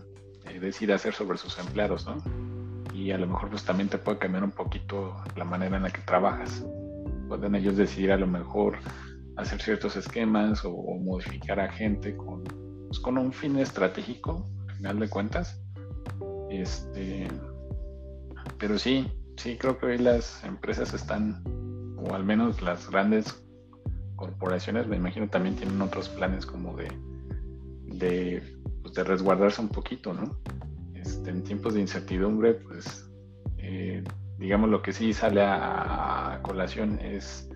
eh, 0.45 0.59
decide 0.59 0.93
hacer 0.93 1.13
sobre 1.13 1.37
sus 1.37 1.59
empleados, 1.59 2.07
¿no? 2.07 2.17
Y 2.93 3.11
a 3.11 3.17
lo 3.17 3.27
mejor 3.27 3.49
pues 3.49 3.63
también 3.63 3.89
te 3.89 3.97
puede 3.97 4.17
cambiar 4.17 4.43
un 4.43 4.51
poquito 4.51 5.15
la 5.35 5.43
manera 5.43 5.77
en 5.77 5.83
la 5.83 5.91
que 5.91 6.01
trabajas. 6.01 6.65
Pueden 7.27 7.55
ellos 7.55 7.75
decidir 7.75 8.13
a 8.13 8.17
lo 8.17 8.27
mejor 8.27 8.77
hacer 9.35 9.61
ciertos 9.61 9.97
esquemas 9.97 10.63
o, 10.63 10.71
modificar 10.71 11.59
a 11.59 11.71
gente 11.71 12.15
con, 12.15 12.43
pues, 12.87 12.99
con 12.99 13.17
un 13.17 13.33
fin 13.33 13.57
estratégico, 13.57 14.49
al 14.69 14.75
final 14.77 14.99
de 14.99 15.09
cuentas. 15.09 15.61
Este, 16.49 17.27
pero 18.57 18.79
sí, 18.79 19.11
sí 19.35 19.57
creo 19.57 19.77
que 19.77 19.85
hoy 19.85 19.97
las 19.97 20.43
empresas 20.45 20.93
están, 20.93 21.43
o 21.97 22.15
al 22.15 22.23
menos 22.23 22.61
las 22.61 22.89
grandes 22.89 23.43
corporaciones, 24.15 24.87
me 24.87 24.95
imagino 24.95 25.29
también 25.29 25.55
tienen 25.57 25.81
otros 25.81 26.09
planes 26.09 26.45
como 26.45 26.75
de 26.75 26.87
pues, 27.97 28.93
de, 28.93 29.03
resguardarse 29.03 29.61
un 29.61 29.69
poquito, 29.69 30.13
¿no? 30.13 30.39
Este, 30.95 31.29
en 31.29 31.43
tiempos 31.43 31.73
de 31.73 31.81
incertidumbre, 31.81 32.55
pues, 32.55 33.09
eh, 33.57 34.03
digamos, 34.37 34.69
lo 34.69 34.81
que 34.81 34.93
sí 34.93 35.13
sale 35.13 35.41
a, 35.43 36.39
colación 36.43 36.99
es 36.99 37.49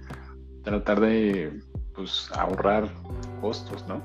tratar 0.64 1.00
de, 1.00 1.62
pues, 1.94 2.30
ahorrar 2.34 2.89
costos, 3.39 3.88
¿no? 3.88 4.02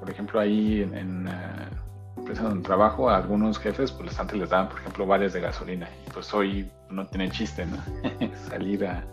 Por 0.00 0.10
ejemplo, 0.10 0.40
ahí 0.40 0.82
en, 0.82 1.24
la 1.24 1.70
empresa 2.16 2.42
donde 2.42 2.64
trabajo, 2.64 3.10
a 3.10 3.16
algunos 3.16 3.58
jefes, 3.58 3.92
pues 3.92 4.18
antes 4.18 4.38
les 4.38 4.50
daban, 4.50 4.68
por 4.68 4.78
ejemplo, 4.80 5.06
varias 5.06 5.32
de 5.32 5.40
gasolina. 5.40 5.88
Y 6.06 6.10
pues 6.10 6.32
hoy 6.34 6.70
no 6.90 7.06
tiene 7.06 7.30
chiste, 7.30 7.66
¿no? 7.66 7.76
Salir 8.48 8.86
a, 8.86 9.04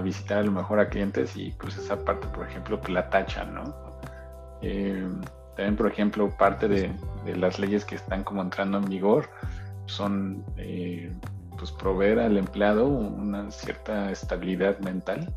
visitar 0.00 0.38
a 0.38 0.42
lo 0.42 0.52
mejor 0.52 0.78
a 0.78 0.88
clientes 0.88 1.36
y 1.36 1.50
pues 1.52 1.76
esa 1.76 2.04
parte, 2.04 2.26
por 2.28 2.46
ejemplo, 2.46 2.80
que 2.80 2.92
la 2.92 3.08
tachan, 3.10 3.54
¿no? 3.54 3.93
Eh, 4.64 5.06
también, 5.56 5.76
por 5.76 5.86
ejemplo, 5.86 6.30
parte 6.30 6.68
de, 6.68 6.90
las 7.36 7.58
leyes 7.58 7.84
que 7.84 7.96
están 7.96 8.24
como 8.24 8.42
entrando 8.42 8.78
en 8.78 8.84
vigor 8.86 9.28
son 9.86 10.42
eh, 10.56 11.12
pues 11.58 11.70
proveer 11.70 12.18
al 12.18 12.38
empleado 12.38 12.86
una 12.86 13.50
cierta 13.50 14.10
estabilidad 14.10 14.78
mental, 14.80 15.32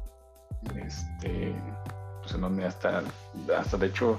este, 0.76 1.54
pues 2.22 2.34
en 2.34 2.42
donde 2.42 2.66
hasta, 2.66 3.04
hasta 3.58 3.78
de 3.78 3.88
hecho 3.88 4.18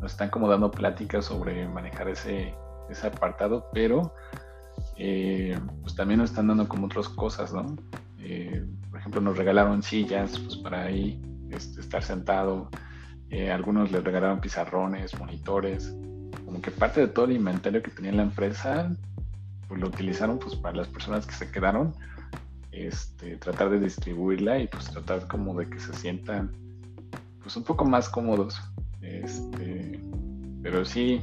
nos 0.00 0.12
están 0.12 0.30
como 0.30 0.48
dando 0.48 0.70
pláticas 0.70 1.26
sobre 1.26 1.68
manejar 1.68 2.08
ese, 2.08 2.54
ese 2.88 3.06
apartado, 3.08 3.66
pero 3.72 4.14
eh, 4.96 5.58
pues 5.82 5.96
también 5.96 6.20
nos 6.20 6.30
están 6.30 6.46
dando 6.46 6.68
como 6.68 6.86
otras 6.86 7.08
cosas, 7.08 7.52
¿no? 7.52 7.76
por 8.90 8.98
ejemplo, 8.98 9.20
nos 9.20 9.36
regalaron 9.36 9.82
sillas 9.82 10.38
pues 10.38 10.56
para 10.56 10.84
ahí 10.84 11.20
este, 11.50 11.80
estar 11.80 12.02
sentado, 12.02 12.70
eh, 13.30 13.50
algunos 13.50 13.90
les 13.90 14.04
regalaron 14.04 14.40
pizarrones, 14.40 15.18
monitores, 15.18 15.94
como 16.44 16.60
que 16.60 16.70
parte 16.70 17.00
de 17.00 17.08
todo 17.08 17.24
el 17.24 17.32
inventario 17.32 17.82
que 17.82 17.90
tenía 17.90 18.12
la 18.12 18.22
empresa, 18.22 18.94
pues 19.68 19.80
lo 19.80 19.88
utilizaron 19.88 20.38
pues 20.38 20.54
para 20.54 20.76
las 20.76 20.88
personas 20.88 21.26
que 21.26 21.34
se 21.34 21.50
quedaron, 21.50 21.94
este, 22.70 23.36
tratar 23.36 23.70
de 23.70 23.80
distribuirla 23.80 24.58
y 24.58 24.68
pues 24.68 24.84
tratar 24.90 25.26
como 25.28 25.56
de 25.58 25.68
que 25.68 25.80
se 25.80 25.92
sientan 25.94 26.52
pues 27.42 27.56
un 27.56 27.64
poco 27.64 27.84
más 27.84 28.08
cómodos. 28.08 28.60
Este, 29.00 30.00
pero 30.62 30.84
sí, 30.84 31.20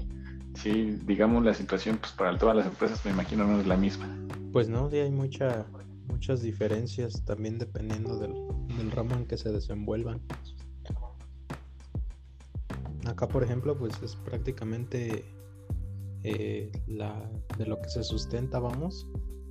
sí, 0.55 0.99
digamos 1.05 1.43
la 1.43 1.53
situación 1.53 1.97
pues 1.97 2.11
para 2.11 2.37
todas 2.37 2.55
las 2.55 2.65
empresas 2.65 3.03
me 3.05 3.11
imagino 3.11 3.45
no 3.45 3.59
es 3.59 3.67
la 3.67 3.77
misma. 3.77 4.07
Pues 4.51 4.69
no, 4.69 4.89
sí 4.89 4.97
hay 4.97 5.11
mucha, 5.11 5.65
muchas 6.07 6.41
diferencias 6.41 7.23
también 7.25 7.57
dependiendo 7.57 8.17
del, 8.19 8.33
del 8.77 8.91
ramo 8.91 9.15
en 9.15 9.25
que 9.25 9.37
se 9.37 9.51
desenvuelvan. 9.51 10.19
Acá, 13.07 13.27
por 13.27 13.43
ejemplo, 13.43 13.77
pues 13.77 14.01
es 14.03 14.15
prácticamente 14.15 15.25
eh, 16.23 16.71
la, 16.87 17.29
de 17.57 17.65
lo 17.65 17.81
que 17.81 17.89
se 17.89 18.03
sustenta, 18.03 18.59
vamos, 18.59 19.07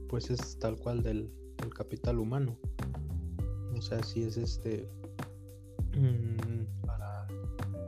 pues 0.08 0.30
es 0.30 0.58
tal 0.58 0.76
cual 0.76 1.02
del, 1.02 1.32
capital 1.74 2.18
humano. 2.18 2.56
O 3.76 3.82
sea, 3.82 4.02
si 4.02 4.22
es 4.22 4.36
este. 4.36 4.88
Mm, 5.94 6.64
para, 6.86 7.26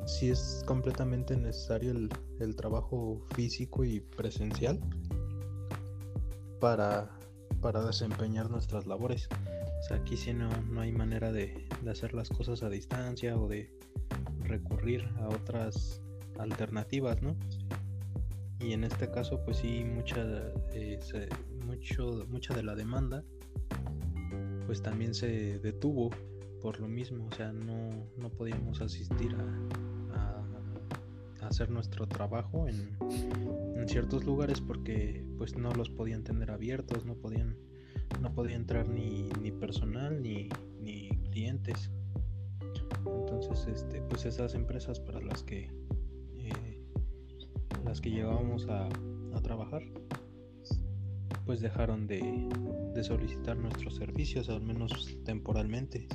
si 0.06 0.30
es 0.30 0.62
completamente 0.66 1.36
necesario 1.36 1.92
el, 1.92 2.56
trabajo 2.56 3.24
físico 3.34 3.84
y 3.84 4.00
presencial 4.00 4.80
para, 6.60 7.08
para 7.60 7.84
desempeñar 7.84 8.50
nuestras 8.50 8.86
labores. 8.86 9.28
O 9.78 9.82
sea, 9.84 9.96
aquí 9.98 10.16
sí 10.16 10.34
no, 10.34 10.50
no 10.70 10.80
hay 10.80 10.92
manera 10.92 11.32
de, 11.32 11.66
de 11.82 11.90
hacer 11.90 12.14
las 12.14 12.28
cosas 12.28 12.62
a 12.62 12.68
distancia 12.68 13.36
o 13.38 13.48
de 13.48 13.70
recurrir 14.44 15.08
a 15.18 15.28
otras 15.28 16.00
alternativas, 16.38 17.22
¿no? 17.22 17.36
Y 18.60 18.72
en 18.72 18.84
este 18.84 19.10
caso, 19.10 19.40
pues 19.44 19.56
sí, 19.58 19.84
mucha, 19.84 20.22
eh, 20.72 20.98
mucho, 21.66 22.26
mucha 22.28 22.54
de 22.54 22.62
la 22.62 22.74
demanda, 22.74 23.24
pues 24.66 24.82
también 24.82 25.14
se 25.14 25.58
detuvo 25.58 26.10
por 26.60 26.78
lo 26.78 26.86
mismo, 26.86 27.26
o 27.26 27.34
sea, 27.34 27.52
no, 27.52 27.90
no 28.16 28.30
podíamos 28.30 28.80
asistir 28.80 29.34
a, 30.14 30.44
a, 31.40 31.46
hacer 31.48 31.70
nuestro 31.70 32.06
trabajo 32.06 32.68
en, 32.68 32.96
en, 33.76 33.88
ciertos 33.88 34.24
lugares 34.24 34.60
porque 34.60 35.24
pues 35.36 35.56
no 35.56 35.72
los 35.72 35.90
podían 35.90 36.22
tener 36.22 36.52
abiertos, 36.52 37.04
no 37.04 37.16
podían, 37.16 37.56
no 38.20 38.32
podía 38.32 38.54
entrar 38.54 38.88
ni, 38.88 39.28
ni 39.40 39.50
personal 39.50 40.22
ni, 40.22 40.48
ni 40.80 41.08
clientes. 41.32 41.90
Entonces, 43.20 43.66
este, 43.66 44.02
pues 44.02 44.24
esas 44.24 44.54
empresas 44.54 45.00
para 45.00 45.20
las 45.20 45.42
que 45.42 45.70
eh, 46.36 46.80
las 47.84 48.00
que 48.00 48.10
llegábamos 48.10 48.68
a, 48.68 48.88
trabajar, 49.42 49.82
pues 51.46 51.60
dejaron 51.60 52.06
de, 52.06 52.48
solicitar 53.02 53.56
nuestros 53.56 53.96
servicios, 53.96 54.48
al 54.48 54.62
menos 54.62 55.18
temporalmente. 55.24 56.06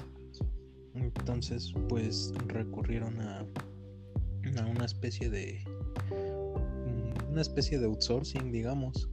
Entonces, 0.94 1.74
pues 1.90 2.34
recurrieron 2.48 3.20
a, 3.20 3.40
a 3.40 4.66
una 4.66 4.86
especie 4.86 5.30
de 5.30 5.62
mm, 6.10 7.32
una 7.32 7.42
especie 7.42 7.80
de 7.80 7.86
outsourcing, 7.86 8.52
digamos. 8.52 9.10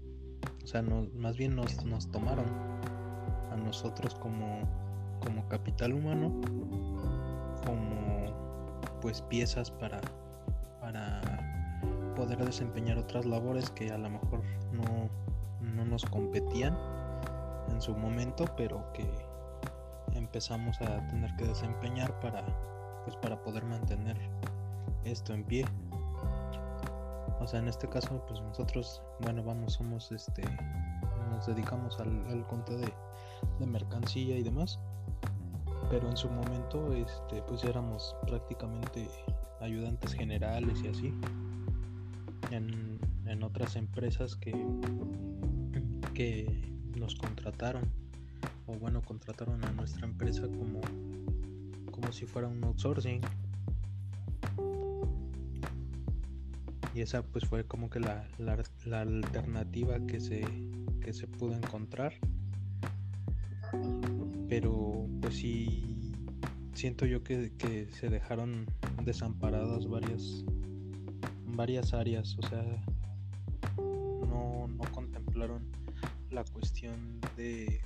O 0.62 0.66
sea, 0.66 0.82
más 0.82 1.36
bien 1.36 1.56
nos, 1.56 1.84
nos 1.84 2.10
tomaron 2.10 2.46
a 3.50 3.56
nosotros 3.56 4.14
como, 4.14 4.60
como 5.22 5.48
capital 5.48 5.92
humano, 5.92 6.40
pues 9.04 9.20
piezas 9.20 9.70
para, 9.70 10.00
para 10.80 11.20
poder 12.16 12.42
desempeñar 12.42 12.96
otras 12.96 13.26
labores 13.26 13.68
que 13.68 13.92
a 13.92 13.98
lo 13.98 14.08
mejor 14.08 14.42
no, 14.72 15.10
no 15.60 15.84
nos 15.84 16.06
competían 16.06 16.74
en 17.68 17.82
su 17.82 17.94
momento, 17.94 18.46
pero 18.56 18.82
que 18.94 19.06
empezamos 20.14 20.80
a 20.80 21.06
tener 21.08 21.36
que 21.36 21.44
desempeñar 21.44 22.18
para, 22.20 22.46
pues, 23.04 23.14
para 23.16 23.42
poder 23.42 23.66
mantener 23.66 24.16
esto 25.04 25.34
en 25.34 25.44
pie. 25.44 25.66
O 27.40 27.46
sea, 27.46 27.60
en 27.60 27.68
este 27.68 27.86
caso, 27.86 28.24
pues 28.26 28.40
nosotros, 28.40 29.02
bueno, 29.20 29.44
vamos, 29.44 29.74
somos 29.74 30.10
este, 30.12 30.44
nos 31.30 31.46
dedicamos 31.46 32.00
al, 32.00 32.26
al 32.28 32.46
conte 32.46 32.74
de, 32.74 32.90
de, 33.58 33.66
mercancía 33.66 34.38
y 34.38 34.42
demás. 34.42 34.80
Pero 35.94 36.10
en 36.10 36.16
su 36.16 36.28
momento, 36.28 36.92
este, 36.92 37.40
pues 37.42 37.62
éramos 37.62 38.16
prácticamente 38.26 39.08
ayudantes 39.60 40.12
generales 40.12 40.82
y 40.82 40.88
así. 40.88 41.14
En, 42.50 42.98
en 43.26 43.44
otras 43.44 43.76
empresas 43.76 44.34
que, 44.34 44.52
que 46.12 46.48
nos 46.96 47.14
contrataron 47.14 47.84
o 48.66 48.72
bueno 48.72 49.02
contrataron 49.02 49.64
a 49.64 49.70
nuestra 49.70 50.04
empresa 50.04 50.42
como 50.42 50.80
como 51.92 52.10
si 52.10 52.26
fuera 52.26 52.48
un 52.48 52.64
outsourcing 52.64 53.20
y 56.92 57.00
esa 57.02 57.22
pues 57.22 57.44
fue 57.44 57.64
como 57.66 57.88
que 57.88 58.00
la, 58.00 58.26
la, 58.38 59.00
alternativa 59.00 60.00
que 60.06 60.18
se 60.18 60.44
que 61.00 61.12
se 61.12 61.28
pudo 61.28 61.54
encontrar 61.54 62.14
pero 64.48 65.03
pues 65.24 65.36
sí 65.36 66.12
siento 66.74 67.06
yo 67.06 67.22
que, 67.22 67.50
que 67.56 67.88
se 67.88 68.10
dejaron 68.10 68.66
desamparadas 69.04 69.88
varias 69.88 70.44
varias 71.46 71.94
áreas 71.94 72.36
o 72.38 72.46
sea 72.46 72.62
no, 73.78 74.68
no 74.68 74.84
contemplaron 74.92 75.62
la 76.30 76.44
cuestión 76.44 77.22
de, 77.38 77.80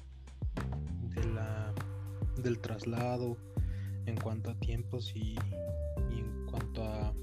de 1.15 1.25
la 1.33 1.73
del 2.43 2.59
traslado 2.59 3.37
en 4.07 4.17
cuanto 4.17 4.51
a 4.51 4.59
tiempos 4.59 5.13
y, 5.15 5.37
en 6.11 6.47
cuanto 6.47 6.83
a, 6.83 7.15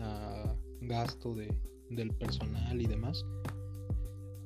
a 0.00 0.56
gasto 0.80 1.34
de, 1.34 1.56
del 1.90 2.10
personal 2.14 2.80
y 2.80 2.86
demás. 2.86 3.24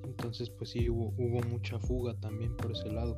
Entonces 0.05 0.51
pues 0.51 0.71
sí 0.71 0.91
hubo, 0.91 1.15
hubo 1.17 1.41
mucha 1.49 1.79
fuga 1.79 2.15
también 2.21 2.55
por 2.57 2.73
ese 2.73 2.91
lado. 2.91 3.17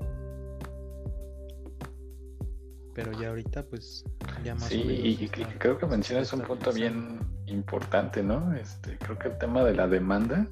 Pero 2.95 3.12
ya 3.12 3.28
ahorita 3.28 3.64
pues 3.64 4.05
ya 4.45 4.55
más 4.55 4.64
Sí, 4.64 4.82
y 4.82 5.28
creo 5.59 5.78
que 5.78 5.86
mencionas 5.86 6.32
un 6.32 6.43
punto 6.43 6.72
bien 6.72 7.20
importante, 7.47 8.22
¿no? 8.22 8.55
Este, 8.55 8.99
creo 8.99 9.18
que 9.18 9.28
el 9.28 9.38
tema 9.38 9.64
de 9.64 9.74
la 9.74 9.88
demanda, 9.88 10.47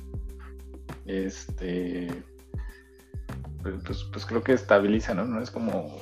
este, 1.07 2.09
pues, 3.63 3.75
pues, 3.85 4.05
pues 4.13 4.27
creo 4.27 4.43
que 4.43 4.53
estabiliza, 4.53 5.15
¿no? 5.15 5.25
No 5.25 5.43
es 5.43 5.51
como, 5.51 5.99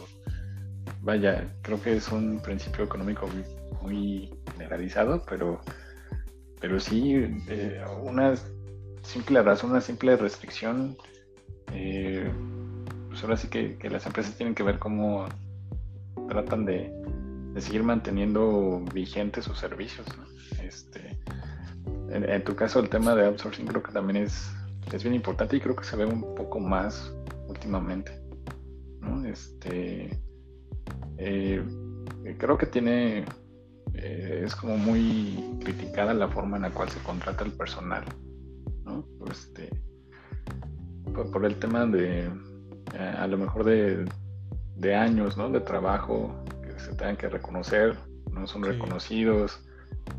vaya, 1.02 1.52
creo 1.62 1.82
que 1.82 1.96
es 1.96 2.10
un 2.12 2.40
principio 2.40 2.84
económico 2.84 3.28
muy 3.82 4.32
generalizado, 4.52 5.24
pero 5.28 5.60
pero 6.60 6.80
sí, 6.80 7.14
eh, 7.48 7.84
una 8.02 8.34
simple 9.02 9.42
razón, 9.42 9.70
una 9.70 9.80
simple 9.80 10.16
restricción, 10.16 10.96
eh, 11.72 12.30
pues 13.08 13.22
ahora 13.22 13.36
sí 13.36 13.48
que, 13.48 13.76
las 13.88 14.06
empresas 14.06 14.34
tienen 14.36 14.54
que 14.54 14.62
ver 14.62 14.78
cómo 14.78 15.26
tratan 16.28 16.64
de, 16.64 16.92
seguir 17.58 17.82
manteniendo 17.82 18.84
vigentes 18.92 19.44
sus 19.44 19.58
servicios. 19.58 20.06
Este, 20.62 21.18
en, 22.10 22.44
tu 22.44 22.54
caso, 22.54 22.78
el 22.80 22.88
tema 22.88 23.14
de 23.14 23.26
outsourcing 23.26 23.66
creo 23.66 23.82
que 23.82 23.92
también 23.92 24.24
es, 24.24 24.50
es 24.92 25.02
bien 25.02 25.14
importante 25.14 25.56
y 25.56 25.60
creo 25.60 25.74
que 25.74 25.84
se 25.84 25.96
ve 25.96 26.04
un 26.04 26.34
poco 26.34 26.60
más 26.60 27.12
últimamente. 27.48 28.12
Este, 29.26 30.18
eh, 31.18 31.62
creo 32.38 32.56
que 32.56 32.66
tiene 32.66 33.24
eh, 33.94 34.42
es 34.44 34.54
como 34.54 34.76
muy 34.76 35.58
criticada 35.60 36.14
la 36.14 36.28
forma 36.28 36.56
en 36.56 36.62
la 36.62 36.70
cual 36.70 36.88
se 36.88 37.00
contrata 37.00 37.44
el 37.44 37.52
personal, 37.52 38.04
¿no? 38.84 39.04
Este, 39.30 39.70
por, 41.12 41.44
el 41.44 41.56
tema 41.58 41.86
de, 41.86 42.30
eh, 42.94 43.14
a 43.18 43.26
lo 43.26 43.38
mejor 43.38 43.64
de, 43.64 44.04
años, 44.94 45.36
¿no? 45.36 45.50
De 45.50 45.60
trabajo 45.60 46.34
que 46.62 46.78
se 46.78 46.94
tengan 46.94 47.16
que 47.16 47.28
reconocer, 47.28 47.96
no 48.30 48.46
son 48.46 48.62
reconocidos, 48.62 49.60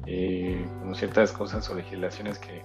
eh, 0.06 0.66
como 0.80 0.96
ciertas 0.96 1.32
cosas 1.32 1.70
o 1.70 1.76
legislaciones 1.76 2.40
que, 2.40 2.64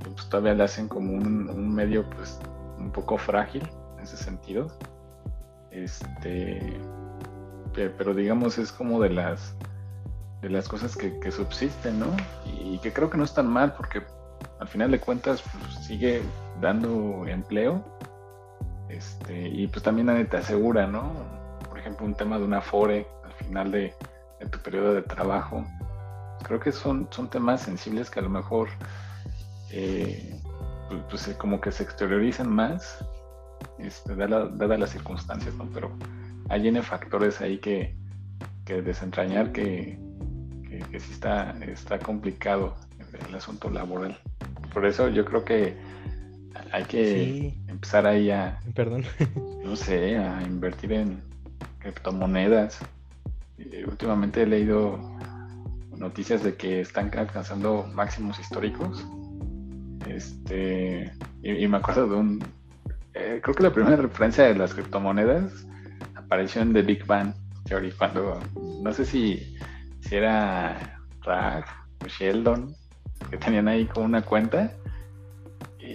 pues, 0.00 0.28
todavía 0.28 0.54
le 0.54 0.64
hacen 0.64 0.88
como 0.88 1.12
un, 1.12 1.48
un, 1.48 1.74
medio 1.74 2.08
pues 2.10 2.40
un 2.78 2.90
poco 2.90 3.18
frágil 3.18 3.68
en 3.96 4.04
ese 4.04 4.16
sentido. 4.16 4.68
Este, 5.70 6.80
pero 7.72 8.14
digamos 8.14 8.58
es 8.58 8.70
como 8.70 9.00
de 9.00 9.08
las 9.08 9.56
de 10.42 10.50
las 10.50 10.68
cosas 10.68 10.96
que, 10.96 11.30
subsisten, 11.30 12.00
¿no? 12.00 12.08
Y, 12.44 12.78
que 12.78 12.92
creo 12.92 13.08
que 13.08 13.16
no 13.16 13.24
están 13.24 13.46
mal 13.46 13.74
porque 13.74 14.02
al 14.58 14.66
final 14.66 14.90
de 14.90 14.98
cuentas 14.98 15.40
pues, 15.42 15.86
sigue 15.86 16.20
dando 16.60 17.24
empleo 17.28 17.84
este, 18.92 19.48
y 19.48 19.66
pues 19.66 19.82
también 19.82 20.06
nadie 20.06 20.24
te 20.24 20.36
asegura, 20.36 20.86
¿no? 20.86 21.12
Por 21.68 21.78
ejemplo, 21.78 22.06
un 22.06 22.14
tema 22.14 22.38
de 22.38 22.44
una 22.44 22.60
FORE 22.60 23.06
al 23.24 23.32
final 23.32 23.70
de, 23.70 23.94
tu 24.50 24.58
periodo 24.58 24.94
de 24.94 25.02
trabajo. 25.02 25.64
Creo 26.42 26.60
que 26.60 26.72
son, 26.72 27.08
son 27.10 27.30
temas 27.30 27.62
sensibles 27.62 28.10
que 28.10 28.20
a 28.20 28.22
lo 28.22 28.28
mejor 28.28 28.68
eh, 29.70 30.38
pues, 30.88 31.24
pues 31.24 31.36
como 31.36 31.60
que 31.60 31.72
se 31.72 31.84
exteriorizan 31.84 32.50
más, 32.50 33.04
este, 33.78 34.14
dadas 34.16 34.78
las 34.78 34.90
circunstancias, 34.90 35.54
¿no? 35.54 35.68
Pero 35.72 35.92
hay 36.48 36.68
N 36.68 36.82
factores 36.82 37.40
ahí 37.40 37.58
que, 37.58 37.96
que 38.64 38.82
desentrañar 38.82 39.52
que, 39.52 39.98
que, 40.90 41.00
sí 41.00 41.12
está, 41.12 41.54
está 41.66 41.98
complicado 41.98 42.74
el, 43.28 43.34
asunto 43.34 43.70
laboral. 43.70 44.18
Por 44.72 44.86
eso 44.86 45.08
yo 45.08 45.24
creo 45.24 45.44
que 45.44 45.76
hay 46.72 46.84
que 46.84 47.54
empezar 47.82 48.06
ahí 48.06 48.30
a, 48.30 48.60
Perdón. 48.76 49.04
no 49.64 49.74
sé, 49.74 50.16
a 50.16 50.40
invertir 50.42 50.92
en 50.92 51.20
criptomonedas. 51.80 52.78
Eh, 53.58 53.84
últimamente 53.88 54.42
he 54.42 54.46
leído 54.46 55.00
noticias 55.96 56.44
de 56.44 56.54
que 56.54 56.80
están 56.80 57.10
alcanzando 57.18 57.84
máximos 57.92 58.38
históricos. 58.38 59.04
Este, 60.06 61.12
y, 61.42 61.66
me 61.66 61.76
acuerdo 61.78 62.06
de 62.06 62.14
un, 62.14 62.44
eh, 63.14 63.40
creo 63.42 63.54
que 63.56 63.62
la 63.64 63.72
primera 63.72 63.96
referencia 63.96 64.44
de 64.44 64.54
las 64.54 64.74
criptomonedas 64.74 65.66
apareció 66.14 66.62
en 66.62 66.72
The 66.72 66.82
Big 66.82 67.04
Bang 67.04 67.34
Theory, 67.64 67.90
cuando, 67.92 68.38
no 68.80 68.92
sé 68.92 69.04
si 69.04 69.56
si 70.02 70.16
era 70.16 71.00
Rag 71.22 71.64
o 72.04 72.08
Sheldon, 72.08 72.74
que 73.28 73.36
tenían 73.38 73.66
ahí 73.66 73.86
como 73.86 74.06
una 74.06 74.22
cuenta 74.22 74.72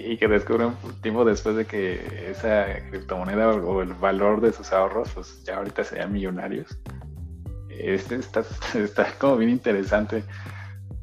y 0.05 0.17
que 0.17 0.27
descubren 0.27 0.73
tiempo 1.01 1.25
después 1.25 1.55
de 1.55 1.65
que 1.65 2.31
esa 2.31 2.65
criptomoneda 2.89 3.49
o 3.49 3.81
el 3.81 3.93
valor 3.93 4.41
de 4.41 4.53
sus 4.53 4.71
ahorros, 4.71 5.11
pues 5.13 5.43
ya 5.43 5.57
ahorita 5.57 5.83
serían 5.83 6.11
millonarios. 6.11 6.77
Este 7.69 8.15
está, 8.15 8.43
está 8.75 9.11
como 9.17 9.37
bien 9.37 9.51
interesante. 9.51 10.23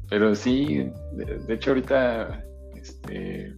Pero 0.09 0.35
sí, 0.35 0.91
de, 1.13 1.53
hecho 1.53 1.71
ahorita 1.71 2.43
este, 2.75 3.55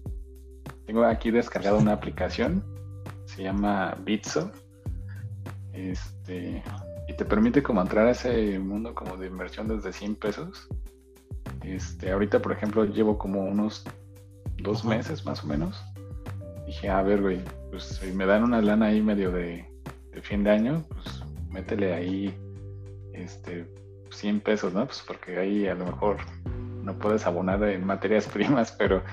tengo 0.86 1.04
aquí 1.04 1.30
descargada 1.30 1.78
una 1.78 1.94
aplicación, 1.94 2.64
se 3.26 3.44
llama 3.44 3.98
Bitso. 4.04 4.52
Este, 5.74 6.64
y 7.08 7.14
te 7.16 7.26
permite 7.26 7.62
como 7.62 7.82
entrar 7.82 8.08
a 8.08 8.12
ese 8.12 8.58
mundo 8.60 8.96
como 8.96 9.18
de 9.18 9.28
inversión 9.28 9.68
desde 9.68 9.94
100 9.94 10.16
pesos. 10.16 10.68
Este, 11.64 12.12
ahorita, 12.12 12.42
por 12.42 12.54
ejemplo, 12.54 12.86
llevo 12.86 13.18
como 13.18 13.44
unos 13.44 13.86
dos 14.62 14.84
meses 14.84 15.26
más 15.26 15.44
o 15.44 15.48
menos. 15.48 15.84
Dije, 16.66 16.90
a 16.90 17.02
ver, 17.02 17.22
güey, 17.22 17.40
pues 17.70 17.84
si 17.84 18.12
me 18.12 18.26
dan 18.26 18.44
una 18.44 18.62
lana 18.62 18.88
ahí 18.88 19.02
medio 19.02 19.32
de, 19.32 19.66
fin 20.22 20.44
de 20.44 20.52
año, 20.52 20.86
pues 20.90 21.24
métele 21.50 21.94
ahí 21.94 22.38
este, 23.14 23.68
100 24.12 24.42
pesos, 24.42 24.74
¿no? 24.74 24.86
Pues 24.86 25.04
porque 25.06 25.38
ahí 25.38 25.68
a 25.68 25.76
lo 25.76 25.86
mejor 25.86 26.18
no 26.84 26.98
puedes 26.98 27.26
abonar 27.26 27.64
en 27.64 27.86
materias 27.86 28.28
primas, 28.34 28.72
pero 28.72 29.04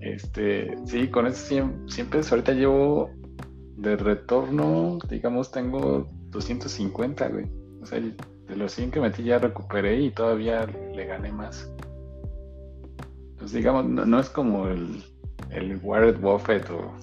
este, 0.00 0.76
sí, 0.86 1.08
con 1.08 1.26
eso 1.26 1.46
siempre, 1.46 1.92
siempre 1.92 2.20
ahorita 2.28 2.52
llevo 2.52 3.10
de 3.76 3.96
retorno, 3.96 4.98
digamos, 5.08 5.50
tengo 5.50 6.08
250, 6.30 7.28
güey. 7.28 7.46
O 7.80 7.86
sea, 7.86 7.98
de 7.98 8.56
los 8.56 8.72
100 8.72 8.90
que 8.90 9.00
metí 9.00 9.22
ya 9.22 9.38
recuperé 9.38 10.00
y 10.00 10.10
todavía 10.10 10.66
le 10.66 11.06
gané 11.06 11.32
más. 11.32 11.72
Pues 13.40 13.52
digamos, 13.52 13.86
no, 13.86 14.20
es 14.20 14.30
como 14.30 14.68
el, 14.68 15.02
el 15.50 15.80
Warren 15.82 16.20
Buffett 16.20 16.70
o 16.70 16.94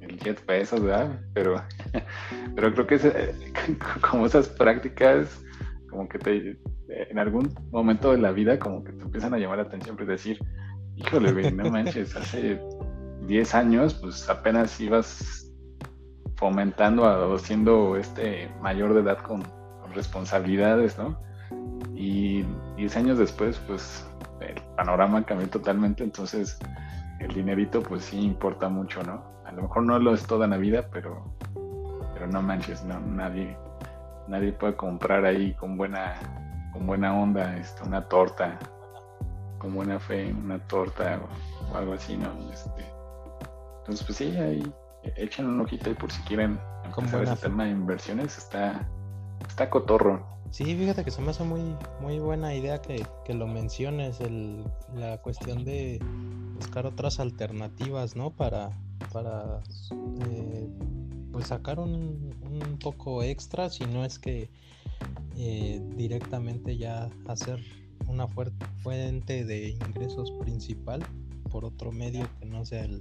el 0.00 0.18
Jet 0.20 0.44
Bezos, 0.46 0.80
¿verdad? 0.80 1.20
Pero, 1.34 1.62
pero 2.54 2.72
creo 2.72 2.86
que 2.86 2.94
es, 2.94 3.04
como 4.10 4.24
esas 4.26 4.48
prácticas, 4.48 5.44
como 5.90 6.08
que 6.08 6.18
te, 6.18 6.58
en 6.88 7.18
algún 7.18 7.52
momento 7.70 8.12
de 8.12 8.18
la 8.18 8.32
vida, 8.32 8.58
como 8.58 8.82
que 8.82 8.92
te 8.92 9.02
empiezan 9.02 9.34
a 9.34 9.38
llamar 9.38 9.58
la 9.58 9.64
atención, 9.64 9.96
pues 9.96 10.08
decir, 10.08 10.38
híjole, 10.96 11.32
güey, 11.32 11.52
no 11.52 11.64
manches, 11.70 12.16
hace 12.16 12.60
10 13.26 13.54
años, 13.54 13.94
pues 13.94 14.28
apenas 14.28 14.80
ibas 14.80 15.52
fomentando 16.36 17.04
o 17.04 17.38
siendo 17.38 17.96
este 17.96 18.50
mayor 18.60 18.94
de 18.94 19.00
edad 19.00 19.18
con, 19.18 19.42
responsabilidades, 19.94 20.96
¿no? 20.96 21.20
Y 21.94 22.44
10 22.76 22.96
años 22.96 23.18
después, 23.18 23.60
pues 23.66 24.06
el 24.42 24.60
panorama 24.76 25.24
cambió 25.24 25.48
totalmente, 25.48 26.04
entonces 26.04 26.58
el 27.20 27.32
dinerito 27.34 27.82
pues 27.82 28.04
sí 28.04 28.20
importa 28.20 28.68
mucho, 28.68 29.02
¿no? 29.02 29.22
A 29.44 29.52
lo 29.52 29.62
mejor 29.62 29.84
no 29.84 29.98
lo 29.98 30.14
es 30.14 30.26
toda 30.26 30.46
la 30.46 30.56
vida, 30.56 30.88
pero, 30.92 31.24
pero 32.14 32.26
no 32.26 32.42
manches, 32.42 32.84
no, 32.84 33.00
nadie, 33.00 33.56
nadie 34.28 34.52
puede 34.52 34.76
comprar 34.76 35.24
ahí 35.24 35.54
con 35.54 35.76
buena, 35.76 36.14
con 36.72 36.86
buena 36.86 37.14
onda 37.14 37.56
este, 37.56 37.86
una 37.86 38.08
torta, 38.08 38.58
con 39.58 39.74
buena 39.74 39.98
fe, 39.98 40.32
una 40.32 40.58
torta 40.66 41.20
o, 41.72 41.76
algo 41.76 41.94
así, 41.94 42.16
¿no? 42.16 42.28
Este, 42.52 42.84
entonces 43.78 44.06
pues 44.06 44.18
sí, 44.18 44.36
ahí 44.36 44.74
echen 45.16 45.46
un 45.46 45.60
ojito 45.60 45.90
y 45.90 45.94
por 45.94 46.10
si 46.10 46.22
quieren 46.22 46.58
empezar 46.84 47.22
ese 47.22 47.36
tema 47.36 47.64
de 47.64 47.70
inversiones, 47.70 48.38
está, 48.38 48.88
está 49.46 49.70
cotorro. 49.70 50.26
Sí, 50.52 50.64
fíjate 50.76 51.02
que 51.02 51.10
se 51.10 51.22
me 51.22 51.30
hace 51.30 51.44
muy, 51.44 51.62
muy 52.02 52.18
buena 52.18 52.54
idea 52.54 52.82
que, 52.82 53.06
lo 53.32 53.46
menciones, 53.46 54.20
el, 54.20 54.62
la 54.94 55.16
cuestión 55.16 55.64
de 55.64 55.98
buscar 56.56 56.84
otras 56.84 57.20
alternativas, 57.20 58.16
¿no? 58.16 58.36
Para, 58.36 58.70
para 59.14 59.62
eh, 60.28 60.68
pues 61.32 61.46
sacar 61.46 61.80
un, 61.80 62.34
un, 62.42 62.78
poco 62.78 63.22
extra, 63.22 63.70
si 63.70 63.86
no 63.86 64.04
es 64.04 64.18
que 64.18 64.50
eh, 65.38 65.80
directamente 65.96 66.76
ya 66.76 67.08
hacer 67.28 67.58
una 68.06 68.28
fuente 68.82 69.46
de 69.46 69.70
ingresos 69.70 70.32
principal 70.32 71.02
por 71.50 71.64
otro 71.64 71.92
medio 71.92 72.28
que 72.38 72.44
no 72.44 72.66
sea 72.66 72.84
el, 72.84 73.00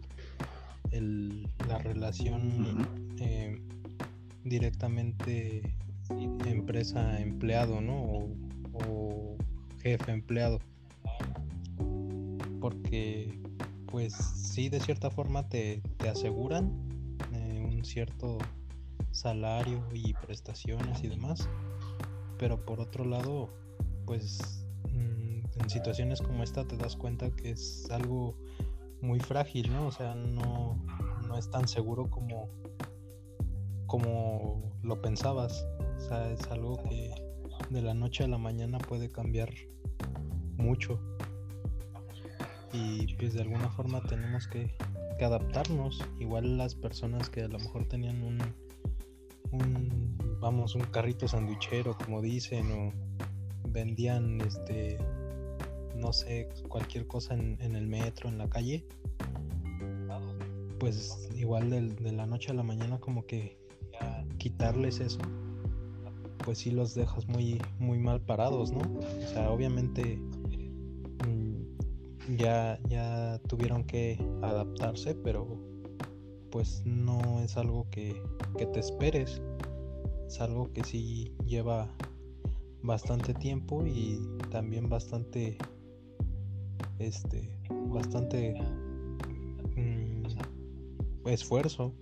el, 0.91 1.49
la 1.67 1.79
relación 1.79 2.87
eh, 3.19 3.61
directamente 4.45 5.63
empresa-empleado, 6.45 7.81
¿no? 7.81 8.27
O, 8.73 9.37
jefe-empleado. 9.81 10.59
Porque, 12.59 13.39
pues 13.87 14.13
sí, 14.13 14.69
de 14.69 14.79
cierta 14.79 15.09
forma 15.09 15.49
te, 15.49 15.81
aseguran 16.09 16.71
eh, 17.33 17.65
un 17.67 17.83
cierto 17.83 18.37
salario 19.11 19.83
y 19.93 20.13
prestaciones 20.13 21.03
y 21.03 21.07
demás. 21.07 21.49
Pero 22.37 22.63
por 22.65 22.79
otro 22.79 23.05
lado, 23.05 23.49
pues 24.05 24.65
mm, 24.91 25.61
en 25.61 25.69
situaciones 25.69 26.21
como 26.21 26.43
esta 26.43 26.65
te 26.65 26.77
das 26.77 26.95
cuenta 26.95 27.31
que 27.31 27.51
es 27.51 27.89
algo 27.91 28.35
muy 29.01 29.19
frágil, 29.19 29.71
¿no? 29.71 29.87
O 29.87 29.91
sea, 29.91 30.15
no, 30.15 30.77
no 31.27 31.37
es 31.37 31.49
tan 31.49 31.67
seguro 31.67 32.09
como, 32.09 32.49
como 33.87 34.71
lo 34.83 35.01
pensabas. 35.01 35.65
Sea, 36.07 36.31
es 36.31 36.41
algo 36.49 36.81
que 36.83 37.13
de 37.69 37.81
la 37.81 37.93
noche 37.93 38.23
a 38.23 38.27
la 38.27 38.37
mañana 38.37 38.77
puede 38.77 39.09
cambiar 39.09 39.49
mucho. 40.57 40.99
Y 42.73 43.13
pues 43.15 43.33
de 43.33 43.41
alguna 43.41 43.69
forma 43.69 44.01
tenemos 44.01 44.47
que, 44.47 44.75
adaptarnos. 45.21 46.03
Igual 46.19 46.57
las 46.57 46.73
personas 46.73 47.29
que 47.29 47.43
a 47.43 47.47
lo 47.47 47.59
mejor 47.59 47.85
tenían 47.87 48.23
un, 48.23 48.39
un 49.51 50.17
vamos, 50.39 50.73
un 50.73 50.81
carrito 50.81 51.27
sanduichero, 51.27 51.95
como 51.95 52.21
dicen, 52.21 52.71
o 52.71 52.91
vendían 53.69 54.41
este 54.41 54.97
no 56.01 56.11
sé, 56.13 56.49
cualquier 56.67 57.07
cosa 57.07 57.35
en, 57.35 57.75
el 57.75 57.87
metro, 57.87 58.27
en 58.27 58.37
la 58.37 58.49
calle, 58.49 58.85
pues 60.79 61.29
igual 61.35 61.69
de, 61.69 62.11
la 62.11 62.25
noche 62.25 62.51
a 62.51 62.55
la 62.55 62.63
mañana 62.63 62.99
como 62.99 63.25
que 63.25 63.57
quitarles 64.37 64.99
eso, 64.99 65.19
pues 66.43 66.59
sí 66.59 66.71
los 66.71 66.95
dejas 66.95 67.27
muy, 67.27 67.61
muy 67.79 67.99
mal 67.99 68.21
parados, 68.21 68.71
¿no? 68.71 68.79
O 68.79 69.27
sea, 69.33 69.51
obviamente 69.51 70.17
mm, 71.27 72.35
ya, 72.37 72.79
ya 72.89 73.39
tuvieron 73.47 73.83
que 73.83 74.17
adaptarse, 74.41 75.15
pero 75.15 75.47
pues 76.49 76.83
no 76.85 77.39
es 77.41 77.57
algo 77.57 77.87
que, 77.89 78.21
que 78.57 78.65
te 78.65 78.79
esperes, 78.79 79.41
es 80.27 80.41
algo 80.41 80.71
que 80.73 80.83
sí 80.83 81.33
lleva 81.45 81.89
bastante 82.83 83.33
tiempo 83.33 83.85
y 83.85 84.19
también 84.49 84.89
bastante 84.89 85.57
este 86.99 87.57
bastante 87.89 88.53
mm, 89.75 90.23
esfuerzo 91.27 91.93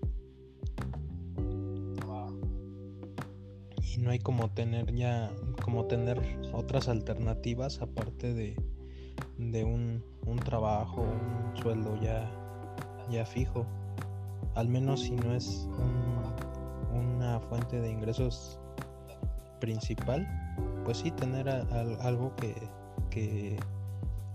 y 3.89 3.97
no 3.97 4.11
hay 4.11 4.19
como 4.19 4.49
tener 4.49 4.93
ya 4.93 5.31
como 5.63 5.85
tener 5.85 6.21
otras 6.53 6.87
alternativas 6.87 7.81
aparte 7.81 8.33
de, 8.33 8.55
de 9.37 9.63
un, 9.63 10.03
un 10.25 10.37
trabajo 10.37 11.01
un 11.01 11.57
sueldo 11.61 11.99
ya 12.01 12.29
ya 13.09 13.25
fijo 13.25 13.65
al 14.55 14.69
menos 14.69 15.01
si 15.01 15.11
no 15.11 15.33
es 15.33 15.67
una 16.93 17.39
fuente 17.39 17.79
de 17.79 17.89
ingresos 17.89 18.59
principal 19.59 20.27
pues 20.85 20.97
sí 20.97 21.11
tener 21.11 21.49
algo 21.49 22.35
que, 22.35 22.55
que 23.09 23.57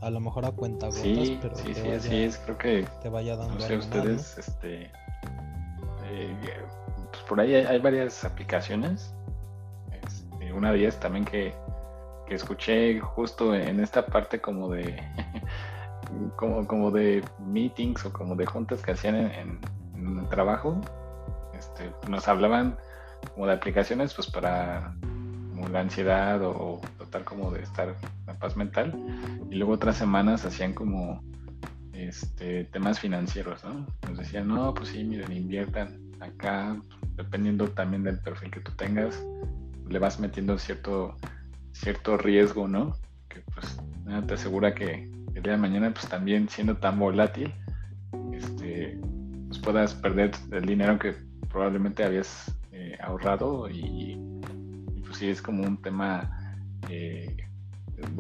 a 0.01 0.11
lo 0.11 0.21
mejor 0.21 0.45
a 0.45 0.53
cuenta 0.53 0.87
gotas, 0.87 1.03
sí, 1.03 1.39
pero 1.41 1.57
sí, 1.57 1.75
sí, 1.75 1.89
así 1.89 2.23
es, 2.23 2.39
creo 2.39 2.59
que 2.59 2.87
te 3.03 3.09
vaya 3.09 3.37
dando. 3.37 3.55
No 3.55 3.61
sé, 3.61 3.79
ustedes, 3.79 4.37
este, 4.37 4.83
eh, 6.05 6.37
pues 7.11 7.23
por 7.27 7.41
ahí 7.41 7.55
hay, 7.55 7.79
varias 7.79 8.23
aplicaciones. 8.25 9.15
Una 10.55 10.73
de 10.73 10.79
ellas 10.81 11.01
también 11.01 11.25
que, 11.25 11.55
que, 12.27 12.35
escuché 12.35 13.01
justo 13.01 13.55
en 13.55 13.81
esta 13.81 14.07
parte 14.07 14.41
como 14.41 14.71
de 14.71 15.03
como, 16.37 16.67
como 16.67 16.91
de 16.91 17.25
meetings 17.47 18.07
o 18.07 18.13
como 18.13 18.37
de 18.37 18.47
juntas 18.47 18.83
que 18.83 18.93
hacían 18.93 19.17
en, 19.17 19.61
el 19.97 20.29
trabajo. 20.29 20.81
Este, 21.55 21.91
nos 22.09 22.29
hablaban 22.29 22.77
como 23.33 23.47
de 23.47 23.55
aplicaciones 23.55 24.13
pues 24.13 24.31
para 24.31 24.95
como 25.55 25.69
la 25.69 25.81
ansiedad 25.81 26.43
o, 26.43 26.81
tratar 26.99 27.25
como 27.25 27.51
de 27.51 27.63
estar 27.63 27.95
en 28.27 28.37
paz 28.37 28.57
mental. 28.57 28.95
Y 29.51 29.55
luego 29.55 29.73
otras 29.73 29.97
semanas 29.97 30.45
hacían 30.45 30.75
como 30.75 31.23
este, 31.93 32.65
temas 32.65 32.99
financieros, 32.99 33.65
¿no? 33.65 33.87
Nos 34.09 34.19
decían, 34.19 34.49
no, 34.49 34.75
pues 34.75 34.89
sí, 34.89 35.05
miren, 35.05 35.33
inviertan 35.33 36.01
acá, 36.21 36.77
dependiendo 37.17 37.69
también 37.69 38.03
del 38.03 38.19
perfil 38.19 38.51
que 38.51 38.61
tú 38.61 38.73
tengas, 38.73 39.25
le 39.89 39.99
vas 39.99 40.19
metiendo 40.21 40.59
cierto, 40.59 41.17
cierto 41.73 42.17
riesgo, 42.17 42.69
¿no? 42.69 42.97
Que 43.29 43.41
pues 43.41 43.79
nada 44.05 44.27
te 44.27 44.35
asegura 44.35 44.75
que 44.75 45.11
el 45.35 45.43
día 45.43 45.53
de 45.53 45.59
mañana, 45.59 45.93
pues 45.93 46.09
también 46.09 46.49
siendo 46.49 46.77
tan 46.77 46.99
volátil, 46.99 47.53
este, 48.33 48.99
pues 49.49 49.59
puedas 49.59 49.95
perder 49.95 50.33
el 50.53 50.65
dinero 50.65 50.99
que 50.99 51.15
probablemente 51.49 52.05
habías 52.05 52.55
eh, 52.73 52.97
ahorrado 53.01 53.69
y, 53.71 54.21
sí 55.13 55.29
es 55.31 55.41
como 55.41 55.63
un 55.63 55.81
tema 55.81 56.59
eh, 56.89 57.37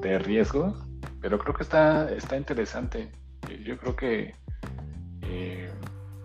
de 0.00 0.18
riesgo, 0.20 0.76
pero 1.20 1.40
creo 1.40 1.52
que 1.52 1.64
está, 1.64 2.08
está 2.12 2.36
interesante. 2.36 3.10
Yo 3.64 3.76
creo 3.78 3.96
que 3.96 4.34
eh, 5.22 5.68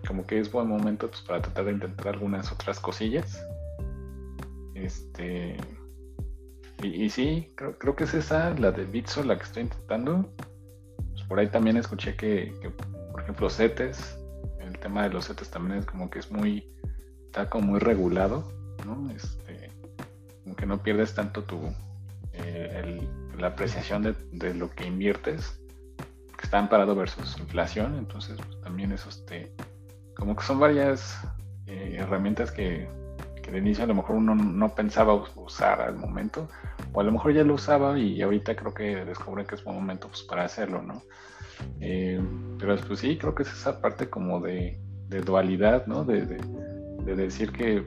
como 0.06 0.26
que 0.26 0.38
es 0.38 0.50
buen 0.50 0.68
momento 0.68 1.08
pues, 1.08 1.22
para 1.22 1.42
tratar 1.42 1.64
de 1.64 1.72
intentar 1.72 2.14
algunas 2.14 2.52
otras 2.52 2.78
cosillas. 2.78 3.44
Este 4.84 5.56
y, 6.82 7.10
sí, 7.10 7.52
creo, 7.56 7.78
creo, 7.78 7.94
que 7.94 8.04
es 8.04 8.14
esa, 8.14 8.54
la 8.54 8.72
de 8.72 8.84
Bitso, 8.84 9.22
la 9.22 9.36
que 9.36 9.44
estoy 9.44 9.64
intentando. 9.64 10.32
Pues 11.12 11.22
por 11.28 11.38
ahí 11.38 11.48
también 11.48 11.76
escuché 11.76 12.16
que, 12.16 12.54
por 13.12 13.20
ejemplo, 13.20 13.50
CETES, 13.50 14.18
el 14.60 14.78
tema 14.78 15.02
de 15.02 15.10
los 15.10 15.26
CETES 15.26 15.50
también 15.50 15.80
es 15.80 15.86
como 15.86 16.08
que 16.08 16.20
es 16.20 16.30
muy, 16.30 16.72
está 17.26 17.50
como 17.50 17.72
muy 17.72 17.80
regulado, 17.80 18.50
¿no? 18.86 19.10
Este, 19.10 19.70
que 20.56 20.66
no 20.66 20.82
pierdes 20.82 21.14
tanto 21.14 21.44
tu 21.44 21.60
eh, 22.32 23.00
la 23.38 23.48
apreciación 23.48 24.16
de, 24.32 24.54
lo 24.54 24.70
que 24.70 24.86
inviertes 24.86 25.60
que 25.96 26.44
está 26.44 26.58
amparado 26.58 26.94
versus 26.94 27.38
inflación, 27.38 27.96
entonces 27.96 28.36
pues, 28.36 28.60
también 28.62 28.92
eso, 28.92 29.08
este, 29.08 29.54
como 30.16 30.34
que 30.36 30.44
son 30.44 30.58
varias 30.58 31.18
eh, 31.66 31.96
herramientas 31.98 32.50
que, 32.50 32.88
de 33.50 33.58
inicio 33.58 33.84
a 33.84 33.86
lo 33.86 33.94
mejor 33.94 34.16
uno 34.16 34.34
no 34.34 34.74
pensaba 34.74 35.14
usar 35.36 35.80
al 35.80 35.96
momento, 35.96 36.48
o 36.92 37.00
a 37.00 37.04
lo 37.04 37.12
mejor 37.12 37.32
ya 37.32 37.44
lo 37.44 37.54
usaba 37.54 37.98
y 37.98 38.20
ahorita 38.22 38.56
creo 38.56 38.74
que 38.74 39.04
descubre 39.04 39.44
que 39.44 39.54
es 39.54 39.64
buen 39.64 39.76
momento 39.76 40.08
pues, 40.08 40.22
para 40.22 40.44
hacerlo, 40.44 40.82
¿no? 40.82 41.02
Eh, 41.80 42.20
pero 42.58 42.76
pues 42.86 43.00
sí, 43.00 43.18
creo 43.18 43.34
que 43.34 43.42
es 43.42 43.52
esa 43.52 43.80
parte 43.80 44.08
como 44.08 44.40
de, 44.40 44.78
dualidad, 45.24 45.86
¿no? 45.86 46.04
De, 46.04 46.24
de, 46.24 47.16
decir 47.16 47.52
que 47.52 47.84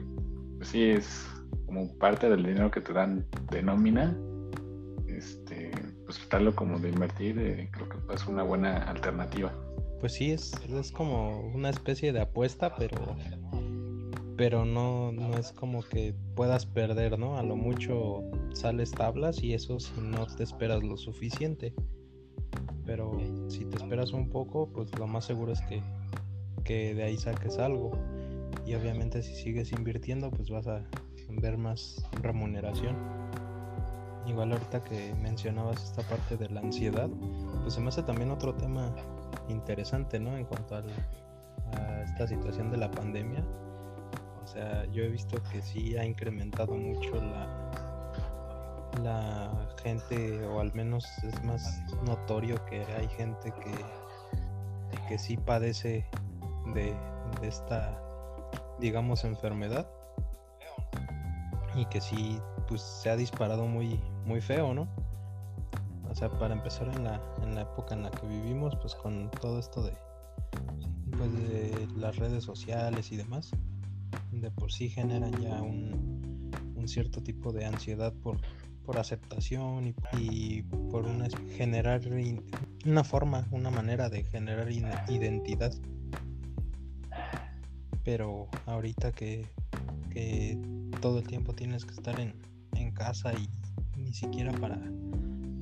pues, 0.58 0.68
sí 0.68 0.90
es 0.90 1.26
como 1.66 1.96
parte 1.98 2.28
del 2.28 2.44
dinero 2.44 2.70
que 2.70 2.80
te 2.80 2.92
dan 2.92 3.26
de 3.50 3.62
nómina, 3.62 4.16
este, 5.08 5.70
pues 6.04 6.18
tratarlo 6.18 6.54
como 6.54 6.78
de 6.78 6.90
invertir, 6.90 7.38
eh, 7.38 7.70
creo 7.72 7.88
que 7.88 8.14
es 8.14 8.26
una 8.26 8.42
buena 8.42 8.84
alternativa. 8.84 9.52
Pues 10.00 10.12
sí, 10.12 10.32
es, 10.32 10.52
es 10.68 10.92
como 10.92 11.40
una 11.54 11.70
especie 11.70 12.12
de 12.12 12.20
apuesta, 12.20 12.74
pero 12.76 13.16
pero 14.36 14.64
no, 14.64 15.12
no 15.12 15.36
es 15.36 15.52
como 15.52 15.82
que 15.82 16.14
puedas 16.34 16.66
perder, 16.66 17.18
¿no? 17.18 17.38
A 17.38 17.42
lo 17.42 17.56
mucho 17.56 18.22
sales 18.52 18.90
tablas 18.90 19.42
y 19.42 19.54
eso 19.54 19.78
si 19.78 20.00
no 20.00 20.26
te 20.26 20.42
esperas 20.42 20.82
lo 20.82 20.96
suficiente. 20.96 21.72
Pero 22.84 23.16
si 23.48 23.64
te 23.64 23.76
esperas 23.76 24.12
un 24.12 24.28
poco, 24.28 24.68
pues 24.68 24.96
lo 24.98 25.06
más 25.06 25.24
seguro 25.24 25.52
es 25.52 25.60
que, 25.62 25.82
que 26.64 26.94
de 26.94 27.04
ahí 27.04 27.16
saques 27.16 27.58
algo. 27.58 27.92
Y 28.66 28.74
obviamente 28.74 29.22
si 29.22 29.34
sigues 29.34 29.72
invirtiendo, 29.72 30.30
pues 30.30 30.50
vas 30.50 30.66
a 30.66 30.82
ver 31.28 31.56
más 31.56 32.04
remuneración. 32.22 32.96
Igual 34.26 34.52
ahorita 34.52 34.82
que 34.82 35.14
mencionabas 35.14 35.84
esta 35.84 36.02
parte 36.02 36.36
de 36.36 36.48
la 36.48 36.60
ansiedad, 36.60 37.10
pues 37.62 37.74
se 37.74 37.80
me 37.80 37.88
hace 37.88 38.02
también 38.02 38.30
otro 38.30 38.54
tema 38.54 38.94
interesante, 39.48 40.18
¿no? 40.18 40.36
En 40.36 40.44
cuanto 40.44 40.76
a 40.76 40.82
esta 42.02 42.26
situación 42.26 42.70
de 42.70 42.78
la 42.78 42.90
pandemia. 42.90 43.44
O 44.44 44.46
sea, 44.46 44.84
yo 44.92 45.02
he 45.04 45.08
visto 45.08 45.42
que 45.50 45.62
sí 45.62 45.96
ha 45.96 46.04
incrementado 46.04 46.74
mucho 46.74 47.14
la, 47.14 47.48
la 49.02 49.74
gente, 49.82 50.44
o 50.46 50.60
al 50.60 50.72
menos 50.74 51.06
es 51.22 51.42
más 51.44 51.82
notorio 52.04 52.62
que 52.66 52.84
hay 52.84 53.08
gente 53.08 53.52
que, 53.52 55.06
que 55.08 55.18
sí 55.18 55.38
padece 55.38 56.06
de, 56.74 56.94
esta, 57.42 57.98
digamos, 58.78 59.24
enfermedad 59.24 59.88
y 61.74 61.86
que 61.86 62.00
sí 62.00 62.38
pues 62.68 62.82
se 62.82 63.10
ha 63.10 63.16
disparado 63.16 63.66
muy 63.66 64.00
muy 64.24 64.40
feo, 64.40 64.74
¿no? 64.74 64.88
O 66.10 66.14
sea, 66.14 66.28
para 66.30 66.54
empezar 66.54 66.88
en 66.88 67.04
la, 67.04 67.20
en 67.42 67.54
la 67.54 67.62
época 67.62 67.94
en 67.94 68.04
la 68.04 68.10
que 68.10 68.26
vivimos, 68.26 68.76
pues 68.76 68.94
con 68.94 69.30
todo 69.30 69.58
esto 69.58 69.82
de, 69.82 69.96
pues 71.16 71.32
de 71.32 71.88
las 71.96 72.16
redes 72.16 72.44
sociales 72.44 73.10
y 73.10 73.16
demás, 73.16 73.50
de 74.32 74.50
por 74.50 74.72
sí 74.72 74.88
generan 74.88 75.32
ya 75.40 75.62
un, 75.62 76.50
un 76.74 76.88
cierto 76.88 77.22
tipo 77.22 77.52
de 77.52 77.64
ansiedad 77.64 78.12
por, 78.12 78.38
por 78.84 78.98
aceptación 78.98 79.88
y, 79.88 79.94
y, 80.18 80.62
por 80.62 81.06
una, 81.06 81.28
generar 81.56 82.02
una 82.84 83.04
forma, 83.04 83.46
una 83.50 83.70
manera 83.70 84.08
de 84.08 84.24
generar 84.24 84.70
identidad. 84.70 85.74
Pero 88.04 88.48
ahorita 88.66 89.12
que, 89.12 89.46
que 90.10 90.58
todo 91.00 91.18
el 91.18 91.26
tiempo 91.26 91.54
tienes 91.54 91.84
que 91.84 91.94
estar 91.94 92.20
en, 92.20 92.34
en 92.76 92.92
casa 92.92 93.32
y 93.32 93.48
ni 93.98 94.12
siquiera 94.12 94.52
para 94.52 94.78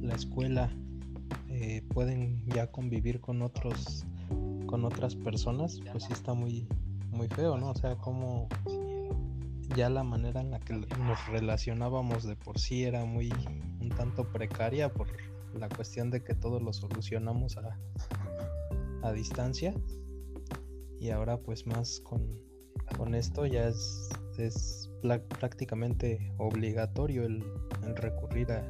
la 0.00 0.14
escuela 0.14 0.70
eh, 1.48 1.82
pueden 1.88 2.44
ya 2.46 2.66
convivir 2.70 3.20
con 3.20 3.42
otros 3.42 4.04
con 4.66 4.84
otras 4.84 5.14
personas 5.14 5.80
pues 5.92 6.04
sí 6.04 6.12
está 6.12 6.34
muy 6.34 6.66
muy 7.12 7.28
feo 7.28 7.56
no 7.56 7.70
o 7.70 7.74
sea 7.74 7.96
como 7.96 8.48
ya 9.76 9.88
la 9.88 10.02
manera 10.02 10.40
en 10.40 10.50
la 10.50 10.60
que 10.60 10.74
nos 10.74 11.26
relacionábamos 11.28 12.24
de 12.24 12.36
por 12.36 12.58
sí 12.58 12.84
era 12.84 13.04
muy 13.04 13.32
un 13.80 13.88
tanto 13.90 14.30
precaria 14.30 14.92
por 14.92 15.08
la 15.54 15.68
cuestión 15.68 16.10
de 16.10 16.22
que 16.22 16.34
todo 16.34 16.60
lo 16.60 16.72
solucionamos 16.72 17.56
a, 17.56 17.78
a 19.02 19.12
distancia 19.12 19.74
y 20.98 21.10
ahora 21.10 21.36
pues 21.38 21.66
más 21.66 22.00
con, 22.00 22.38
con 22.96 23.14
esto 23.14 23.46
ya 23.46 23.66
es, 23.66 24.08
es 24.38 24.90
prácticamente 25.40 26.32
obligatorio 26.38 27.24
el, 27.24 27.44
recurrir 27.96 28.52
a, 28.52 28.64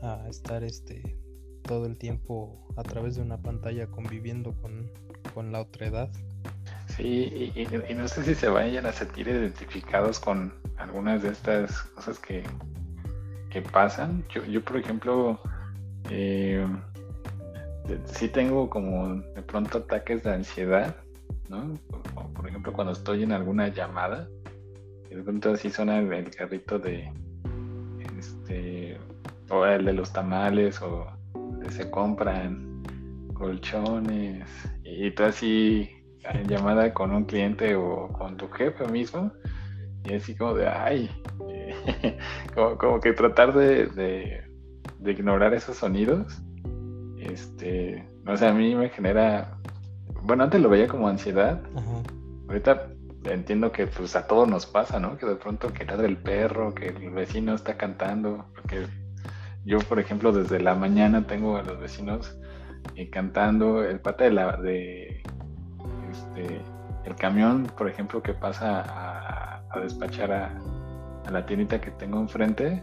a, 0.00 0.28
estar 0.28 0.64
este 0.64 1.18
todo 1.62 1.84
el 1.84 1.98
tiempo 1.98 2.66
a 2.76 2.82
través 2.82 3.16
de 3.16 3.22
una 3.22 3.42
pantalla 3.42 3.86
conviviendo 3.88 4.54
con, 4.62 4.90
con 5.34 5.52
la 5.52 5.60
otra 5.60 5.88
edad. 5.88 6.10
Sí, 6.96 7.52
y, 7.54 7.94
no 7.94 8.08
sé 8.08 8.22
si 8.22 8.34
se 8.34 8.48
vayan 8.48 8.86
a 8.86 8.92
sentir 8.92 9.28
identificados 9.28 10.18
con 10.18 10.52
algunas 10.78 11.22
de 11.22 11.28
estas 11.28 11.82
cosas 11.94 12.18
que, 12.18 12.42
que 13.50 13.60
pasan. 13.60 14.24
Yo, 14.30 14.44
yo, 14.46 14.64
por 14.64 14.78
ejemplo, 14.78 15.38
eh, 16.10 16.66
sí 18.06 18.28
tengo 18.28 18.70
como 18.70 19.14
de 19.16 19.42
pronto 19.42 19.78
ataques 19.78 20.22
de 20.22 20.32
ansiedad, 20.32 20.96
¿no? 21.50 21.74
por 22.34 22.48
ejemplo, 22.48 22.72
cuando 22.72 22.92
estoy 22.92 23.24
en 23.24 23.32
alguna 23.32 23.68
llamada, 23.68 24.28
de 25.10 25.22
pronto 25.22 25.52
así 25.52 25.70
suena 25.70 25.98
el, 25.98 26.30
carrito 26.30 26.78
de 26.78 27.10
este 28.18 28.98
o 29.50 29.64
el 29.64 29.84
de 29.84 29.92
los 29.92 30.12
tamales 30.12 30.80
o 30.82 31.06
se 31.70 31.90
compran 31.90 32.82
colchones 33.34 34.48
y 34.84 35.10
tú 35.10 35.24
así 35.24 35.95
llamada 36.46 36.92
con 36.94 37.12
un 37.12 37.24
cliente 37.24 37.74
o 37.74 38.08
con 38.08 38.36
tu 38.36 38.48
jefe 38.48 38.86
mismo 38.88 39.32
y 40.04 40.14
así 40.14 40.36
como 40.36 40.54
de 40.54 40.68
ay 40.68 41.10
como, 42.78 43.00
que 43.00 43.12
tratar 43.12 43.52
de, 43.52 43.86
de, 43.86 45.12
ignorar 45.12 45.54
esos 45.54 45.76
sonidos 45.76 46.42
este 47.18 48.08
no 48.24 48.36
sé 48.36 48.46
a 48.46 48.52
mí 48.52 48.74
me 48.74 48.88
genera 48.90 49.58
bueno 50.22 50.44
antes 50.44 50.60
lo 50.60 50.68
veía 50.68 50.88
como 50.88 51.08
ansiedad 51.08 51.60
ahorita 52.48 52.88
entiendo 53.32 53.72
que 53.72 53.86
pues 53.86 54.16
a 54.16 54.26
todos 54.26 54.48
nos 54.48 54.66
pasa, 54.66 55.00
¿no? 55.00 55.16
Que 55.16 55.26
de 55.26 55.36
pronto 55.36 55.72
que 55.72 55.84
ladra 55.84 56.06
el 56.06 56.16
perro, 56.16 56.74
que 56.74 56.88
el 56.88 57.10
vecino 57.10 57.54
está 57.54 57.76
cantando, 57.76 58.46
porque 58.54 58.86
yo, 59.64 59.78
por 59.78 59.98
ejemplo, 59.98 60.32
desde 60.32 60.60
la 60.60 60.74
mañana 60.74 61.26
tengo 61.26 61.56
a 61.56 61.62
los 61.62 61.78
vecinos 61.80 62.38
eh, 62.94 63.10
cantando, 63.10 63.82
el 63.82 64.00
pata 64.00 64.24
de 64.24 64.30
la, 64.30 64.56
de, 64.56 65.22
este, 66.16 66.60
el 67.04 67.16
camión, 67.16 67.70
por 67.76 67.88
ejemplo, 67.88 68.22
que 68.22 68.32
pasa 68.32 68.82
a, 69.70 69.80
despachar 69.80 70.32
a, 70.32 71.30
la 71.30 71.44
tiendita 71.44 71.80
que 71.80 71.90
tengo 71.90 72.18
enfrente, 72.20 72.82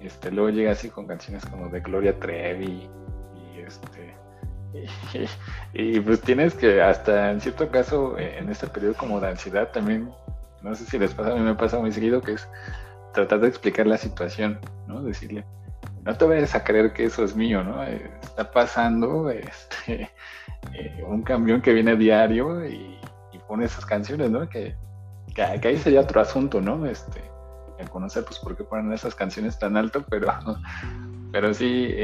este, 0.00 0.30
luego 0.30 0.50
llega 0.50 0.72
así 0.72 0.88
con 0.88 1.06
canciones 1.06 1.44
como 1.46 1.68
de 1.68 1.80
Gloria 1.80 2.18
Trevi 2.18 2.88
y 3.34 3.60
este 3.60 4.14
y, 5.72 6.00
pues 6.00 6.20
tienes 6.20 6.54
que, 6.54 6.82
hasta 6.82 7.30
en 7.30 7.40
cierto 7.40 7.68
caso, 7.70 8.18
eh, 8.18 8.38
en 8.38 8.50
este 8.50 8.66
periodo 8.66 8.94
como 8.94 9.20
de 9.20 9.28
ansiedad 9.28 9.70
también, 9.70 10.10
no 10.62 10.74
sé 10.74 10.84
si 10.84 10.98
les 10.98 11.14
pasa, 11.14 11.32
a 11.32 11.34
mí 11.34 11.40
me 11.40 11.54
pasa 11.54 11.78
muy 11.78 11.92
seguido, 11.92 12.20
que 12.20 12.32
es 12.32 12.48
tratar 13.12 13.40
de 13.40 13.48
explicar 13.48 13.86
la 13.86 13.96
situación, 13.96 14.58
¿no? 14.88 15.02
Decirle, 15.02 15.44
no 16.02 16.16
te 16.16 16.24
vayas 16.24 16.54
a 16.54 16.64
creer 16.64 16.92
que 16.92 17.04
eso 17.04 17.24
es 17.24 17.36
mío, 17.36 17.62
¿no? 17.62 17.84
Eh, 17.84 18.10
está 18.22 18.50
pasando 18.50 19.30
este, 19.30 20.10
eh, 20.72 21.02
un 21.06 21.22
camión 21.22 21.60
que 21.60 21.72
viene 21.72 21.96
diario 21.96 22.66
y, 22.66 22.92
pone 23.46 23.66
esas 23.66 23.84
canciones, 23.84 24.30
¿no? 24.30 24.48
Que, 24.48 24.74
ahí 25.36 25.76
sería 25.76 26.00
otro 26.00 26.18
asunto, 26.22 26.62
¿no? 26.62 26.86
Este, 26.86 27.22
conocer, 27.90 28.24
pues, 28.24 28.38
por 28.38 28.56
qué 28.56 28.64
ponen 28.64 28.90
esas 28.90 29.14
canciones 29.14 29.58
tan 29.58 29.76
alto, 29.76 30.02
pero, 30.08 30.28
pero 31.32 31.52
sí, 31.52 31.94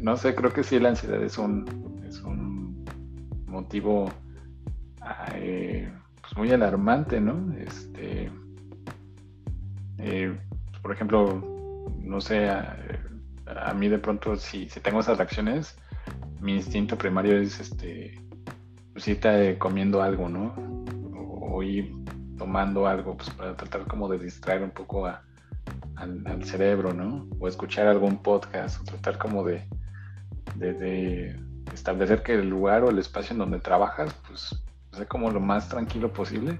no 0.00 0.16
sé, 0.16 0.34
creo 0.34 0.50
que 0.50 0.64
sí 0.64 0.80
la 0.80 0.88
ansiedad 0.88 1.22
es 1.22 1.36
un, 1.36 2.02
es 2.08 2.22
un 2.22 2.86
motivo 3.46 4.10
eh, 5.34 5.90
pues 6.20 6.36
muy 6.36 6.52
alarmante, 6.52 7.20
¿no? 7.20 7.52
Este, 7.54 8.30
eh, 9.98 10.36
por 10.82 10.92
ejemplo, 10.92 11.42
no 12.00 12.20
sé, 12.20 12.48
a, 12.48 13.74
mí 13.74 13.88
de 13.88 13.98
pronto 13.98 14.36
si, 14.36 14.66
tengo 14.82 15.00
esas 15.00 15.18
reacciones, 15.18 15.78
mi 16.40 16.56
instinto 16.56 16.96
primario 16.96 17.38
es 17.38 17.60
este, 17.60 18.20
pues 18.92 19.08
irte 19.08 19.58
comiendo 19.58 20.02
algo, 20.02 20.28
¿no? 20.28 20.54
O, 21.40 21.62
ir 21.62 21.92
tomando 22.36 22.86
algo, 22.86 23.16
pues 23.16 23.30
para 23.30 23.56
tratar 23.56 23.86
como 23.86 24.08
de 24.08 24.18
distraer 24.18 24.62
un 24.62 24.70
poco 24.70 25.06
al, 25.06 26.44
cerebro, 26.44 26.92
¿no? 26.92 27.26
O 27.40 27.48
escuchar 27.48 27.88
algún 27.88 28.22
podcast, 28.22 28.80
o 28.80 28.84
tratar 28.84 29.18
como 29.18 29.44
de, 29.44 29.66
establecer 31.72 32.22
que 32.22 32.34
el 32.34 32.48
lugar 32.48 32.84
o 32.84 32.90
el 32.90 32.98
espacio 32.98 33.32
en 33.32 33.38
donde 33.38 33.58
trabajas, 33.58 34.14
pues, 34.26 34.64
sea 34.92 35.06
como 35.06 35.30
lo 35.30 35.40
más 35.40 35.68
tranquilo 35.68 36.12
posible. 36.12 36.58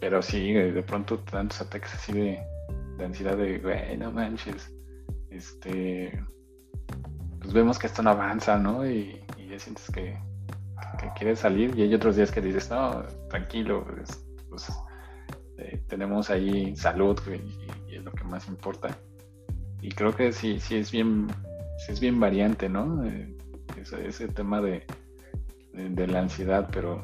Pero 0.00 0.22
sí, 0.22 0.52
de 0.52 0.82
pronto 0.82 1.18
tantos 1.18 1.60
ataques 1.60 1.94
así 1.94 2.12
de, 2.12 2.40
de 2.96 3.04
ansiedad 3.04 3.36
de, 3.36 3.58
güey, 3.58 3.96
no 3.98 4.10
manches, 4.10 4.72
este, 5.30 6.22
pues 7.40 7.52
vemos 7.52 7.78
que 7.78 7.86
esto 7.86 8.02
no 8.02 8.10
avanza, 8.10 8.58
¿no? 8.58 8.86
Y, 8.86 9.20
ya 9.50 9.58
sientes 9.58 9.90
que, 9.90 10.16
que, 10.98 11.10
quieres 11.16 11.40
salir 11.40 11.76
y 11.76 11.82
hay 11.82 11.92
otros 11.92 12.14
días 12.14 12.30
que 12.30 12.40
dices, 12.40 12.70
no, 12.70 13.02
tranquilo, 13.28 13.84
pues, 13.84 14.24
pues 14.48 14.68
eh, 15.58 15.82
tenemos 15.88 16.30
ahí 16.30 16.76
salud 16.76 17.18
y, 17.26 17.94
es 17.96 18.04
lo 18.04 18.12
que 18.12 18.24
más 18.24 18.46
importa. 18.46 18.96
Y 19.82 19.90
creo 19.90 20.14
que 20.14 20.32
sí, 20.32 20.60
sí 20.60 20.76
es 20.76 20.92
bien, 20.92 21.26
sí 21.84 21.92
es 21.92 22.00
bien 22.00 22.20
variante, 22.20 22.68
¿no? 22.68 23.04
Eh, 23.04 23.36
ese, 24.06 24.28
tema 24.28 24.60
de, 24.60 24.86
de, 25.72 26.06
la 26.06 26.20
ansiedad, 26.20 26.68
pero, 26.70 27.02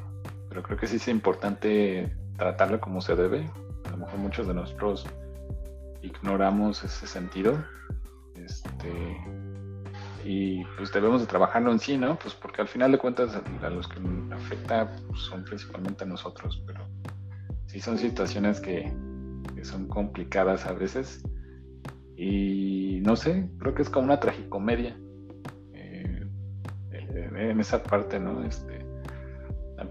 pero 0.49 0.63
creo 0.63 0.79
que 0.79 0.87
sí 0.87 0.97
es 0.97 1.09
importante 1.09 2.15
tratarlo 2.37 2.81
como 2.81 3.01
se 3.01 3.17
debe. 3.17 3.51
A 3.87 3.91
lo 3.91 3.97
mejor 3.99 4.19
muchos 4.19 4.47
de 4.47 4.55
nosotros 4.55 5.07
ignoramos 6.03 6.85
ese 6.85 7.07
sentido. 7.07 7.65
Este, 8.37 9.17
y 10.27 10.65
pues 10.77 10.93
debemos 10.93 11.21
de 11.21 11.29
trabajarlo 11.29 11.71
en 11.71 11.79
sí, 11.79 11.97
¿no? 11.97 12.19
Pues 12.19 12.35
porque 12.35 12.61
al 12.61 12.67
final 12.67 12.91
de 12.91 12.99
cuentas 12.99 13.41
a, 13.63 13.71
los 13.71 13.87
que 13.87 14.01
afecta 14.35 14.91
pues, 15.07 15.21
son 15.21 15.45
principalmente 15.45 16.03
a 16.03 16.07
nosotros, 16.09 16.61
pero 16.67 16.81
sí 17.67 17.81
son 17.81 17.97
situaciones 17.97 18.61
que, 18.61 18.93
son 19.63 19.89
complicadas 19.89 20.65
a 20.67 20.73
veces 20.73 21.25
y 22.17 23.01
no 23.03 23.17
sé, 23.17 23.49
creo 23.59 23.75
que 23.75 23.83
es 23.83 23.91
como 23.91 24.07
una 24.07 24.21
tragicomedia 24.21 24.97
eh, 25.73 26.27
en 26.93 27.61
esa 27.61 27.83
parte, 27.83 28.21
¿no? 28.21 28.45
Este, 28.45 28.85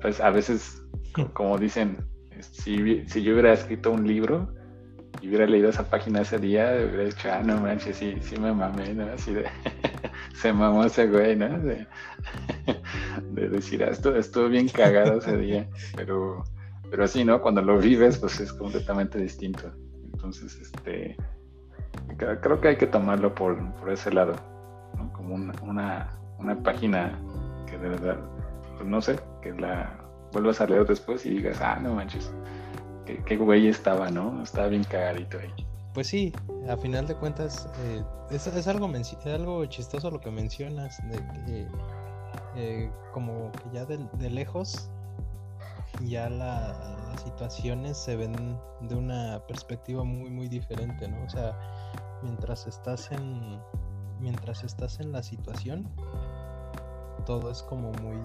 pues, 0.01 0.21
a 0.21 0.29
veces, 0.29 0.81
como 1.33 1.57
dicen, 1.57 1.97
si, 2.39 3.05
si 3.05 3.21
yo 3.21 3.33
hubiera 3.33 3.53
escrito 3.53 3.91
un 3.91 4.07
libro, 4.07 4.53
y 5.21 5.29
hubiera 5.29 5.45
leído 5.45 5.69
esa 5.69 5.89
página 5.89 6.21
ese 6.21 6.39
día, 6.39 6.71
hubiera 6.73 7.03
dicho, 7.03 7.29
ah, 7.31 7.41
no 7.43 7.59
manches, 7.59 7.97
sí, 7.97 8.15
sí 8.21 8.37
me 8.37 8.53
mamé, 8.53 8.93
¿no? 8.93 9.05
Así 9.11 9.33
de, 9.33 9.45
se 10.33 10.53
mamó 10.53 10.83
ese 10.83 11.07
güey, 11.07 11.35
¿no? 11.35 11.59
De, 11.59 11.87
decir, 13.49 13.83
ah, 13.83 13.89
esto 13.89 14.15
estuvo 14.15 14.47
bien 14.47 14.67
cagado 14.69 15.19
ese 15.19 15.37
día, 15.37 15.69
pero, 15.95 16.43
pero 16.89 17.03
así, 17.03 17.23
¿no? 17.23 17.41
Cuando 17.41 17.61
lo 17.61 17.77
vives, 17.77 18.17
pues 18.17 18.39
es 18.39 18.53
completamente 18.53 19.17
distinto. 19.19 19.71
Entonces, 20.13 20.55
este, 20.59 21.15
creo 22.17 22.61
que 22.61 22.67
hay 22.69 22.77
que 22.77 22.87
tomarlo 22.87 23.33
por, 23.35 23.57
por 23.75 23.89
ese 23.91 24.11
lado, 24.11 24.35
¿no? 24.97 25.11
Como 25.13 25.35
una, 25.35 25.53
una, 25.61 26.09
una 26.39 26.61
página 26.63 27.19
que 27.69 27.77
de 27.77 27.89
verdad, 27.89 28.17
pues 28.77 28.87
no 28.87 29.01
sé, 29.01 29.19
que 29.41 29.53
la 29.53 30.05
vuelvas 30.31 30.59
a 30.61 30.67
leer 30.67 30.85
después 30.85 31.25
y 31.25 31.29
digas, 31.29 31.61
ah, 31.61 31.79
no 31.81 31.95
manches, 31.95 32.31
qué, 33.05 33.37
güey 33.37 33.67
estaba, 33.67 34.09
¿no? 34.09 34.41
Estaba 34.43 34.67
bien 34.67 34.83
cagadito 34.83 35.39
ahí. 35.39 35.53
Pues 35.95 36.07
sí, 36.07 36.33
a 36.67 36.75
final 36.75 37.07
de 37.07 37.15
cuentas 37.15 37.69
eh, 37.79 38.03
es, 38.29 38.67
algo 38.67 39.65
chistoso 39.67 40.11
lo 40.11 40.19
que 40.19 40.29
mencionas, 40.29 40.97
de 41.09 41.17
que 41.45 41.67
eh, 42.57 42.91
como 43.13 43.49
que 43.53 43.63
ya 43.71 43.85
de, 43.85 44.29
lejos 44.29 44.89
ya 46.03 46.29
las 46.29 47.21
situaciones 47.23 47.97
se 47.97 48.17
ven 48.17 48.59
de 48.81 48.95
una 48.95 49.41
perspectiva 49.47 50.03
muy 50.03 50.29
muy 50.29 50.49
diferente, 50.49 51.07
¿no? 51.07 51.23
O 51.23 51.29
sea, 51.29 51.57
mientras 52.23 52.67
estás 52.67 53.09
en 53.13 53.61
mientras 54.19 54.65
estás 54.65 54.99
en 54.99 55.13
la 55.13 55.23
situación 55.23 55.89
todo 57.25 57.49
es 57.49 57.63
como 57.63 57.93
muy 57.93 58.17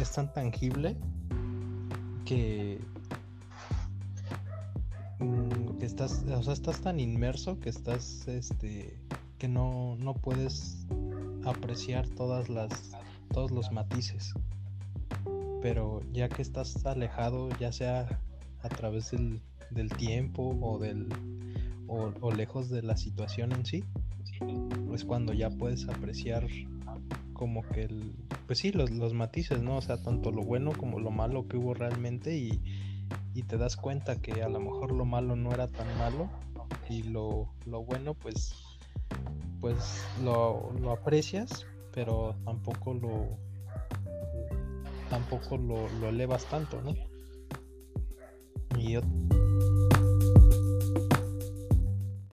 es 0.00 0.10
tan 0.12 0.32
tangible 0.32 0.96
que 2.24 2.80
que 5.78 5.86
estás, 5.86 6.24
o 6.24 6.42
sea, 6.42 6.52
estás 6.52 6.80
tan 6.80 7.00
inmerso 7.00 7.58
que 7.60 7.68
estás, 7.68 8.26
este, 8.28 8.98
que 9.38 9.48
no, 9.48 9.96
no 9.96 10.14
puedes 10.14 10.86
apreciar 11.44 12.08
todas 12.08 12.48
las, 12.48 12.92
todos 13.32 13.50
los 13.50 13.72
matices. 13.72 14.34
Pero 15.60 16.02
ya 16.12 16.28
que 16.28 16.42
estás 16.42 16.84
alejado, 16.86 17.48
ya 17.58 17.72
sea 17.72 18.20
a 18.62 18.68
través 18.68 19.10
del, 19.10 19.40
del 19.70 19.90
tiempo 19.90 20.56
o 20.60 20.78
del 20.78 21.08
o, 21.88 22.32
lejos 22.32 22.70
de 22.70 22.82
la 22.82 22.96
situación 22.96 23.52
en 23.52 23.66
sí, 23.66 23.84
pues 24.88 25.04
cuando 25.04 25.34
ya 25.34 25.50
puedes 25.50 25.88
apreciar 25.88 26.46
como 27.34 27.62
que 27.62 27.84
el, 27.84 28.14
pues 28.46 28.60
sí, 28.60 28.72
los, 28.72 28.90
los 28.90 29.12
matices, 29.12 29.62
¿no? 29.62 29.76
O 29.76 29.82
sea, 29.82 30.02
tanto 30.02 30.30
lo 30.30 30.42
bueno 30.42 30.72
como 30.72 31.00
lo 31.00 31.10
malo 31.10 31.48
que 31.48 31.58
hubo 31.58 31.74
realmente 31.74 32.36
y, 32.36 32.62
y 33.34 33.42
te 33.42 33.56
das 33.56 33.76
cuenta 33.76 34.16
que 34.16 34.42
a 34.42 34.48
lo 34.48 34.60
mejor 34.60 34.92
lo 34.92 35.04
malo 35.04 35.36
no 35.36 35.52
era 35.52 35.68
tan 35.68 35.86
malo 35.98 36.28
y 36.88 37.02
lo, 37.04 37.48
bueno 37.66 38.14
pues 38.14 38.54
pues 39.60 40.04
lo, 40.22 40.72
aprecias 40.90 41.66
pero 41.92 42.34
tampoco 42.44 42.94
lo 42.94 43.38
tampoco 45.08 45.56
lo, 45.56 46.08
elevas 46.08 46.44
tanto 46.46 46.80
¿no? 46.82 46.94